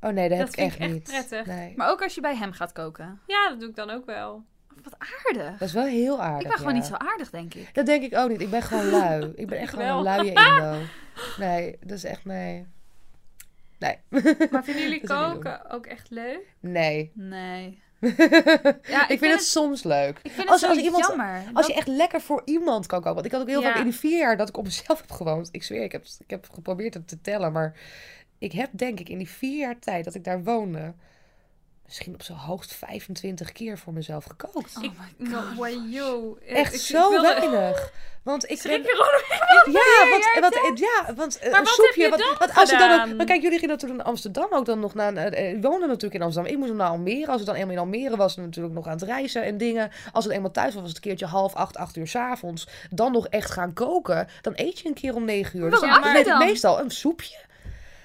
Oh 0.00 0.10
nee, 0.10 0.28
dat, 0.28 0.38
heb 0.38 0.48
ik 0.48 0.56
echt 0.56 0.74
ik 0.74 0.80
echt 0.80 0.90
niet. 0.92 1.02
prettig. 1.02 1.46
Nee. 1.46 1.72
Maar 1.76 1.90
ook 1.90 2.02
als 2.02 2.14
je 2.14 2.20
bij 2.20 2.36
hem 2.36 2.52
gaat 2.52 2.72
koken. 2.72 3.20
Ja, 3.26 3.48
dat 3.48 3.60
doe 3.60 3.68
ik 3.68 3.74
dan 3.76 3.90
ook 3.90 4.06
wel. 4.06 4.44
Wat 4.82 4.96
aardig. 4.98 5.58
Dat 5.58 5.68
is 5.68 5.74
wel 5.74 5.84
heel 5.84 6.22
aardig. 6.22 6.40
ik 6.42 6.48
ben 6.48 6.56
gewoon 6.58 6.74
niet 6.74 6.84
zo 6.84 6.94
aardig, 6.94 7.30
denk 7.30 7.54
ik. 7.54 7.74
Dat 7.74 7.86
denk 7.86 8.02
ik 8.02 8.16
ook 8.16 8.28
niet. 8.28 8.40
Ik 8.40 8.50
ben 8.50 8.62
gewoon 8.62 8.86
lui. 8.90 9.32
Ik 9.34 9.46
ben 9.46 9.58
echt 9.58 9.72
Ik 9.72 9.80
gewoon 9.80 9.96
een 10.06 10.16
luie 10.16 10.28
Indo. 10.30 10.74
Nee, 11.38 11.76
dat 11.80 11.96
is 11.96 12.04
echt 12.04 12.24
nee. 12.24 12.66
Nee. 13.78 13.98
Maar 14.50 14.64
vinden 14.64 14.82
jullie 14.82 15.06
koken 15.16 15.70
ook 15.70 15.86
echt 15.86 16.10
leuk? 16.10 16.54
Nee. 16.60 17.10
Nee. 17.14 17.82
ik, 18.08 18.86
Ja, 18.88 19.06
vind 19.06 19.20
het, 19.20 19.42
soms 19.42 19.82
leuk. 19.82 20.18
Ik 20.22 20.30
vind 20.30 20.48
Als- 20.48 20.60
het 20.60 20.70
als 20.70 20.78
iemand- 20.78 21.06
jammer. 21.06 21.42
Als 21.52 21.52
Dat- 21.52 21.66
je 21.66 21.74
echt 21.74 21.86
lekker 21.88 22.20
voor 22.20 22.42
iemand 22.44 22.86
kan 22.86 22.98
koken. 22.98 23.14
Want 23.14 23.26
ik 23.26 23.32
had 23.32 23.40
ook 23.40 23.48
heel 23.48 23.60
Ja. 23.62 23.68
vaak 23.70 23.78
in 23.78 23.84
die 23.90 23.94
vier 23.98 24.18
jaar 24.18 24.36
dat 24.36 24.48
ik 24.48 24.56
op 24.56 24.64
mezelf 24.64 25.00
heb 25.00 25.10
gewoond. 25.10 25.48
Ik 25.52 25.62
zweer, 25.62 25.82
ik 25.82 25.92
heb, 25.92 26.04
ik 26.18 26.30
heb 26.30 26.48
geprobeerd 26.52 26.94
het 26.94 27.08
te 27.08 27.20
tellen. 27.20 27.52
Maar 27.52 27.74
ik 28.38 28.52
heb 28.52 28.70
denk 28.72 29.00
ik 29.00 29.08
in 29.08 29.18
die 29.18 29.28
vier 29.30 29.58
jaar 29.58 29.78
tijd 29.78 30.04
dat 30.04 30.14
ik 30.14 30.24
daar 30.24 30.42
woonde... 30.44 30.94
Misschien 31.84 32.14
op 32.14 32.22
zijn 32.22 32.38
hoogst 32.38 32.74
25 32.74 33.52
keer 33.52 33.78
voor 33.78 33.92
mezelf 33.92 34.24
gekookt. 34.24 34.76
Oh 34.76 34.84
ik, 34.84 34.90
my 35.18 35.26
god. 35.32 35.46
no, 35.48 35.54
wow, 35.54 35.92
yo. 35.92 36.38
Echt 36.46 36.74
Ik- 36.74 36.80
zo 36.80 37.04
ik 37.04 37.20
wilde- 37.20 37.28
weinig. 37.50 37.92
Want 38.30 38.50
ik 38.50 38.58
Schrik 38.60 38.82
ben... 38.82 38.90
je 38.90 38.96
gewoon 38.96 39.72
Ja, 39.72 40.10
want, 40.40 40.52
want, 40.62 40.78
ja, 40.78 41.14
want 41.14 41.38
eh, 41.38 41.50
Maar 41.50 41.58
een 41.58 41.64
wat 41.64 41.74
soepje. 41.74 41.84
heb 41.86 41.94
je 41.94 42.02
je 42.02 42.78
dan 42.78 43.00
ook, 43.10 43.16
maar 43.16 43.26
kijk, 43.26 43.42
jullie 43.42 43.58
gingen 43.58 43.74
natuurlijk 43.74 44.00
in 44.00 44.06
Amsterdam 44.06 44.46
ook 44.50 44.64
dan 44.64 44.80
nog 44.80 44.94
naar. 44.94 45.14
eh, 45.14 45.26
eh, 45.48 45.56
Ik 45.56 45.62
woonde 45.62 45.86
natuurlijk 45.86 46.14
in 46.14 46.22
Amsterdam. 46.22 46.52
Ik 46.52 46.58
moest 46.58 46.72
naar 46.72 46.88
Almere. 46.88 47.26
Als 47.30 47.40
ik 47.40 47.46
dan 47.46 47.54
eenmaal 47.54 47.72
in 47.72 47.78
Almere 47.78 48.16
was, 48.16 48.34
dan 48.34 48.44
natuurlijk 48.44 48.74
nog 48.74 48.86
aan 48.86 48.92
het 48.92 49.02
reizen 49.02 49.42
en 49.44 49.58
dingen. 49.58 49.90
Als 50.12 50.24
het 50.24 50.32
eenmaal 50.34 50.50
thuis 50.50 50.72
was, 50.72 50.80
was 50.82 50.88
het 50.92 50.96
een 50.96 51.02
keertje 51.02 51.26
half 51.26 51.54
acht, 51.54 51.76
acht 51.76 51.96
uur 51.96 52.06
s'avonds. 52.06 52.66
Dan 52.90 53.12
nog 53.12 53.26
echt 53.28 53.50
gaan 53.50 53.72
koken. 53.72 54.28
Dan 54.40 54.52
eet 54.56 54.78
je 54.78 54.88
een 54.88 54.94
keer 54.94 55.14
om 55.14 55.24
negen 55.24 55.58
uur. 55.58 55.70
Wat 55.70 55.80
Dus 55.80 55.90
dan 55.90 56.22
dan? 56.24 56.38
meestal 56.38 56.80
een 56.80 56.90
soepje. 56.90 57.36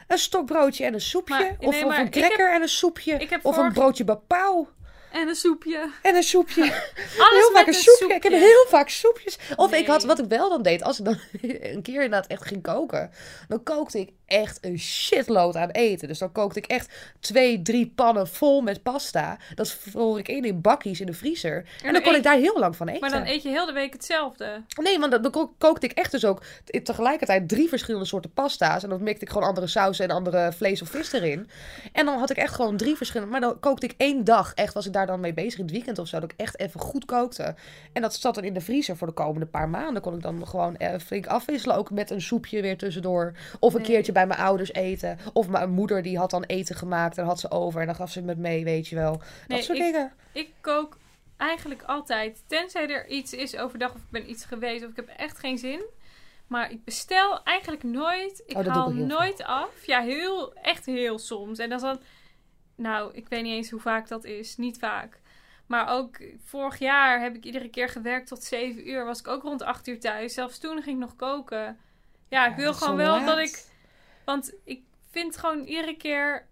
Een 0.07 0.17
stokbroodje 0.17 0.85
en 0.85 0.93
een 0.93 1.01
soepje. 1.01 1.33
Maar- 1.33 1.55
of, 1.59 1.73
nee, 1.73 1.83
of 1.83 1.89
maar 1.89 1.99
een 1.99 2.09
cracker 2.09 2.53
en 2.53 2.61
een 2.61 2.67
soepje. 2.67 3.27
Of 3.41 3.57
een 3.57 3.73
broodje 3.73 4.03
bapau 4.03 4.67
En 5.15 5.27
een 5.27 5.35
soepje. 5.35 5.89
en 6.01 6.15
een 6.15 6.23
soepje. 6.23 6.61
Alles 7.25 7.39
heel 7.39 7.51
vaak 7.53 7.65
met 7.65 7.75
een 7.75 7.81
soepje. 7.81 8.15
Ik 8.15 8.23
heb 8.23 8.31
heel 8.31 8.65
vaak 8.67 8.89
soepjes. 8.89 9.37
Of 9.55 9.73
ik 9.73 9.87
had, 9.87 10.03
wat 10.03 10.19
ik 10.19 10.25
wel 10.25 10.49
dan 10.49 10.61
deed, 10.61 10.83
als 10.83 10.99
ik 10.99 11.05
dan 11.05 11.17
een 11.73 11.81
keer 11.81 12.03
inderdaad 12.03 12.27
echt 12.27 12.45
ging 12.45 12.61
koken, 12.61 13.11
dan 13.47 13.63
kookte 13.63 13.99
ik 13.99 14.11
echt 14.25 14.57
een 14.65 14.79
shitload 14.79 15.55
aan 15.55 15.69
eten. 15.69 16.07
Dus 16.07 16.19
dan 16.19 16.31
kookte 16.31 16.59
ik 16.59 16.65
echt 16.65 16.93
twee, 17.19 17.61
drie 17.61 17.91
pannen 17.95 18.27
vol 18.27 18.61
met 18.61 18.83
pasta. 18.83 19.37
Dat 19.55 19.71
vroor 19.71 20.19
ik 20.19 20.27
in 20.27 20.43
in 20.45 20.61
bakkies 20.61 20.99
in 20.99 21.05
de 21.05 21.13
vriezer. 21.13 21.55
En, 21.57 21.63
dan 21.83 21.93
dan 21.93 22.01
kon 22.01 22.11
eet- 22.11 22.17
ik 22.17 22.23
daar 22.23 22.37
heel 22.37 22.59
lang 22.59 22.75
van 22.75 22.87
eten. 22.87 23.01
Maar 23.01 23.09
dan 23.09 23.25
eet 23.25 23.43
je 23.43 23.49
heel 23.49 23.65
de 23.65 23.73
week 23.73 23.93
hetzelfde. 23.93 24.63
Nee, 24.81 24.99
want 24.99 25.11
dan, 25.11 25.21
dan 25.21 25.31
ko- 25.31 25.53
kookte 25.57 25.85
ik 25.85 25.91
echt 25.91 26.11
dus 26.11 26.25
ook 26.25 26.41
tegelijkertijd 26.83 27.49
drie 27.49 27.69
verschillende 27.69 28.05
soorten 28.05 28.31
pasta's. 28.33 28.83
En 28.83 28.89
dan 28.89 29.03
mikte 29.03 29.25
ik 29.25 29.29
gewoon 29.31 29.47
andere 29.47 29.67
sausen 29.67 30.05
en 30.09 30.15
andere 30.15 30.51
vlees 30.55 30.81
of 30.81 30.89
vis 30.89 31.11
erin. 31.11 31.49
En 31.93 32.05
dan 32.05 32.19
had 32.19 32.29
ik 32.29 32.37
echt 32.37 32.53
gewoon 32.53 32.77
drie 32.77 32.95
verschillende. 32.95 33.31
Maar 33.31 33.41
dan 33.41 33.59
kookte 33.59 33.85
ik 33.85 33.93
één 33.97 34.23
dag. 34.23 34.53
Echt 34.53 34.73
was 34.73 34.85
ik 34.85 34.93
daar 34.93 35.07
dan 35.07 35.19
mee 35.19 35.33
bezig 35.33 35.57
in 35.59 35.63
het 35.65 35.73
weekend 35.73 35.99
of 35.99 36.07
zo. 36.07 36.19
Dat 36.19 36.31
ik 36.31 36.39
echt 36.39 36.59
even 36.59 36.79
goed 36.79 37.05
kookte. 37.05 37.55
En 37.93 38.01
dat 38.01 38.15
zat 38.15 38.35
dan 38.35 38.43
in 38.43 38.53
de 38.53 38.61
vriezer 38.61 38.97
voor 38.97 39.07
de 39.07 39.13
komende 39.13 39.45
paar 39.45 39.69
maanden. 39.69 40.01
Kon 40.01 40.15
ik 40.15 40.21
dan 40.21 40.47
gewoon 40.47 40.77
eh, 40.77 40.99
flink 40.99 41.27
afwisselen. 41.27 41.75
Ook 41.75 41.91
met 41.91 42.09
een 42.09 42.21
soepje 42.21 42.61
weer 42.61 42.77
tussendoor. 42.77 43.33
Of 43.59 43.73
een 43.73 43.81
Nee. 43.81 43.89
keertje 43.89 44.11
bij 44.15 44.27
mijn 44.27 44.39
ouders 44.39 44.73
eten. 44.73 45.17
Of 45.33 45.47
mijn 45.47 45.69
moeder 45.69 46.01
die 46.01 46.17
had 46.17 46.29
dan 46.29 46.43
eten 46.43 46.75
gemaakt. 46.75 47.17
En 47.17 47.25
had 47.25 47.39
ze 47.39 47.51
over. 47.51 47.79
En 47.79 47.85
dan 47.85 47.95
gaf 47.95 48.11
ze 48.11 48.17
het 48.17 48.27
met 48.27 48.37
mee, 48.37 48.63
weet 48.63 48.87
je 48.87 48.95
wel. 48.95 49.21
Dat 49.47 49.63
soort 49.63 49.77
ik- 49.77 49.83
dingen. 49.83 50.11
Ik 50.31 50.49
kook 50.61 50.97
eigenlijk 51.37 51.83
altijd. 51.83 52.43
Tenzij 52.47 52.89
er 52.89 53.07
iets 53.07 53.33
is 53.33 53.57
overdag 53.57 53.89
of 53.93 54.01
ik 54.01 54.09
ben 54.09 54.29
iets 54.29 54.45
geweest 54.45 54.83
of 54.83 54.89
ik 54.89 54.95
heb 54.95 55.07
echt 55.07 55.37
geen 55.39 55.57
zin. 55.57 55.83
Maar 56.47 56.71
ik 56.71 56.83
bestel 56.83 57.43
eigenlijk 57.43 57.83
nooit. 57.83 58.43
Ik 58.45 58.57
Oh, 58.57 58.65
haal 58.67 58.89
ik 58.89 58.95
nooit 58.95 59.43
af. 59.43 59.85
Ja, 59.85 60.01
heel, 60.01 60.53
echt 60.53 60.85
heel 60.85 61.19
soms. 61.19 61.59
En 61.59 61.69
dat 61.69 61.81
is 61.81 61.85
dan... 61.87 61.99
Nou, 62.75 63.13
ik 63.13 63.27
weet 63.29 63.43
niet 63.43 63.53
eens 63.53 63.69
hoe 63.69 63.79
vaak 63.79 64.07
dat 64.07 64.23
is. 64.23 64.57
Niet 64.57 64.77
vaak. 64.79 65.19
Maar 65.67 65.89
ook 65.89 66.17
vorig 66.45 66.79
jaar 66.79 67.21
heb 67.21 67.35
ik 67.35 67.43
iedere 67.45 67.69
keer 67.69 67.89
gewerkt 67.89 68.27
tot 68.27 68.43
7 68.43 68.89
uur. 68.89 69.05
Was 69.05 69.19
ik 69.19 69.27
ook 69.27 69.43
rond 69.43 69.61
8 69.63 69.87
uur 69.87 69.99
thuis. 69.99 70.33
Zelfs 70.33 70.57
toen 70.57 70.81
ging 70.81 70.95
ik 70.95 71.01
nog 71.01 71.15
koken. 71.15 71.77
Ja, 72.29 72.45
ik 72.45 72.51
Ja, 72.51 72.55
wil 72.55 72.73
gewoon 72.73 72.95
wel 72.95 73.15
laat. 73.15 73.25
dat 73.25 73.37
ik... 73.37 73.65
Want 74.25 74.53
ik 74.63 74.81
vind 75.11 75.37
gewoon 75.37 75.63
iedere 75.63 75.97
keer... 75.97 76.47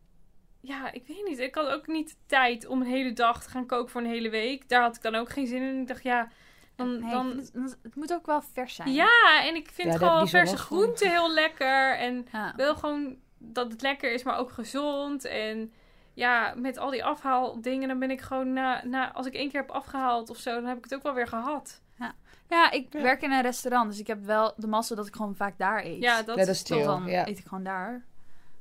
Ja, 0.59 0.91
ik 0.91 1.07
weet 1.07 1.25
niet. 1.27 1.39
Ik 1.39 1.55
had 1.55 1.67
ook 1.67 1.87
niet 1.87 2.15
tijd 2.25 2.65
om 2.67 2.81
een 2.81 2.87
hele 2.87 3.13
dag 3.13 3.43
te 3.43 3.49
gaan 3.49 3.65
koken 3.65 3.91
voor 3.91 4.01
een 4.01 4.07
hele 4.07 4.29
week. 4.29 4.69
Daar 4.69 4.81
had 4.81 4.95
ik 4.95 5.01
dan 5.01 5.15
ook 5.15 5.29
geen 5.29 5.47
zin 5.47 5.61
in. 5.61 5.81
Ik 5.81 5.87
dacht, 5.87 6.03
ja... 6.03 6.29
Dan, 6.75 6.99
Nee, 6.99 7.11
dan, 7.11 7.27
het, 7.37 7.77
het 7.83 7.95
moet 7.95 8.13
ook 8.13 8.25
wel 8.25 8.41
vers 8.41 8.75
zijn. 8.75 8.93
ja, 8.93 9.43
en 9.43 9.55
ik 9.55 9.69
vind 9.73 9.91
Ja, 9.91 9.97
gewoon 9.97 10.27
verse 10.27 10.57
groenten 10.57 11.09
heel 11.09 11.31
lekker. 11.33 11.97
En 11.97 12.27
Ja. 12.31 12.53
wil 12.55 12.75
gewoon 12.75 13.17
dat 13.37 13.71
het 13.71 13.81
lekker 13.81 14.13
is, 14.13 14.23
maar 14.23 14.37
ook 14.37 14.51
gezond. 14.51 15.25
En 15.25 15.73
ja, 16.13 16.53
met 16.57 16.77
al 16.77 16.89
die 16.89 17.05
afhaaldingen, 17.05 17.87
dan 17.87 17.99
ben 17.99 18.11
ik 18.11 18.21
gewoon 18.21 18.53
na, 18.53 18.85
na, 18.85 19.13
als 19.13 19.25
ik 19.25 19.33
één 19.33 19.49
keer 19.49 19.61
heb 19.61 19.71
afgehaald 19.71 20.29
of 20.29 20.37
zo, 20.37 20.53
dan 20.53 20.65
heb 20.65 20.77
ik 20.77 20.83
het 20.83 20.95
ook 20.95 21.03
wel 21.03 21.13
weer 21.13 21.27
gehad. 21.27 21.81
Ja, 21.99 22.13
ja 22.49 22.71
ik 22.71 22.91
werk 22.91 23.21
in 23.21 23.31
een 23.31 23.41
restaurant, 23.41 23.89
dus 23.89 23.99
ik 23.99 24.07
heb 24.07 24.25
wel 24.25 24.53
de 24.55 24.67
massa 24.67 24.95
dat 24.95 25.07
ik 25.07 25.15
gewoon 25.15 25.35
vaak 25.35 25.57
daar 25.57 25.85
eet. 25.85 26.01
Ja, 26.01 26.21
dat, 26.21 26.37
is 26.37 26.61
chill. 26.61 26.83
Dan 26.83 27.07
eet 27.07 27.39
ik 27.39 27.45
gewoon 27.47 27.63
daar. 27.63 28.05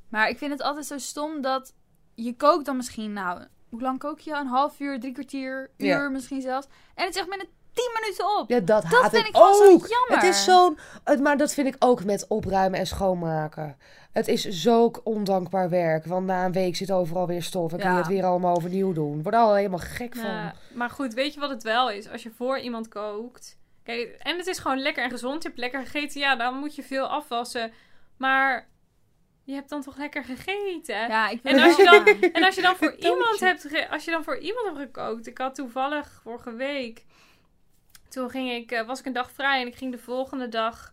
Maar 0.08 0.28
ik 0.28 0.38
vind 0.38 0.50
het 0.50 0.62
altijd 0.62 0.86
zo 0.86 0.98
stom 0.98 1.40
dat 1.40 1.74
je 2.14 2.36
kookt 2.36 2.64
dan 2.64 2.76
misschien, 2.76 3.12
nou, 3.12 3.46
hoe 3.68 3.80
lang 3.80 3.98
kook 3.98 4.18
je? 4.18 4.32
Een 4.32 4.46
half 4.46 4.80
uur, 4.80 5.00
drie 5.00 5.12
kwartier, 5.12 5.70
uur 5.76 6.10
misschien 6.10 6.40
zelfs. 6.40 6.66
En 6.94 7.04
het 7.04 7.14
is 7.14 7.20
echt 7.20 7.28
met 7.28 7.40
een 7.40 7.50
10 7.74 7.90
minuten 8.00 8.38
op. 8.38 8.50
Ja, 8.50 8.60
dat, 8.60 8.84
vind 9.10 9.26
ik, 9.26 9.36
ook. 9.36 9.86
Jammer. 9.88 10.08
Het 10.08 10.22
is 10.22 10.44
zo'n. 10.44 10.78
Maar 11.22 11.36
dat 11.36 11.54
vind 11.54 11.66
ik 11.66 11.76
ook 11.78 12.04
met 12.04 12.26
opruimen 12.28 12.78
en 12.78 12.86
schoonmaken. 12.86 13.76
Het 14.12 14.28
is 14.28 14.48
zo 14.48 14.90
ondankbaar 15.04 15.68
werk. 15.68 16.04
Want 16.04 16.26
na 16.26 16.44
een 16.44 16.52
week 16.52 16.76
zit 16.76 16.90
overal 16.90 17.26
weer 17.26 17.42
stof. 17.42 17.72
En 17.72 17.78
ja. 17.78 17.84
kun 17.84 17.92
je 17.92 17.98
het 17.98 18.06
weer 18.06 18.24
allemaal 18.24 18.56
overnieuw 18.56 18.92
doen. 18.92 19.16
Ik 19.16 19.22
word 19.22 19.34
al 19.34 19.54
helemaal 19.54 19.78
gek 19.78 20.14
ja, 20.14 20.20
van. 20.20 20.76
Maar 20.76 20.90
goed, 20.90 21.14
weet 21.14 21.34
je 21.34 21.40
wat 21.40 21.50
het 21.50 21.62
wel 21.62 21.90
is? 21.90 22.08
Als 22.08 22.22
je 22.22 22.30
voor 22.36 22.58
iemand 22.58 22.88
kookt. 22.88 23.58
Kijk, 23.82 24.16
en 24.18 24.36
het 24.36 24.46
is 24.46 24.58
gewoon 24.58 24.78
lekker 24.78 25.04
en 25.04 25.10
gezond. 25.10 25.42
Je 25.42 25.48
hebt 25.48 25.60
lekker 25.60 25.80
gegeten. 25.80 26.20
Ja, 26.20 26.36
dan 26.36 26.54
moet 26.54 26.74
je 26.74 26.82
veel 26.82 27.06
afwassen. 27.06 27.72
Maar 28.16 28.68
je 29.44 29.54
hebt 29.54 29.68
dan 29.68 29.82
toch 29.82 29.96
lekker 29.96 30.24
gegeten? 30.24 30.94
Ja, 30.94 31.28
ik 31.28 31.40
en 31.42 31.60
als, 31.60 31.76
je 31.76 31.84
dan, 31.84 32.30
en 32.32 32.44
als 32.44 32.54
je 32.54 32.62
dan 32.62 32.76
voor 32.76 32.94
iemand 32.94 33.40
hebt, 33.40 33.88
als 33.90 34.04
je 34.04 34.10
dan 34.10 34.24
voor 34.24 34.38
iemand 34.38 34.66
hebt 34.66 34.78
gekookt. 34.78 35.26
Ik 35.26 35.38
had 35.38 35.54
toevallig 35.54 36.20
vorige 36.22 36.52
week 36.52 37.04
toen 38.12 38.30
ging 38.30 38.50
ik, 38.50 38.70
eh, 38.70 38.86
was 38.86 39.00
ik 39.00 39.06
een 39.06 39.12
dag 39.12 39.30
vrij 39.30 39.60
en 39.60 39.66
ik 39.66 39.76
ging 39.76 39.92
de 39.92 39.98
volgende 39.98 40.48
dag 40.48 40.92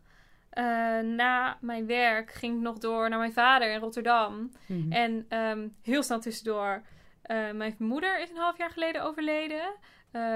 eh, 0.49 0.63
na 0.99 1.58
mijn 1.62 1.86
werk 1.86 2.32
ging 2.34 2.55
ik 2.55 2.62
nog 2.62 2.77
door 2.77 3.10
naar 3.10 3.19
mijn 3.19 3.34
vader 3.34 3.71
in 3.71 3.79
Rotterdam. 3.79 4.51
Mhm. 4.65 4.91
En 4.91 5.25
ehm, 5.29 5.67
heel 5.84 6.03
snel 6.03 6.19
tussendoor, 6.19 6.82
eh, 7.21 7.51
mijn 7.51 7.75
moeder 7.77 8.19
is 8.21 8.29
een 8.29 8.38
half 8.38 8.58
jaar 8.58 8.69
geleden 8.69 9.03
overleden. 9.03 9.62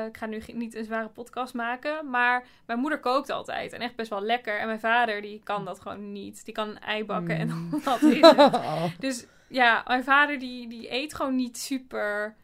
Ik 0.07 0.17
ga 0.17 0.25
nu 0.25 0.41
niet 0.53 0.75
een 0.75 0.83
zware 0.83 1.07
podcast 1.07 1.53
maken, 1.53 2.09
maar 2.09 2.45
mijn 2.65 2.79
moeder 2.79 2.99
kookt 2.99 3.29
altijd 3.29 3.73
en 3.73 3.79
echt 3.81 3.95
best 3.95 4.09
wel 4.09 4.21
lekker. 4.21 4.59
En 4.59 4.67
mijn 4.67 4.79
vader 4.79 5.21
die 5.21 5.41
kan 5.43 5.65
dat 5.65 5.79
gewoon 5.79 6.11
niet. 6.11 6.45
Die 6.45 6.53
kan 6.53 6.69
een 6.69 6.79
ei 6.79 7.05
bakken 7.05 7.37
en 7.37 7.47
Mm. 7.47 7.81
dat 7.83 8.01
is 8.01 8.19
het. 8.21 8.95
Dus 8.99 9.25
ja, 9.47 9.83
mijn 9.87 10.03
vader 10.03 10.39
die, 10.39 10.67
die 10.67 10.91
eet 10.93 11.13
gewoon 11.13 11.35
niet 11.35 11.57
super. 11.57 12.35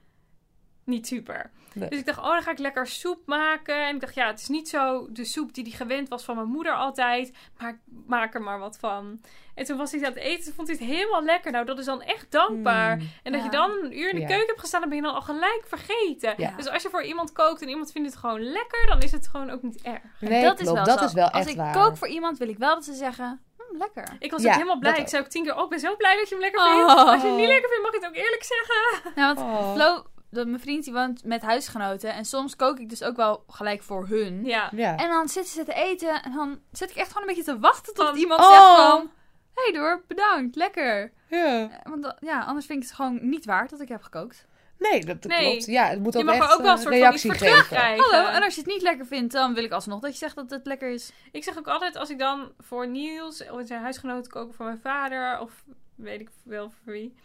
Niet 0.90 1.08
super. 1.08 1.52
Nee. 1.74 1.90
Dus 1.90 2.00
ik 2.00 2.06
dacht, 2.06 2.18
oh, 2.20 2.32
dan 2.32 2.42
ga 2.42 2.52
ik 2.52 2.58
lekker 2.60 2.88
soep 2.88 3.20
maken. 3.26 3.86
En 3.88 3.96
ik 3.96 4.02
dacht, 4.02 4.16
ja, 4.16 4.28
het 4.28 4.40
is 4.40 4.48
niet 4.48 4.70
zo 4.70 5.08
de 5.12 5.26
soep 5.26 5.54
die 5.54 5.64
hij 5.64 5.74
gewend 5.74 6.10
was 6.10 6.24
van 6.24 6.36
mijn 6.36 6.48
moeder 6.48 6.74
altijd. 6.74 7.34
Maar 7.58 7.70
ik 7.70 7.78
maak 8.08 8.34
er 8.34 8.42
maar 8.42 8.60
wat 8.60 8.78
van. 8.80 9.22
En 9.56 9.66
toen 9.66 9.78
was 9.78 9.92
hij 9.92 10.00
aan 10.06 10.14
het 10.14 10.22
eten, 10.22 10.44
toen 10.44 10.54
vond 10.54 10.68
hij 10.68 10.78
het 10.80 10.86
helemaal 10.88 11.24
lekker. 11.24 11.52
Nou, 11.52 11.66
dat 11.66 11.80
is 11.80 11.86
dan 11.86 12.02
echt 12.02 12.32
dankbaar. 12.32 12.96
Mm. 12.96 13.10
En 13.24 13.32
dat 13.32 13.42
Ja. 13.42 13.46
je 13.46 13.52
dan 13.52 13.72
een 13.72 13.98
uur 14.00 14.10
in 14.10 14.16
de 14.16 14.22
Ja. 14.22 14.28
keuken 14.28 14.48
hebt 14.48 14.60
gestaan, 14.60 14.80
dan 14.80 14.90
ben 14.90 14.98
je 14.98 15.04
dan 15.04 15.14
al 15.14 15.22
gelijk 15.22 15.64
vergeten. 15.68 16.34
Ja. 16.38 16.54
Dus 16.58 16.68
als 16.70 16.84
je 16.84 16.90
voor 16.90 17.04
iemand 17.04 17.32
kookt 17.32 17.62
en 17.62 17.70
iemand 17.70 17.92
vindt 17.92 18.10
het 18.10 18.18
gewoon 18.20 18.42
lekker, 18.42 18.86
dan 18.88 19.02
is 19.02 19.12
het 19.12 19.28
gewoon 19.28 19.50
ook 19.50 19.62
niet 19.62 19.82
erg. 19.82 20.02
Nee, 20.20 20.32
dat 20.32 20.42
klopt. 20.42 20.60
is 20.60 20.66
wel 20.72 20.84
dat 20.86 21.00
zo. 21.00 21.06
is 21.06 21.14
wel 21.14 21.30
Als 21.30 21.42
echt 21.42 21.50
ik 21.50 21.56
waar. 21.58 21.74
kook 21.74 21.98
voor 21.98 22.08
iemand, 22.08 22.38
wil 22.38 22.50
ik 22.50 22.58
wel 22.58 22.74
dat 22.76 22.84
ze 22.86 22.94
zeggen, 22.94 23.42
hm, 23.58 23.78
lekker. 23.78 24.16
Ik 24.20 24.32
was 24.32 24.42
Ja, 24.42 24.48
ook 24.50 24.54
helemaal 24.56 24.80
blij. 24.80 24.98
Ik 25.00 25.08
zei 25.08 25.24
ook 25.24 25.30
tien 25.30 25.44
keer, 25.44 25.56
oh, 25.56 25.64
ik 25.64 25.70
ben 25.70 25.80
zo 25.80 25.96
blij 25.96 26.16
dat 26.18 26.30
je 26.30 26.36
hem 26.36 26.44
lekker 26.44 26.62
Oh. 26.62 26.76
vindt. 26.76 27.10
Als 27.10 27.22
je 27.22 27.28
hem 27.28 27.36
niet 27.38 27.48
lekker 27.48 27.70
vindt, 27.70 27.84
mag 27.84 27.92
je 27.94 28.00
het 28.00 28.08
ook 28.08 28.16
eerlijk 28.24 28.44
zeggen. 28.44 29.14
Want 29.16 29.40
Oh. 29.40 29.74
Flo, 29.74 30.04
dat, 30.30 30.48
mijn 30.48 30.60
vriend 30.60 30.84
die 30.84 30.94
woont 30.94 31.24
met 31.24 31.42
huisgenoten. 31.42 32.14
En 32.14 32.26
soms 32.26 32.56
kook 32.56 32.80
ik 32.80 32.90
dus 32.90 33.04
ook 33.04 33.16
wel 33.16 33.44
gelijk 33.48 33.84
voor 33.84 34.08
hun. 34.08 34.46
Ja. 34.46 34.70
Ja. 34.76 34.96
En 34.98 35.10
dan 35.10 35.28
zitten 35.30 35.54
ze 35.54 35.64
te 35.64 35.74
eten 35.74 36.24
en 36.24 36.32
dan 36.32 36.60
zit 36.72 36.90
ik 36.90 36.96
echt 36.96 37.12
gewoon 37.12 37.28
een 37.30 37.36
beetje 37.36 37.52
te 37.54 37.60
wachten 37.60 37.94
tot 37.94 38.08
Van, 38.08 38.18
iemand 38.18 38.40
oh. 38.42 38.48
zegt 38.50 38.90
van... 38.90 39.10
Hé 39.54 39.64
hey 39.64 39.74
door, 39.74 40.04
bedankt, 40.08 40.56
lekker. 40.56 41.12
ja. 41.30 41.70
Eh, 41.70 41.92
Want 41.92 42.14
ja, 42.20 42.44
anders 42.44 42.66
vind 42.66 42.82
ik 42.84 42.88
het 42.88 42.96
gewoon 42.96 43.30
niet 43.30 43.46
waard 43.46 43.70
dat 43.70 43.80
ik 43.82 43.88
heb 43.88 44.02
gekookt. 44.02 44.46
Nee, 44.78 45.06
dat, 45.06 45.24
Nee. 45.24 45.50
klopt. 45.52 45.66
Ja, 45.66 45.86
het 45.88 46.00
moet 46.00 46.14
Je 46.14 46.20
ook 46.20 46.26
mag 46.26 46.36
echt 46.36 46.46
er 46.46 46.54
ook 46.54 46.62
wel 46.62 46.72
een 46.72 46.78
soort 46.78 46.88
van 46.88 46.94
iets 46.94 47.04
reactie 47.04 47.30
voor 47.30 47.40
geven. 47.40 47.54
terugkrijgen. 47.54 48.04
Hallo, 48.04 48.28
en 48.30 48.44
als 48.44 48.56
je 48.56 48.62
het 48.62 48.70
niet 48.70 48.82
lekker 48.82 49.06
vindt, 49.06 49.34
dan 49.34 49.54
wil 49.54 49.64
ik 49.64 49.72
alsnog 49.72 50.00
dat 50.00 50.12
je 50.12 50.18
zegt 50.18 50.36
dat 50.36 50.50
het 50.50 50.66
lekker 50.66 50.90
is. 50.90 51.12
Ik 51.32 51.44
zeg 51.44 51.58
ook 51.58 51.68
altijd, 51.68 51.96
als 51.96 52.10
ik 52.10 52.20
dan 52.20 52.52
voor 52.60 52.88
Niels 52.88 53.50
of 53.50 53.62
zijn 53.68 53.82
huisgenoot 53.82 54.28
koken 54.28 54.54
voor 54.54 54.66
mijn 54.66 54.80
vader, 54.80 55.40
of 55.40 55.64
weet 55.96 56.20
ik 56.20 56.30
wel 56.44 56.72
voor 56.84 56.94
wie. 56.94 57.16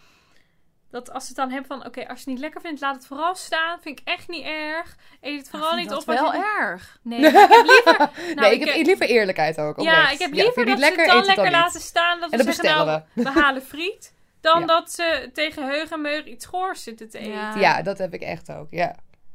Dat 0.94 1.12
als 1.12 1.22
ze 1.22 1.28
het 1.28 1.36
dan 1.36 1.50
hebben 1.50 1.66
van, 1.66 1.86
oké, 1.86 2.00
als 2.00 2.08
je 2.08 2.24
het 2.24 2.26
niet 2.26 2.38
lekker 2.38 2.60
vindt, 2.60 2.80
laat 2.80 2.94
het 2.94 3.06
vooral 3.06 3.34
staan. 3.34 3.80
Vind 3.80 4.00
ik 4.00 4.08
echt 4.08 4.28
niet 4.28 4.44
erg. 4.44 4.96
Eet 5.20 5.38
het 5.38 5.50
vooral 5.50 5.74
niet 5.74 5.92
op. 5.92 6.04
dat 6.04 6.20
wel 6.20 6.32
je... 6.32 6.56
erg. 6.60 6.98
Nee, 7.02 7.20
ik 7.20 7.32
heb 7.32 7.64
liever... 7.64 8.10
Nou, 8.16 8.34
nee, 8.34 8.54
ik 8.54 8.64
heb 8.64 8.86
liever 8.86 9.06
eerlijkheid 9.06 9.58
ook. 9.58 9.80
Ja, 9.80 10.10
ik 10.10 10.18
heb 10.18 10.32
liever 10.32 10.66
dat 10.66 10.78
ze 10.78 10.84
het 10.84 11.06
dan 11.06 11.24
lekker 11.24 11.50
laten 11.50 11.80
staan. 11.80 12.20
Dat 12.20 12.30
En 12.30 12.38
we 12.38 12.44
dan 12.44 12.54
zeggen, 12.54 12.86
nou, 12.86 13.02
we 13.12 13.28
halen 13.28 13.62
friet. 13.62 14.14
Dan 14.40 14.60
Ja. 14.60 14.66
dat 14.66 14.92
ze 14.92 15.30
tegen 15.32 15.66
heug 15.66 15.90
en 15.90 16.00
meug 16.00 16.24
iets 16.24 16.46
goors 16.46 16.82
zitten 16.82 17.10
te 17.10 17.18
eten. 17.18 17.32
Ja. 17.32 17.56
Ja, 17.56 17.82
dat 17.82 17.98
heb 17.98 18.14
ik 18.14 18.22
echt 18.22 18.52
ook, 18.52 18.66
ja. 18.70 18.94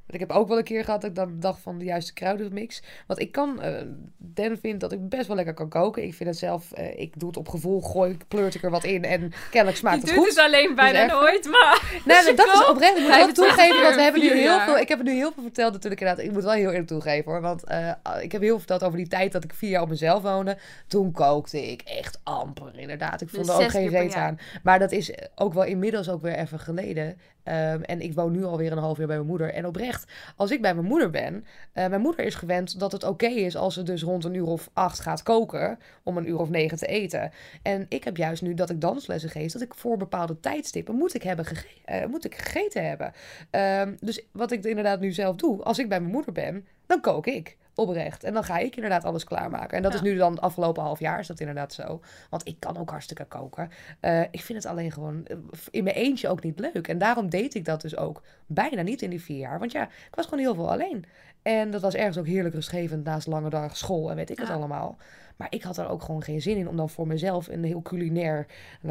Ik 0.10 0.20
heb 0.20 0.32
ook 0.32 0.48
wel 0.48 0.58
een 0.58 0.64
keer 0.64 0.84
gehad 0.84 1.02
dat 1.02 1.10
ik 1.10 1.16
dan 1.16 1.40
dacht 1.40 1.62
van 1.62 1.78
de 1.78 1.86
juiste 1.86 2.14
kruidenmix. 2.14 2.82
Want 3.08 3.20
ik 3.20 3.32
kan, 3.32 3.62
eh 3.62 3.82
Den 4.18 4.58
vindt 4.58 4.80
dat 4.80 4.92
ik 4.92 5.10
best 5.10 5.28
wel 5.28 5.36
lekker 5.36 5.54
kan 5.54 5.70
koken. 5.70 6.04
Ik 6.04 6.14
vind 6.14 6.30
het 6.30 6.38
zelf, 6.38 6.72
eh, 6.72 7.00
ik 7.00 7.20
doe 7.20 7.28
het 7.28 7.38
op 7.38 7.48
gevoel, 7.48 7.82
gooi, 7.82 8.18
pleurt 8.28 8.56
ik 8.56 8.64
er 8.64 8.70
wat 8.70 8.84
in 8.84 9.04
en 9.04 9.32
kennelijk 9.52 9.72
Je 9.72 9.76
smaakt 9.76 10.02
het 10.02 10.06
doet 10.06 10.18
goed. 10.18 10.28
het 10.28 10.38
alleen 10.38 10.76
bijna 10.76 11.06
nooit, 11.06 11.46
maar... 11.46 12.02
Nee, 12.06 12.18
je 12.18 12.34
dat 12.34 12.46
is 12.46 12.68
oprecht. 12.68 12.98
Ik 12.98 13.02
moet 13.02 13.16
wel 13.16 13.32
toegeven, 13.32 13.82
want 13.82 13.96
we 13.96 14.02
hebben 14.02 14.22
nu 14.22 14.32
heel 14.32 14.60
veel. 14.60 14.78
Ik 14.78 14.88
heb 14.88 14.98
er 14.98 15.06
nu 15.06 15.14
heel 15.14 15.32
veel 15.32 15.44
verteld 15.44 15.74
natuurlijk 15.74 16.02
inderdaad. 16.02 16.26
Ik 16.26 16.32
moet 16.32 16.44
wel 16.44 16.54
heel 16.54 16.70
eerlijk 16.70 16.88
toegeven 16.88 17.32
hoor. 17.32 17.42
Want 17.42 17.64
eh, 17.64 17.92
ik 18.22 18.32
heb 18.32 18.42
heel 18.42 18.50
veel 18.50 18.58
verteld 18.58 18.84
over 18.84 18.98
die 18.98 19.08
tijd 19.08 19.32
dat 19.32 19.44
ik 19.44 19.54
vier 19.54 19.70
jaar 19.70 19.82
op 19.82 19.90
mezelf 19.90 20.22
woonde. 20.22 20.58
Toen 20.88 21.12
kookte 21.12 21.72
ik 21.72 21.82
echt 21.82 22.20
amper 22.24 22.80
inderdaad. 22.80 23.22
Ik 23.22 23.30
vond 23.30 23.46
Dus 23.46 23.56
er 23.56 23.64
ook 23.64 23.70
geen 23.70 23.90
reet 23.90 24.14
aan. 24.14 24.40
Maar 24.64 24.80
dat 24.80 24.92
is 24.92 25.14
ook 25.36 25.54
wel 25.54 25.64
inmiddels 25.64 26.10
ook 26.10 26.22
weer 26.22 26.36
even 26.36 26.60
geleden. 26.60 27.18
Ehm, 27.44 27.82
en 27.82 28.02
ik 28.02 28.14
woon 28.14 28.32
nu 28.32 28.44
alweer 28.44 28.72
een 28.72 28.78
half 28.78 28.98
jaar 28.98 29.08
bij 29.08 29.16
mijn 29.16 29.28
moeder. 29.28 29.54
En 29.54 29.66
oprecht, 29.66 29.99
als 30.36 30.52
ik 30.52 30.62
bij 30.62 30.74
mijn 30.74 30.88
moeder 30.88 31.10
ben. 31.10 31.46
eh, 31.74 31.88
mijn 31.88 32.02
moeder 32.02 32.26
is 32.26 32.36
gewend 32.36 32.80
dat 32.80 32.92
het 32.92 33.04
oké 33.04 33.28
is 33.28 33.56
als 33.56 33.74
ze 33.74 33.84
dus 33.84 34.02
rond 34.04 34.24
een 34.24 34.34
uur 34.34 34.46
of 34.46 34.70
acht 34.74 35.00
gaat 35.00 35.24
koken. 35.24 35.80
Om 36.04 36.18
een 36.18 36.30
uur 36.30 36.40
of 36.40 36.50
negen 36.50 36.78
te 36.78 36.86
eten. 36.86 37.32
En 37.62 37.86
ik 37.90 38.04
heb 38.04 38.18
juist 38.18 38.42
nu 38.42 38.54
dat 38.54 38.70
ik 38.70 38.82
danslessen 38.82 39.30
geef. 39.30 39.52
Dat 39.52 39.62
ik 39.62 39.74
voor 39.74 39.98
bepaalde 39.98 40.40
tijdstippen 40.40 40.96
moet 40.96 41.14
ik, 41.14 41.24
hebben 41.24 41.46
eh, 41.86 42.06
moet 42.06 42.26
ik 42.26 42.36
gegeten 42.36 42.88
hebben. 42.88 43.14
Ehm, 43.50 43.96
dus 44.00 44.26
wat 44.32 44.52
ik 44.52 44.64
inderdaad 44.64 45.00
nu 45.00 45.12
zelf 45.12 45.36
doe. 45.36 45.64
Als 45.64 45.80
ik 45.80 45.90
bij 45.90 46.00
mijn 46.00 46.12
moeder 46.12 46.34
ben, 46.34 46.68
dan 46.86 47.02
kook 47.02 47.28
ik. 47.28 47.58
Oprecht. 47.80 48.24
En 48.24 48.34
dan 48.34 48.44
ga 48.44 48.58
ik 48.58 48.76
inderdaad 48.76 49.04
alles 49.04 49.24
klaarmaken. 49.24 49.78
En 49.78 49.84
dat 49.84 49.92
Ja. 49.92 49.98
is 49.98 50.04
nu 50.04 50.16
dan 50.18 50.32
het 50.32 50.42
afgelopen 50.42 50.84
half 50.84 51.00
jaar 51.00 51.20
is 51.20 51.28
dat 51.28 51.40
inderdaad 51.40 51.74
zo. 51.74 52.02
Want 52.30 52.48
ik 52.48 52.56
kan 52.60 52.78
ook 52.78 52.90
hartstikke 52.90 53.26
koken. 53.26 53.70
Eh, 54.00 54.22
ik 54.22 54.42
vind 54.42 54.64
het 54.64 54.72
alleen 54.72 54.92
gewoon 54.92 55.26
eh, 55.26 55.38
in 55.70 55.84
mijn 55.84 55.96
eentje 55.96 56.28
ook 56.28 56.44
niet 56.44 56.60
leuk. 56.60 56.88
En 56.88 56.98
daarom 56.98 57.30
deed 57.30 57.56
ik 57.56 57.66
dat 57.66 57.82
dus 57.82 57.98
ook 57.98 58.22
bijna 58.46 58.82
niet 58.82 59.02
in 59.02 59.10
die 59.10 59.22
vier 59.22 59.38
jaar. 59.38 59.60
Want 59.60 59.72
ja, 59.72 59.84
ik 59.84 60.16
was 60.16 60.26
gewoon 60.26 60.40
heel 60.40 60.56
veel 60.56 60.72
alleen. 60.72 61.06
En 61.42 61.72
dat 61.72 61.82
was 61.82 61.94
ergens 61.96 62.18
ook 62.18 62.26
heerlijk 62.28 62.56
rustgevend 62.56 63.04
naast 63.04 63.28
lange 63.28 63.50
dag 63.50 63.78
school 63.78 64.10
en 64.10 64.16
weet 64.16 64.30
ik 64.30 64.40
het 64.40 64.50
allemaal. 64.50 64.98
Maar 65.40 65.48
ik 65.52 65.64
had 65.64 65.78
er 65.78 65.90
ook 65.90 66.02
gewoon 66.04 66.24
geen 66.24 66.42
zin 66.42 66.58
in 66.58 66.68
om 66.68 66.78
dan 66.78 66.90
voor 66.90 67.08
mezelf 67.08 67.48
een 67.48 67.64
heel 67.64 67.82
culinair 67.82 68.46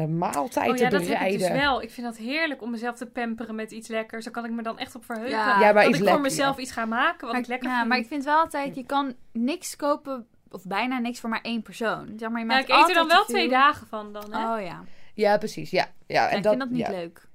maaltijd 0.07 0.69
Oh 0.69 0.75
te 0.75 0.83
ja, 0.83 0.89
dat 0.89 0.99
heb 0.99 1.01
ik 1.01 1.07
bereiden. 1.07 1.39
dus 1.39 1.61
wel. 1.61 1.81
Ik 1.81 1.91
vind 1.91 2.07
dat 2.07 2.17
heerlijk 2.17 2.61
om 2.61 2.71
mezelf 2.71 2.95
te 2.95 3.05
pamperen 3.05 3.55
met 3.55 3.71
iets 3.71 3.87
lekkers. 3.87 4.23
Daar 4.23 4.33
kan 4.33 4.45
ik 4.45 4.51
me 4.51 4.61
dan 4.61 4.77
echt 4.77 4.95
op 4.95 5.05
verheugen. 5.05 5.37
Ja. 5.37 5.59
Ja, 5.59 5.59
maar 5.59 5.73
dat 5.73 5.83
iets 5.83 5.89
ik 5.89 5.95
voor 5.95 6.05
lekker, 6.05 6.21
mezelf 6.21 6.55
ja. 6.55 6.61
iets 6.61 6.71
ga 6.71 6.85
maken 6.85 7.21
wat 7.21 7.31
maar, 7.31 7.41
ik 7.41 7.47
lekker 7.47 7.69
ja, 7.69 7.75
vind. 7.77 7.87
maar 7.87 7.97
ik 7.97 8.07
vind 8.07 8.23
wel 8.23 8.37
altijd, 8.37 8.75
je 8.75 8.85
kan 8.85 9.15
niks 9.31 9.75
kopen, 9.75 10.27
of 10.49 10.65
bijna 10.65 10.99
niks 10.99 11.19
voor 11.19 11.29
maar 11.29 11.41
één 11.41 11.61
persoon. 11.61 12.13
Zeg 12.17 12.29
maar, 12.29 12.39
je 12.41 12.47
Ja, 12.47 12.53
maakt 12.53 12.69
ik 12.69 12.75
eet 12.75 12.87
er 12.87 12.93
dan 12.93 13.07
wel 13.07 13.25
twee 13.25 13.49
dagen 13.49 13.87
van 13.87 14.13
dan, 14.13 14.33
hè? 14.33 14.55
Oh 14.55 14.61
ja. 14.65 14.83
Ja, 15.13 15.37
precies. 15.37 15.69
Ja, 15.69 15.87
ja, 16.07 16.21
Ja, 16.21 16.29
en 16.29 16.37
ik 16.37 16.43
dat, 16.43 16.51
vind 16.51 16.63
dat 16.63 16.77
niet 16.77 16.87
ja. 16.87 16.91
leuk. 16.91 17.27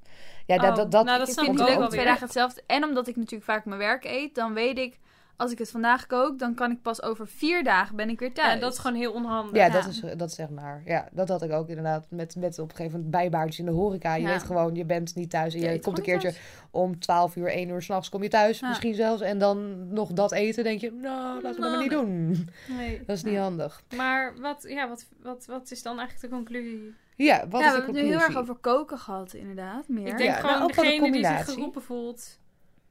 Ja, 0.47 0.59
dat, 0.59 0.71
Oh, 0.71 0.77
dat, 0.77 0.91
dat, 0.91 1.05
nou, 1.05 1.19
dat 1.19 1.29
ik 1.29 1.33
snap 1.33 1.45
vind 1.45 1.61
ik 1.61 1.67
leuk 1.67 1.77
wel 1.77 1.85
om 1.85 1.91
twee 1.93 2.05
dagen 2.05 2.23
hetzelfde. 2.23 2.63
En 2.67 2.85
omdat 2.85 3.09
ik 3.09 3.17
natuurlijk 3.17 3.51
vaak 3.51 3.65
mijn 3.65 3.79
werk 3.79 4.05
eet, 4.05 4.35
dan 4.35 4.55
weet 4.55 4.79
ik... 4.79 4.99
als 5.37 5.53
ik 5.53 5.59
het 5.59 5.71
vandaag 5.71 6.07
kook, 6.07 6.39
dan 6.39 6.55
kan 6.55 6.71
ik 6.71 6.83
pas 6.83 7.03
over 7.03 7.27
vier 7.29 7.65
dagen 7.65 7.97
ben 7.97 8.09
ik 8.09 8.19
weer 8.19 8.33
thuis. 8.33 8.55
Ja, 8.55 8.61
dat 8.61 8.73
is 8.73 8.79
gewoon 8.79 8.97
heel 8.97 9.13
onhandig. 9.13 9.55
Ja, 9.57 9.67
Ja. 9.67 9.73
Dat, 9.73 9.87
is, 9.87 10.01
dat 10.17 10.31
is 10.31 10.39
echt 10.39 10.51
naar. 10.51 10.83
Ja, 10.85 11.09
dat 11.13 11.29
had 11.29 11.43
ik 11.43 11.53
ook 11.53 11.69
inderdaad 11.69 12.07
met, 12.11 12.37
met 12.37 12.59
op 12.59 12.71
een 12.71 12.77
gegeven 12.77 12.93
moment 12.97 13.11
bijbaartjes 13.11 13.59
in 13.59 13.65
de 13.65 13.71
horeca. 13.71 14.15
Je 14.15 14.23
Ja. 14.23 14.29
weet 14.29 14.43
gewoon, 14.43 14.75
je 14.75 14.85
bent 14.85 15.15
niet 15.15 15.31
thuis. 15.31 15.55
En 15.55 15.61
Je 15.73 15.79
komt 15.81 15.99
een 15.99 16.05
keertje 16.05 16.29
thuis. 16.29 16.43
om 16.71 16.99
12 16.99 17.37
uur, 17.37 17.47
1 17.53 17.69
uur 17.69 17.83
s'nachts 17.83 18.09
kom 18.09 18.23
je 18.23 18.29
thuis. 18.29 18.59
Ja. 18.59 18.69
Misschien 18.69 18.95
zelfs. 18.95 19.23
En 19.23 19.39
dan 19.39 19.89
nog 19.93 20.13
dat 20.13 20.33
eten. 20.33 20.65
denk 20.65 20.81
je, 20.81 20.93
nou, 20.93 21.43
laten 21.43 21.55
we 21.55 21.61
dat 21.61 21.71
maar 21.71 21.81
niet 21.83 21.91
doen. 21.91 22.49
Nee. 22.69 22.99
Dat 23.07 23.17
is 23.17 23.23
niet 23.23 23.35
Ja. 23.35 23.41
handig. 23.43 23.83
Maar 23.97 24.35
wat, 24.41 24.65
ja, 24.69 24.89
wat, 24.89 25.07
wat, 25.23 25.45
wat 25.47 25.71
is 25.71 25.83
dan 25.83 25.99
eigenlijk 25.99 26.31
de 26.31 26.37
conclusie? 26.37 26.95
Ja, 27.17 27.49
wat 27.49 27.61
ja, 27.61 27.67
is 27.67 27.73
we 27.73 27.77
hebben 27.79 27.95
het 27.95 28.05
nu 28.05 28.11
heel 28.11 28.21
erg 28.21 28.37
over 28.37 28.55
koken 28.55 28.99
gehad, 28.99 29.33
inderdaad. 29.35 29.89
Meer. 29.89 30.07
Ik 30.07 30.17
denk 30.17 30.31
Ja, 30.31 30.35
gewoon 30.41 30.59
nou, 30.59 30.67
degene 30.67 30.85
die 30.91 30.93
zich 30.95 31.03
combinatie. 31.03 31.53
geroepen 31.55 31.83
voelt. 31.83 32.39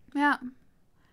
Ja. 0.09 0.39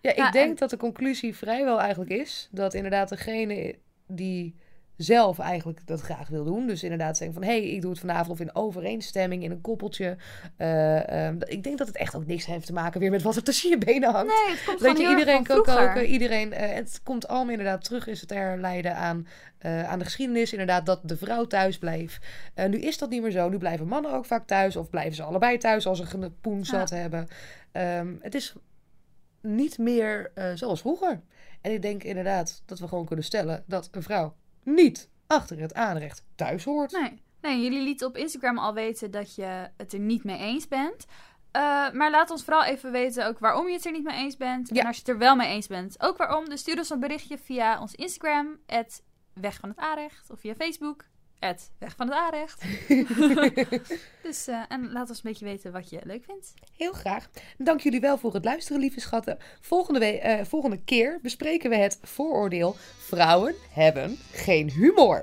Ja, 0.01 0.11
ik 0.11 0.17
Ja, 0.17 0.31
denk 0.31 0.51
en- 0.51 0.57
dat 0.57 0.71
de 0.71 0.77
conclusie 0.77 1.37
vrijwel 1.37 1.81
eigenlijk 1.81 2.11
is 2.11 2.49
dat 2.51 2.75
inderdaad 2.75 3.09
degene 3.09 3.75
die 4.07 4.55
zelf 4.97 5.39
eigenlijk 5.39 5.87
dat 5.87 6.01
graag 6.01 6.29
wil 6.29 6.45
doen, 6.45 6.67
dus 6.67 6.83
inderdaad 6.83 7.17
zeggen 7.17 7.37
van 7.37 7.45
hé, 7.45 7.59
hey, 7.61 7.69
ik 7.71 7.81
doe 7.81 7.91
het 7.91 8.01
vanavond 8.01 8.31
of 8.31 8.41
in 8.41 8.55
overeenstemming 8.55 9.43
in 9.43 9.51
een 9.51 9.61
koppeltje. 9.61 10.17
Eh, 10.57 11.27
ehm, 11.27 11.37
ik 11.47 11.63
denk 11.63 11.79
dat 11.79 11.87
het 11.87 11.97
echt 11.97 12.15
ook 12.17 12.27
niks 12.27 12.47
heeft 12.47 12.67
te 12.67 12.73
maken 12.73 13.01
weer 13.01 13.11
met 13.11 13.23
wat 13.23 13.37
er 13.37 13.43
tussen 13.43 13.71
je 13.71 13.79
benen 13.79 14.13
hangt. 14.13 14.33
Nee, 14.47 14.55
het 14.57 14.65
komt 14.65 14.81
Dat 14.81 14.91
gewoon 14.91 15.11
je 15.11 15.19
iedereen 15.19 15.43
kan 15.45 15.63
koken, 15.63 16.05
iedereen. 16.07 16.53
eh, 16.53 16.75
het 16.75 17.01
komt 17.05 17.29
allemaal 17.29 17.51
inderdaad 17.51 17.85
terug, 17.85 18.07
is 18.07 18.21
het 18.21 18.31
herleiden 18.31 18.97
aan, 18.97 19.27
eh, 19.59 19.89
aan 19.89 19.99
de 19.99 20.05
geschiedenis. 20.05 20.53
Inderdaad, 20.53 20.87
dat 20.87 21.01
de 21.03 21.17
vrouw 21.17 21.47
thuis 21.47 21.79
bleef. 21.79 22.19
Nu 22.69 22.79
is 22.81 22.99
dat 22.99 23.11
niet 23.11 23.23
meer 23.23 23.31
zo. 23.31 23.49
Nu 23.49 23.59
blijven 23.59 23.87
mannen 23.87 24.13
ook 24.13 24.25
vaak 24.27 24.47
thuis, 24.47 24.77
of 24.77 24.91
blijven 24.91 25.15
ze 25.15 25.23
allebei 25.23 25.59
thuis 25.59 25.87
als 25.87 25.99
ze 25.99 26.17
een 26.17 26.35
poen 26.41 26.65
zat 26.65 26.91
hebben. 26.91 27.29
Ehm, 27.73 28.15
het 28.21 28.35
is 28.35 28.55
niet 29.43 29.79
meer 29.79 30.31
eh, 30.35 30.53
zoals 30.55 30.81
vroeger. 30.81 31.21
En 31.61 31.73
ik 31.73 31.83
denk 31.83 32.03
inderdaad 32.03 32.63
dat 32.67 32.79
we 32.79 32.89
gewoon 32.89 33.07
kunnen 33.07 33.25
stellen 33.25 33.65
dat 33.67 33.89
een 33.91 34.03
vrouw 34.03 34.35
niet 34.63 35.09
achter 35.27 35.61
het 35.61 35.75
aanrecht 35.75 36.25
thuis 36.35 36.65
hoort. 36.65 36.93
Nee. 36.93 37.23
nee, 37.41 37.63
jullie 37.63 37.83
lieten 37.83 38.07
op 38.07 38.17
Instagram 38.17 38.59
al 38.59 38.75
weten 38.75 39.11
dat 39.11 39.35
je 39.35 39.69
het 39.77 39.93
er 39.93 39.99
niet 39.99 40.25
mee 40.25 40.39
eens 40.39 40.69
bent. 40.69 41.07
Eh, 41.51 41.91
maar 41.91 42.11
laat 42.11 42.31
ons 42.31 42.45
vooral 42.45 42.65
even 42.65 42.93
weten 42.93 43.27
ook 43.27 43.39
waarom 43.39 43.69
je 43.69 43.75
het 43.75 43.85
er 43.85 43.93
niet 43.93 44.05
mee 44.05 44.17
eens 44.17 44.37
bent. 44.37 44.69
Ja. 44.69 44.81
En 44.81 44.87
als 44.87 44.97
je 44.97 45.03
het 45.03 45.11
er 45.11 45.19
wel 45.19 45.37
mee 45.37 45.49
eens 45.49 45.67
bent, 45.67 46.03
ook 46.03 46.17
waarom. 46.17 46.49
Dus 46.49 46.61
stuur 46.61 46.79
ons 46.79 46.91
een 46.91 47.01
berichtje 47.01 47.39
via 47.39 47.81
ons 47.81 47.95
Instagram, 47.95 48.59
Weg 49.35 49.59
van 49.61 49.69
het 49.69 49.79
Aanrecht. 49.79 50.31
Of 50.31 50.41
via 50.41 50.55
Facebook, 50.55 51.05
Weg 51.79 51.95
van 51.97 52.07
het 52.07 52.17
Aanrecht. 52.17 52.63
dus, 54.23 54.47
eh, 54.47 54.63
en 54.69 54.93
laat 54.93 55.09
ons 55.09 55.17
een 55.25 55.31
beetje 55.31 55.45
weten 55.45 55.73
wat 55.73 55.91
je 55.91 56.01
leuk 56.05 56.25
vindt. 56.25 56.55
Heel 56.77 56.93
graag. 56.93 57.29
Dank 57.59 57.81
jullie 57.81 58.01
wel 58.01 58.19
voor 58.19 58.35
het 58.35 58.45
luisteren, 58.45 58.81
lieve 58.81 59.01
schatten. 59.01 59.39
Volgende, 59.61 59.99
we- 60.01 60.19
eh, 60.19 60.45
volgende 60.45 60.81
keer 60.85 61.19
bespreken 61.23 61.71
we 61.71 61.77
het 61.77 61.99
vooroordeel: 62.03 62.77
vrouwen 62.99 63.55
hebben 63.71 64.19
geen 64.33 64.71
humor. 64.71 65.23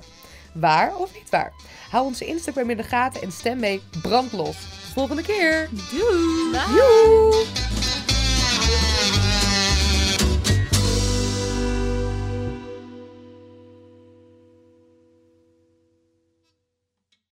Waar 0.53 0.95
of 0.95 1.13
niet 1.13 1.29
waar? 1.29 1.53
Hou 1.89 2.05
onze 2.05 2.25
Instagram 2.25 2.69
in 2.69 2.77
de 2.77 2.83
gaten 2.83 3.21
en 3.21 3.31
stem 3.31 3.59
mee 3.59 3.81
brandlos. 4.01 4.57
Volgende 4.93 5.21
keer. 5.23 5.69
Doei! 5.91 8.16